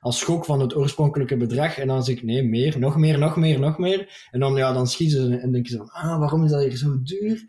als 0.00 0.18
schok 0.18 0.44
van 0.44 0.60
het 0.60 0.76
oorspronkelijke 0.76 1.36
bedrag. 1.36 1.78
En 1.78 1.86
dan 1.86 2.04
zeg 2.04 2.16
ik 2.16 2.22
nee, 2.22 2.42
meer, 2.42 2.78
nog 2.78 2.96
meer, 2.96 3.18
nog 3.18 3.36
meer, 3.36 3.60
nog 3.60 3.78
meer. 3.78 4.28
En 4.30 4.40
dan, 4.40 4.56
ja, 4.56 4.72
dan 4.72 4.86
schieten 4.86 5.26
ze 5.26 5.36
en 5.36 5.52
denken 5.52 5.70
ze 5.70 5.76
van 5.76 5.90
ah, 5.90 6.18
waarom 6.18 6.44
is 6.44 6.50
dat 6.50 6.62
hier 6.62 6.76
zo 6.76 7.02
duur? 7.02 7.44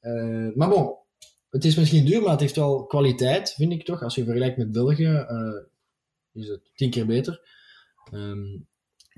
Eh, 0.00 0.54
maar 0.54 0.68
bon, 0.68 0.96
het 1.50 1.64
is 1.64 1.76
misschien 1.76 2.04
duur, 2.04 2.20
maar 2.22 2.30
het 2.30 2.40
heeft 2.40 2.56
wel 2.56 2.86
kwaliteit, 2.86 3.52
vind 3.52 3.72
ik 3.72 3.84
toch. 3.84 4.02
Als 4.02 4.14
je 4.14 4.24
vergelijkt 4.24 4.56
met 4.56 4.72
België, 4.72 5.14
eh, 5.28 5.62
is 6.32 6.48
het 6.48 6.70
tien 6.74 6.90
keer 6.90 7.06
beter. 7.06 7.40
Ehm, 8.12 8.58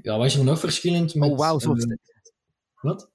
ja, 0.03 0.17
wat 0.17 0.27
is 0.27 0.37
er 0.37 0.45
nog 0.45 0.59
verschillend 0.59 1.15
met... 1.15 1.31
oh, 1.31 1.39
wauw. 1.39 1.59
eh, 1.59 1.97
wat? 2.81 3.11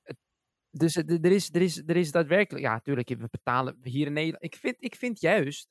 Dus 0.71 0.95
eh, 0.95 1.23
er 1.23 1.31
is, 1.31 1.49
er, 1.53 1.61
is, 1.61 1.83
er 1.85 1.95
is 1.95 2.11
daadwerkelijk, 2.11 2.65
ja, 2.65 2.73
natuurlijk, 2.73 3.09
we 3.09 3.27
betalen 3.31 3.77
hier 3.81 4.05
in 4.05 4.13
Nederland. 4.13 4.43
Ik 4.43 4.55
vind, 4.55 4.75
ik 4.79 4.95
vind 4.95 5.19
juist, 5.19 5.69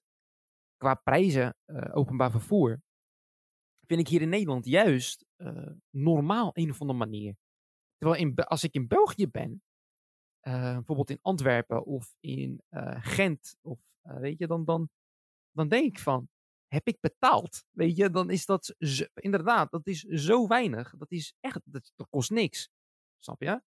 qua 0.76 0.94
prijzen, 0.94 1.56
eh, 1.64 1.96
openbaar 1.96 2.30
vervoer, 2.30 2.82
vind 3.86 4.00
ik 4.00 4.08
hier 4.08 4.22
in 4.22 4.28
Nederland 4.28 4.66
juist 4.66 5.24
eh, 5.36 5.70
normaal 5.90 6.50
een 6.52 6.70
of 6.70 6.80
andere 6.80 6.98
manier. 6.98 7.36
Terwijl 7.96 8.20
in, 8.20 8.34
als 8.34 8.64
ik 8.64 8.74
in 8.74 8.86
België 8.86 9.28
ben, 9.28 9.62
eh, 10.40 10.74
bijvoorbeeld 10.74 11.10
in 11.10 11.18
Antwerpen 11.22 11.84
of 11.84 12.16
in 12.20 12.62
Gent, 12.98 13.56
of 13.62 13.80
weet 14.02 14.38
je, 14.38 14.46
dan, 14.46 14.64
dan, 14.64 14.88
dan 15.50 15.68
denk 15.68 15.84
ik 15.84 15.98
van, 15.98 16.28
heb 16.68 16.86
ik 16.86 17.00
betaald? 17.00 17.64
Weet 17.70 17.96
je, 17.96 18.10
dan 18.10 18.30
is 18.30 18.46
dat 18.46 18.74
inderdaad, 19.14 19.70
dat 19.70 19.86
is 19.86 20.00
zo 20.02 20.46
weinig. 20.46 20.94
Dat 20.96 21.10
is 21.10 21.34
echt, 21.40 21.60
dat, 21.64 21.92
dat 21.96 22.08
kost 22.08 22.30
niks. 22.30 22.70
Snap 23.18 23.42
je? 23.42 23.62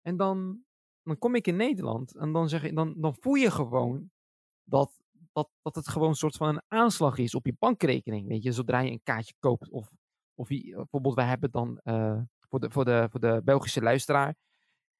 En 0.00 0.16
dan, 0.16 0.64
dan 1.02 1.18
kom 1.18 1.34
ik 1.34 1.46
in 1.46 1.56
Nederland 1.56 2.14
en 2.14 2.32
dan, 2.32 2.48
zeg 2.48 2.62
je, 2.62 2.72
dan, 2.72 3.00
dan 3.00 3.14
voel 3.14 3.34
je 3.34 3.50
gewoon 3.50 4.10
dat, 4.64 5.03
dat, 5.34 5.48
dat 5.62 5.74
het 5.74 5.88
gewoon 5.88 6.08
een 6.08 6.14
soort 6.14 6.36
van 6.36 6.48
een 6.48 6.62
aanslag 6.68 7.18
is 7.18 7.34
op 7.34 7.46
je 7.46 7.54
bankrekening. 7.58 8.28
Weet 8.28 8.42
je, 8.42 8.52
zodra 8.52 8.80
je 8.80 8.90
een 8.90 9.02
kaartje 9.02 9.34
koopt. 9.38 9.70
Of, 9.70 9.90
of 10.34 10.48
je, 10.48 10.74
bijvoorbeeld, 10.74 11.14
wij 11.14 11.26
hebben 11.26 11.50
dan 11.50 11.78
eh, 11.82 12.20
voor, 12.40 12.60
de, 12.60 12.70
voor, 12.70 12.84
de, 12.84 13.06
voor 13.10 13.20
de 13.20 13.40
Belgische 13.44 13.80
luisteraar. 13.82 14.34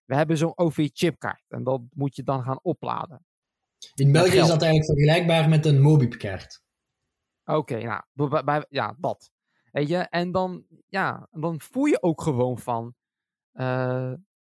We 0.04 0.14
hebben 0.14 0.36
zo'n 0.36 0.58
OV-chipkaart 0.58 1.44
en 1.48 1.64
dat 1.64 1.80
moet 1.90 2.16
je 2.16 2.22
dan 2.22 2.42
gaan 2.42 2.58
opladen. 2.62 3.24
In 3.94 4.12
België 4.12 4.38
is 4.38 4.46
dat 4.48 4.62
eigenlijk 4.62 4.84
vergelijkbaar 4.84 5.48
met 5.48 5.66
een 5.66 5.80
Mobip-kaart. 5.80 6.62
Oké, 7.44 7.82
nou, 7.82 8.02
bij- 8.12 8.28
bij- 8.28 8.44
bij- 8.44 8.66
ja, 8.68 8.96
dat. 8.98 9.30
Weet 9.72 9.88
je, 9.88 9.96
en 9.96 10.32
dan, 10.32 10.64
ja, 10.88 11.28
dan 11.30 11.60
voel 11.60 11.84
je 11.84 12.02
ook 12.02 12.22
gewoon 12.22 12.58
van 12.58 12.94
eh, 13.52 14.12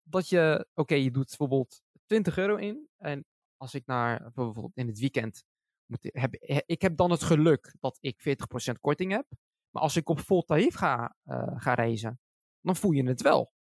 dat 0.03 0.30
je, 0.30 0.67
oké, 0.73 0.95
je 0.95 1.11
doet 1.11 1.26
bijvoorbeeld 1.28 1.82
20 2.05 2.38
euro 2.38 2.55
in. 2.55 2.88
En 2.97 3.26
als 3.57 3.73
ik 3.73 3.86
naar, 3.86 4.32
bijvoorbeeld 4.34 4.71
in 4.76 4.88
het 4.88 4.99
weekend, 4.99 5.43
moet, 5.86 6.00
heb, 6.02 6.36
ik 6.66 6.82
heb 6.82 6.98
dan 6.98 7.12
het 7.12 7.24
geluk 7.24 7.76
dat 7.80 7.98
ik 8.02 8.38
40% 8.70 8.80
korting 8.82 9.12
heb. 9.12 9.26
Maar 9.70 9.84
als 9.84 9.96
ik 9.96 10.10
op 10.10 10.20
vol 10.20 10.42
tarief 10.42 10.76
ga, 10.76 11.16
eh, 11.24 11.56
reizen, 11.76 12.20
dan 12.62 12.76
voel 12.76 12.92
je 12.92 13.08
het 13.08 13.22
wel. 13.22 13.54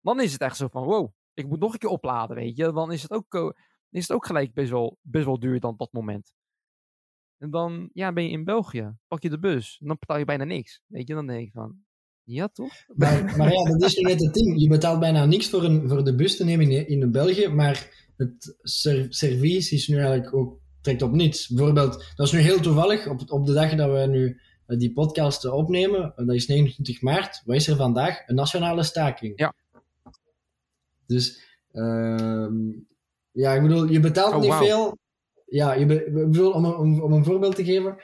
Dan 0.00 0.20
is 0.20 0.32
het 0.32 0.40
echt 0.40 0.56
zo 0.56 0.68
van, 0.68 0.84
wow, 0.84 1.12
ik 1.34 1.48
moet 1.48 1.60
nog 1.60 1.72
een 1.72 1.78
keer 1.78 1.90
opladen, 1.90 2.36
weet 2.36 2.56
je. 2.56 2.72
Dan 2.72 2.92
is 2.92 3.02
het 3.02 3.10
ook, 3.10 3.34
eh, 3.34 3.50
is 3.90 4.08
het 4.08 4.16
ook 4.16 4.26
gelijk 4.26 4.54
best 4.54 4.70
wel, 4.70 4.98
best 5.00 5.24
wel 5.24 5.38
duur 5.38 5.60
dan 5.60 5.76
dat 5.76 5.92
moment. 5.92 6.32
En 7.38 7.50
dan 7.50 7.90
ja, 7.92 8.12
ben 8.12 8.24
je 8.24 8.30
in 8.30 8.44
België, 8.44 8.96
pak 9.08 9.22
je 9.22 9.30
de 9.30 9.38
bus, 9.38 9.78
en 9.80 9.86
dan 9.86 9.96
betaal 10.00 10.18
je 10.18 10.24
bijna 10.24 10.44
niks. 10.44 10.82
Weet 10.86 11.08
je, 11.08 11.14
dan 11.14 11.26
denk 11.26 11.46
ik 11.46 11.52
van, 11.52 11.84
ja 12.22 12.48
toch? 12.48 12.72
Maar, 13.36 13.52
ja, 13.52 13.64
dat 13.64 13.82
is 13.82 13.96
net 13.96 14.20
het 14.20 14.34
ding. 14.34 14.60
Je 14.60 14.68
betaalt 14.68 15.00
bijna 15.00 15.24
niks 15.24 15.50
voor, 15.50 15.64
een, 15.64 15.88
voor 15.88 16.04
de 16.04 16.14
bus 16.14 16.36
te 16.36 16.44
nemen 16.44 16.70
in, 16.70 16.88
in 16.88 17.10
België, 17.10 17.48
maar 17.48 18.06
het 18.16 18.56
ser- 18.60 19.06
service 19.14 19.74
is 19.74 19.88
nu 19.88 19.96
eigenlijk 19.96 20.34
ook, 20.34 20.60
trekt 20.82 21.02
op 21.02 21.12
niets. 21.12 21.48
Bijvoorbeeld, 21.48 22.12
dat 22.16 22.26
is 22.26 22.32
nu 22.32 22.38
heel 22.38 22.60
toevallig, 22.60 23.06
op, 23.08 23.20
op 23.30 23.46
de 23.46 23.52
dag 23.52 23.74
dat 23.74 23.90
we 23.90 24.06
nu 24.06 24.40
eh, 24.66 24.78
die 24.78 24.92
podcast 24.92 25.44
eh, 25.44 25.52
opnemen, 25.54 26.12
eh, 26.16 26.26
dat 26.26 26.34
is 26.34 26.46
29 26.46 27.02
maart, 27.02 27.42
wat 27.44 27.56
is 27.56 27.68
er 27.68 27.76
vandaag? 27.76 28.22
Een 28.28 28.34
nationale 28.34 28.82
staking. 28.82 29.32
Ja. 29.38 29.54
Dus, 31.06 31.40
ehm, 31.72 32.54
ja, 33.30 33.52
ik 33.54 33.62
bedoel, 33.62 33.84
je 33.88 34.00
betaalt 34.00 34.34
Oh, 34.34 34.40
niet 34.40 34.48
wauw. 34.48 34.64
veel. 34.64 34.98
Ja, 35.46 35.72
je 35.72 35.86
be- 35.86 36.10
bedoel, 36.12 36.52
om, 36.52 36.64
een- 36.64 36.76
om, 36.76 37.00
om 37.02 37.12
een 37.12 37.24
voorbeeld 37.24 37.54
te 37.56 37.64
geven, 37.64 37.96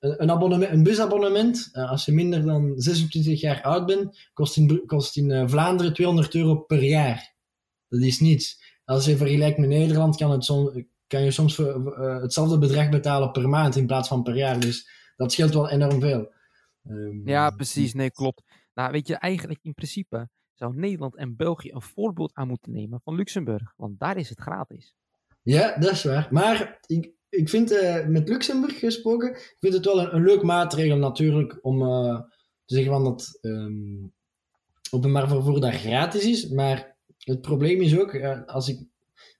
een, 0.00 0.30
abonnement, 0.30 0.72
een 0.72 0.82
busabonnement, 0.82 1.68
als 1.72 2.04
je 2.04 2.12
minder 2.12 2.44
dan 2.44 2.72
26 2.76 3.40
jaar 3.40 3.62
oud 3.62 3.86
bent, 3.86 4.28
kost 4.32 4.56
in, 4.56 4.82
kost 4.86 5.16
in 5.16 5.48
Vlaanderen 5.48 5.92
200 5.94 6.34
euro 6.34 6.54
per 6.54 6.82
jaar. 6.84 7.34
Dat 7.88 8.00
is 8.00 8.20
niets. 8.20 8.62
Als 8.84 9.04
je 9.04 9.16
vergelijkt 9.16 9.58
met 9.58 9.68
Nederland, 9.68 10.16
kan, 10.16 10.30
het 10.30 10.44
som- 10.44 10.86
kan 11.08 11.22
je 11.24 11.30
soms 11.30 11.54
voor, 11.54 11.92
eh, 11.92 12.20
hetzelfde 12.20 12.58
bedrag 12.58 12.88
betalen 12.88 13.32
per 13.32 13.48
maand 13.48 13.76
in 13.76 13.86
plaats 13.86 14.08
van 14.08 14.22
per 14.22 14.36
jaar. 14.36 14.60
Dus 14.60 14.88
dat 15.16 15.32
scheelt 15.32 15.54
wel 15.54 15.70
enorm 15.70 16.00
veel. 16.00 16.32
Ehm, 16.84 17.28
Ja, 17.28 17.50
precies. 17.50 17.94
Nee, 17.94 18.10
klopt. 18.10 18.42
Nou, 18.74 18.92
weet 18.92 19.06
je, 19.06 19.14
eigenlijk 19.14 19.60
in 19.62 19.74
principe 19.74 20.28
zou 20.54 20.74
Nederland 20.74 21.16
en 21.16 21.36
België 21.36 21.70
een 21.72 21.82
voorbeeld 21.82 22.34
aan 22.34 22.48
moeten 22.48 22.72
nemen 22.72 23.00
van 23.04 23.14
Luxemburg. 23.14 23.72
Want 23.76 23.98
daar 23.98 24.16
is 24.16 24.28
het 24.28 24.40
gratis. 24.40 24.94
Ja, 25.42 25.76
dat 25.78 25.90
is 25.90 26.04
waar. 26.04 26.28
Maar 26.30 26.78
ik, 26.86 27.12
ik 27.28 27.48
vind, 27.48 27.70
eh, 27.70 28.06
met 28.06 28.28
Luxemburg 28.28 28.78
gesproken, 28.78 29.30
ik 29.30 29.56
vind 29.58 29.74
het 29.74 29.84
wel 29.84 30.00
een, 30.00 30.14
een 30.14 30.24
leuk 30.24 30.42
maatregel 30.42 30.96
natuurlijk 30.96 31.58
om 31.62 31.82
eh, 31.82 32.20
te 32.64 32.74
zeggen 32.74 32.92
van 32.92 33.04
dat 33.04 33.38
ehm 33.40 34.06
openbaar 34.90 35.28
vervoer 35.28 35.60
daar 35.60 35.72
gratis 35.72 36.24
is. 36.24 36.48
Maar 36.48 36.96
het 37.18 37.40
probleem 37.40 37.80
is 37.80 37.98
ook, 37.98 38.12
eh, 38.12 38.44
als, 38.46 38.68
ik, 38.68 38.80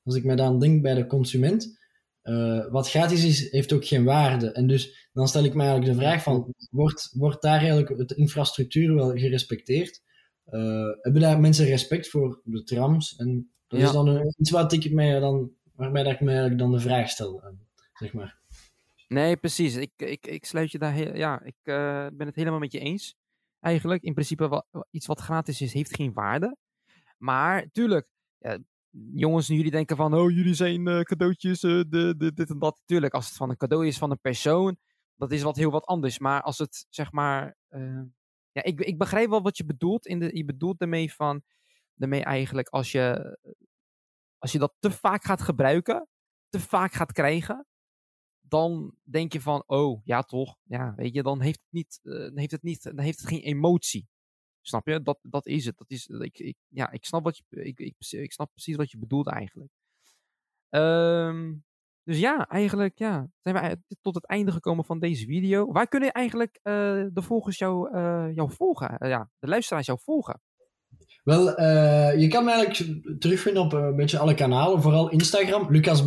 als 0.09 0.17
ik 0.17 0.25
me 0.25 0.35
dan 0.37 0.59
denk 0.61 0.83
bij 0.83 0.95
de 0.95 1.07
consument, 1.07 1.79
eh, 2.23 2.67
wat 2.71 2.91
gratis 2.91 3.25
is, 3.25 3.51
heeft 3.51 3.73
ook 3.73 3.85
geen 3.85 4.05
waarde. 4.05 4.53
En 4.53 4.67
dus 4.67 5.09
dan 5.13 5.29
stel 5.29 5.45
ik 5.45 5.55
me 5.55 5.63
eigenlijk 5.63 5.93
de 5.93 5.99
vraag 6.05 6.23
van, 6.23 6.55
wordt, 6.71 7.11
wordt 7.17 7.43
daar 7.43 7.59
eigenlijk 7.59 8.09
de 8.09 8.15
infrastructuur 8.15 8.95
wel 8.95 9.11
gerespecteerd? 9.17 10.03
Eh, 10.45 10.61
hebben 11.01 11.21
daar 11.21 11.41
mensen 11.41 11.67
respect 11.67 12.09
voor 12.09 12.41
de 12.45 12.63
trams? 12.63 13.17
En 13.17 13.51
dat 13.67 13.81
Ja. 13.81 13.87
is 13.87 13.93
dan 13.93 14.09
een- 14.09 14.35
iets 14.37 14.51
wat 14.51 14.73
ik 14.73 14.93
mij 14.93 15.21
dan, 15.21 15.51
waarbij 15.75 16.03
dat 16.03 16.13
ik 16.13 16.21
me 16.21 16.29
eigenlijk 16.31 16.59
dan 16.61 16.73
de 16.73 16.81
vraag 16.81 17.09
stel, 17.09 17.43
eh, 17.43 17.49
zeg 17.93 18.13
maar. 18.13 18.37
Nee, 19.09 19.37
precies. 19.37 19.77
Ik, 19.77 19.91
ik, 19.97 20.27
ik 20.27 20.45
sluit 20.45 20.71
je 20.71 20.79
daar 20.79 20.93
heel. 20.93 21.17
Ja, 21.17 21.43
ik 21.43 21.55
ben 22.17 22.27
het 22.27 22.35
helemaal 22.35 22.59
met 22.59 22.73
je 22.73 22.79
eens. 22.79 23.15
Eigenlijk, 23.61 24.03
in 24.03 24.13
principe, 24.13 24.49
wa- 24.49 24.65
iets 24.91 25.07
wat 25.07 25.21
gratis 25.21 25.61
is, 25.61 25.73
heeft 25.73 25.95
geen 25.97 26.13
waarde. 26.13 26.57
Maar 27.19 27.69
tuurlijk, 27.73 28.09
ja, 28.39 28.59
jongens, 28.91 29.47
jullie 29.47 29.71
denken 29.71 29.97
van, 29.97 30.15
oh, 30.15 30.31
jullie 30.31 30.55
zijn 30.55 30.87
eh, 30.87 31.01
cadeautjes, 31.01 31.63
eh, 31.63 31.71
de, 31.89 32.15
de, 32.17 32.33
dit 32.33 32.51
en 32.51 32.59
dat. 32.59 32.83
Tuurlijk, 32.85 33.15
als 33.15 33.27
het 33.27 33.37
van 33.37 33.51
een 33.51 33.57
cadeau 33.57 33.87
is 33.87 33.99
van 33.99 34.11
een 34.11 34.21
persoon, 34.21 34.77
dat 35.17 35.33
is 35.33 35.43
wat 35.43 35.57
heel 35.57 35.71
wat 35.71 35.85
anders. 35.85 36.19
Maar 36.19 36.43
als 36.43 36.59
het, 36.59 36.87
zeg 36.89 37.13
maar, 37.13 37.57
eh, 37.69 38.03
ja, 38.53 38.63
ik, 38.63 38.81
ik 38.81 38.99
begrijp 38.99 39.29
wel 39.29 39.43
wat 39.43 39.57
je 39.57 39.65
bedoelt. 39.65 40.07
In 40.07 40.19
de, 40.19 40.37
je 40.37 40.45
bedoelt 40.45 40.79
daarmee 40.79 41.13
van, 41.13 41.43
daarmee 41.95 42.25
eigenlijk, 42.25 42.69
als 42.69 42.93
je, 42.93 43.39
als 44.39 44.53
je 44.53 44.59
dat 44.59 44.75
te 44.79 44.91
vaak 44.91 45.25
gaat 45.25 45.43
gebruiken, 45.43 46.09
te 46.49 46.61
vaak 46.61 46.93
gaat 46.93 47.13
krijgen, 47.13 47.67
dan 48.41 48.95
denk 49.03 49.33
je 49.33 49.41
van, 49.41 49.63
oh, 49.67 50.01
ja 50.05 50.23
toch, 50.23 50.57
ja, 50.63 50.95
weet 50.97 51.15
je, 51.15 51.23
dan 51.23 51.41
heeft 51.41 51.61
het 51.61 51.73
niet, 51.73 52.01
heeft 52.35 52.51
het 52.51 52.63
niet, 52.63 52.83
dan 52.83 52.99
heeft 52.99 53.19
het 53.19 53.29
geen 53.29 53.41
emotie. 53.43 54.09
Snap 54.69 54.87
je? 54.87 55.03
Dat, 55.03 55.19
dat 55.23 55.47
is 55.47 55.65
het. 55.65 55.79
Dat 55.79 55.91
is, 55.91 56.07
ik, 56.07 56.39
ik, 56.39 56.57
ja, 56.69 56.91
ik 56.91 57.05
snap, 57.05 57.25
wat 57.25 57.37
je, 57.37 57.65
ik, 57.65 57.79
ik, 58.11 58.33
snap 58.33 58.51
precies 58.53 58.77
wat 58.77 58.91
je 58.91 58.99
bedoelt 58.99 59.27
eigenlijk. 59.27 59.71
Ehm, 60.69 61.55
dus 62.05 62.19
ja, 62.19 62.49
eigenlijk 62.49 62.99
ja, 62.99 63.29
zijn 63.43 63.55
we 63.55 63.97
tot 64.01 64.15
het 64.15 64.27
einde 64.27 64.53
gekomen 64.53 64.85
van 64.85 64.99
deze 64.99 65.27
video. 65.27 65.73
Waar 65.73 65.89
kunnen 65.89 66.13
eigenlijk 66.13 66.59
eh, 66.63 66.73
de 67.13 67.23
volgers 67.23 67.59
jou, 67.59 67.95
eh, 67.95 68.35
jou 68.35 68.51
volgen? 68.53 68.99
Eh, 68.99 69.09
ja, 69.09 69.31
de 69.39 69.49
luisteraars 69.49 69.87
jou 69.87 69.99
volgen? 70.03 70.41
Wel, 71.25 71.61
je 72.19 72.29
kan 72.29 72.45
me 72.45 72.51
eigenlijk 72.53 73.21
terugvinden 73.21 73.63
op 73.63 73.73
een 73.73 73.97
beetje 73.97 74.19
alle 74.19 74.35
kanalen, 74.35 74.83
vooral 74.83 75.11
Instagram, 75.11 75.71
Lucas. 75.71 76.05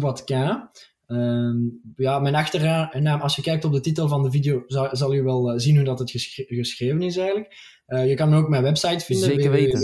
Ehm, 1.11 1.57
ja, 1.95 2.19
mijn 2.19 2.35
achternaam, 2.35 3.21
als 3.21 3.35
je 3.35 3.41
kijkt 3.41 3.65
op 3.65 3.71
de 3.71 3.79
titel 3.79 4.07
van 4.07 4.23
de 4.23 4.31
video, 4.31 4.63
zal, 4.67 4.95
zal 4.95 5.13
je 5.13 5.23
wel 5.23 5.51
eh, 5.51 5.59
zien 5.59 5.75
hoe 5.75 5.85
dat 5.85 5.99
het 5.99 6.11
geschre- 6.11 6.45
geschreven 6.47 7.01
is 7.01 7.17
eigenlijk. 7.17 7.79
Uh, 7.87 8.07
je 8.07 8.15
kan 8.15 8.33
ook 8.33 8.49
mijn 8.49 8.63
website 8.63 9.05
vinden. 9.05 9.25
Zeker 9.25 9.51
weten. 9.51 9.79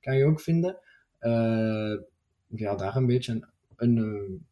Kan 0.00 0.16
je 0.16 0.24
ook 0.24 0.40
vinden. 0.40 0.78
Uh, 1.20 1.98
ja, 2.46 2.74
daar 2.74 2.96
een 2.96 3.06
beetje 3.06 3.32
een... 3.32 3.96
een 3.96 4.46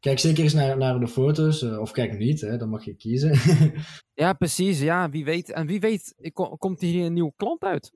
kijk 0.00 0.18
zeker 0.18 0.42
eens 0.42 0.54
naar, 0.54 0.76
naar 0.76 1.00
de 1.00 1.08
foto's. 1.08 1.62
of 1.62 1.90
kijk 1.90 2.18
niet, 2.18 2.40
hè, 2.40 2.56
dan 2.56 2.68
mag 2.68 2.84
je 2.84 2.94
kiezen. 2.94 3.38
ja, 4.14 4.32
precies. 4.32 4.80
Ja, 4.80 5.10
wie 5.10 5.24
weet. 5.24 5.50
En 5.52 5.66
wie 5.66 5.80
weet 5.80 6.14
komt 6.58 6.80
hier 6.80 7.04
een 7.04 7.12
nieuwe 7.12 7.32
klant 7.36 7.62
uit. 7.62 7.92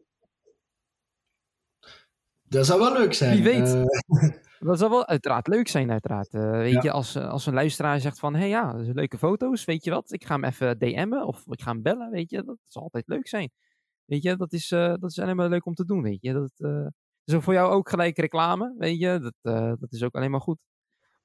Dat 2.42 2.66
zou 2.66 2.80
wel 2.80 2.92
leuk 2.92 3.14
zijn. 3.14 3.42
Wie 3.42 3.52
weet. 3.52 3.84
Dat 4.62 4.78
zou 4.78 4.90
wel 4.90 5.06
uiteraard 5.06 5.46
leuk 5.46 5.68
zijn, 5.68 5.90
uiteraard. 5.90 6.34
Uh, 6.34 6.50
weet 6.50 6.82
je, 6.82 6.90
als, 6.90 7.16
als 7.16 7.46
een 7.46 7.54
luisteraar 7.54 8.00
zegt 8.00 8.18
van, 8.18 8.32
hé 8.32 8.40
hey, 8.40 8.48
ja, 8.48 8.72
dat 8.72 8.84
zijn 8.84 8.96
leuke 8.96 9.18
foto's, 9.18 9.64
weet 9.64 9.84
je 9.84 9.90
wat, 9.90 10.12
ik 10.12 10.24
ga 10.24 10.34
hem 10.34 10.44
even 10.44 10.78
DM'en 10.78 11.26
of 11.26 11.46
ik 11.46 11.62
ga 11.62 11.70
hem 11.70 11.82
bellen, 11.82 12.10
weet 12.10 12.30
je, 12.30 12.42
dat 12.44 12.56
zal 12.66 12.82
altijd 12.82 13.08
leuk 13.08 13.28
zijn. 13.28 13.50
Weet 14.04 14.22
je, 14.22 14.36
dat 14.36 14.52
is, 14.52 14.70
uh, 14.70 14.88
dat 14.88 15.10
is 15.10 15.18
alleen 15.18 15.36
maar 15.36 15.48
leuk 15.48 15.66
om 15.66 15.74
te 15.74 15.84
doen, 15.84 16.02
weet 16.02 16.18
je. 16.20 16.32
Dat 16.32 16.52
uh, 16.56 16.86
is 17.24 17.34
voor 17.34 17.52
jou 17.52 17.72
ook 17.72 17.88
gelijk 17.88 18.18
reclame, 18.18 18.74
weet 18.78 18.98
je, 18.98 19.18
dat, 19.20 19.78
dat 19.80 19.92
is 19.92 20.02
ook 20.02 20.14
alleen 20.14 20.30
maar 20.30 20.40
goed. 20.40 20.58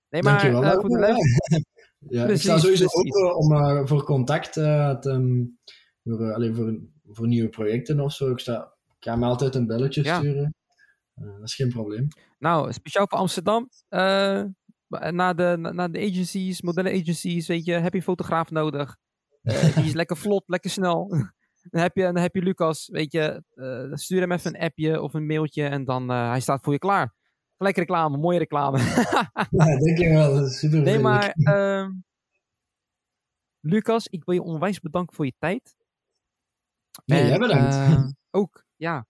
Nee, 0.10 0.24
maar 0.24 0.42
Dankjewel. 0.42 0.82
voor 0.82 0.90
de 0.90 1.66
ja, 2.16 2.26
ik 2.26 2.38
sta 2.38 2.58
sowieso 2.58 2.86
open 2.86 3.38
om 3.38 3.88
voor 3.88 4.04
contact 4.04 4.54
te, 4.54 4.98
um, 5.08 5.58
voor, 6.04 6.34
alleen 6.34 6.56
voor, 6.56 6.80
voor 7.08 7.28
nieuwe 7.28 7.50
projecten 7.50 8.00
of 8.00 8.14
zo. 8.14 8.32
Ik, 8.32 8.40
sta, 8.40 8.74
ik 8.88 9.04
ga 9.04 9.16
me 9.16 9.26
altijd 9.26 9.56
een 9.56 9.68
belletje 9.68 10.04
ja. 10.04 10.18
sturen. 10.18 10.56
Dat 11.16 11.44
is 11.44 11.56
geen 11.56 11.70
probleem. 11.70 12.08
Nou, 12.40 12.74
speciaal 12.74 13.08
voor 13.08 13.18
Amsterdam. 13.18 13.70
Uh, 13.90 14.44
naar, 14.88 15.36
de, 15.36 15.58
naar 15.74 15.92
de 15.92 16.00
agencies, 16.00 16.62
modellen 16.62 17.02
agencies, 17.02 17.48
weet 17.48 17.66
je, 17.66 17.74
heb 17.74 17.92
je 17.92 17.98
een 17.98 18.04
fotograaf 18.04 18.52
nodig. 18.52 18.98
Uh, 19.44 19.76
die 19.76 19.86
is 19.86 19.94
lekker 19.94 20.18
vlot, 20.18 20.44
lekker 20.46 20.70
snel. 20.70 21.08
dan, 21.72 21.82
heb 21.82 21.96
je, 21.96 22.02
dan 22.02 22.18
heb 22.18 22.36
je 22.36 22.42
Lucas, 22.42 22.88
weet 22.92 23.12
je, 23.12 23.44
stuur 23.92 24.20
hem 24.20 24.32
even 24.32 24.56
een 24.56 24.62
appje 24.62 25.02
of 25.02 25.14
een 25.14 25.26
mailtje 25.26 25.68
en 25.68 25.84
dan 25.86 26.10
hij 26.10 26.40
staat 26.40 26.64
voor 26.64 26.74
je 26.74 26.80
klaar. 26.80 27.14
Gelijk 27.58 27.78
reclame, 27.78 28.18
mooie 28.18 28.38
reclame. 28.38 28.78
ja, 29.50 29.78
dankjewel, 29.78 30.48
super 30.48 30.82
Nee, 30.82 31.00
maar 31.00 31.30
ehm, 31.30 31.92
Lucas, 33.60 34.08
ik 34.08 34.24
wil 34.24 34.36
je 34.36 34.42
onwijs 34.42 34.80
bedanken 34.80 35.16
voor 35.16 35.26
je 35.26 35.34
tijd. 35.38 35.76
Nee, 37.06 37.28
jij 37.28 37.38
bedankt. 37.38 38.14
ook, 38.32 38.66
ja, 38.76 39.06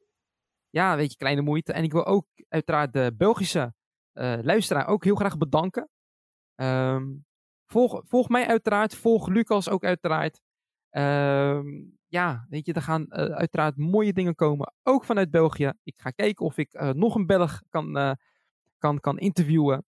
ja, 0.76 0.96
weet 0.96 1.12
je, 1.12 1.18
kleine 1.18 1.42
moeite. 1.42 1.74
En 1.74 1.84
ik 1.84 1.92
wil 1.92 2.06
ook 2.06 2.28
uiteraard 2.48 2.94
de 2.94 3.14
Belgische 3.18 3.74
uh, 4.14 4.38
luisteraar 4.42 4.88
ook 4.88 5.04
heel 5.04 5.16
graag 5.16 5.38
bedanken. 5.38 5.90
Um, 6.56 7.26
volg, 7.66 8.02
volg 8.06 8.30
mij 8.30 8.48
uiteraard, 8.48 8.96
volg 8.96 9.28
Lucas 9.28 9.70
ook 9.70 9.84
uiteraard. 9.84 10.42
Um, 10.92 11.98
ja, 12.08 12.46
weet 12.50 12.66
je, 12.66 12.74
er 12.74 12.82
gaan 12.82 13.06
uh, 13.10 13.16
uiteraard 13.18 13.78
mooie 13.78 14.14
dingen 14.14 14.36
komen, 14.36 14.74
ook 14.84 15.04
vanuit 15.04 15.32
België. 15.32 15.74
Ik 15.84 15.94
ga 15.98 16.10
kijken 16.10 16.46
of 16.46 16.58
ik 16.58 16.74
uh, 16.74 16.90
nog 16.90 17.16
een 17.16 17.26
Belg 17.26 17.62
kan, 17.70 18.18
kan, 18.78 19.00
kan 19.00 19.20
interviewen 19.20 19.86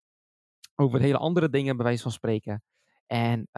over 0.74 1.00
hele 1.00 1.18
andere 1.18 1.48
dingen, 1.48 1.76
bij 1.76 1.84
wijze 1.84 2.02
van 2.02 2.12
spreken. 2.12 2.62
En 3.06 3.48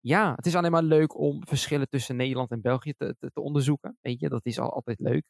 ja, 0.00 0.32
het 0.34 0.46
is 0.46 0.54
alleen 0.54 0.70
maar 0.70 0.82
leuk 0.82 1.18
om 1.18 1.46
verschillen 1.46 1.88
tussen 1.88 2.16
Nederland 2.16 2.50
en 2.50 2.60
België 2.60 2.92
te, 2.92 3.16
te, 3.18 3.30
te 3.32 3.40
onderzoeken. 3.40 3.96
Weet 4.00 4.20
je, 4.20 4.28
dat 4.28 4.46
is 4.46 4.58
al, 4.58 4.72
altijd 4.72 5.00
leuk. 5.00 5.24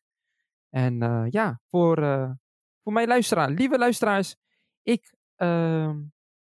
En 0.70 1.02
uh, 1.02 1.24
ja, 1.28 1.60
voor, 1.66 1.98
uh, 1.98 2.30
voor 2.82 2.92
mijn 2.92 3.08
luisteraar, 3.08 3.50
lieve 3.50 3.78
luisteraars, 3.78 4.36
ik 4.82 5.14
uh, 5.36 5.96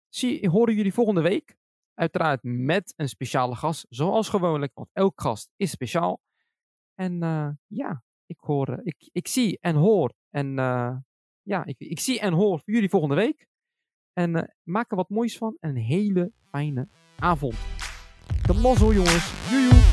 zie, 0.08 0.48
horen 0.48 0.74
jullie 0.74 0.92
volgende 0.92 1.20
week. 1.20 1.58
Uiteraard 1.94 2.40
met 2.42 2.92
een 2.96 3.08
speciale 3.08 3.54
gast, 3.54 3.86
zoals 3.88 4.28
gewoonlijk, 4.28 4.72
want 4.74 4.88
elk 4.92 5.20
gast 5.20 5.50
is 5.56 5.70
speciaal. 5.70 6.20
En 6.94 7.22
uh, 7.24 7.48
ja, 7.66 8.02
ik, 8.26 8.38
hoor, 8.40 8.80
ik, 8.82 9.08
ik 9.12 9.28
zie 9.28 9.58
en 9.60 9.76
hoor. 9.76 10.12
En 10.30 10.54
ja, 11.42 11.64
ik, 11.64 11.78
ik 11.78 12.00
zie 12.00 12.20
en 12.20 12.32
hoor 12.32 12.62
jullie 12.64 12.88
volgende 12.88 13.14
week. 13.14 13.48
En 14.12 14.56
maak 14.62 14.90
er 14.90 14.96
wat 14.96 15.08
moois 15.08 15.36
van 15.36 15.56
en 15.60 15.70
een 15.70 15.82
hele 15.82 16.32
fijne 16.50 16.88
avond. 17.18 17.54
De 18.46 18.54
mazzel 18.54 18.92
jongens. 18.92 19.50
Joejoe. 19.50 19.89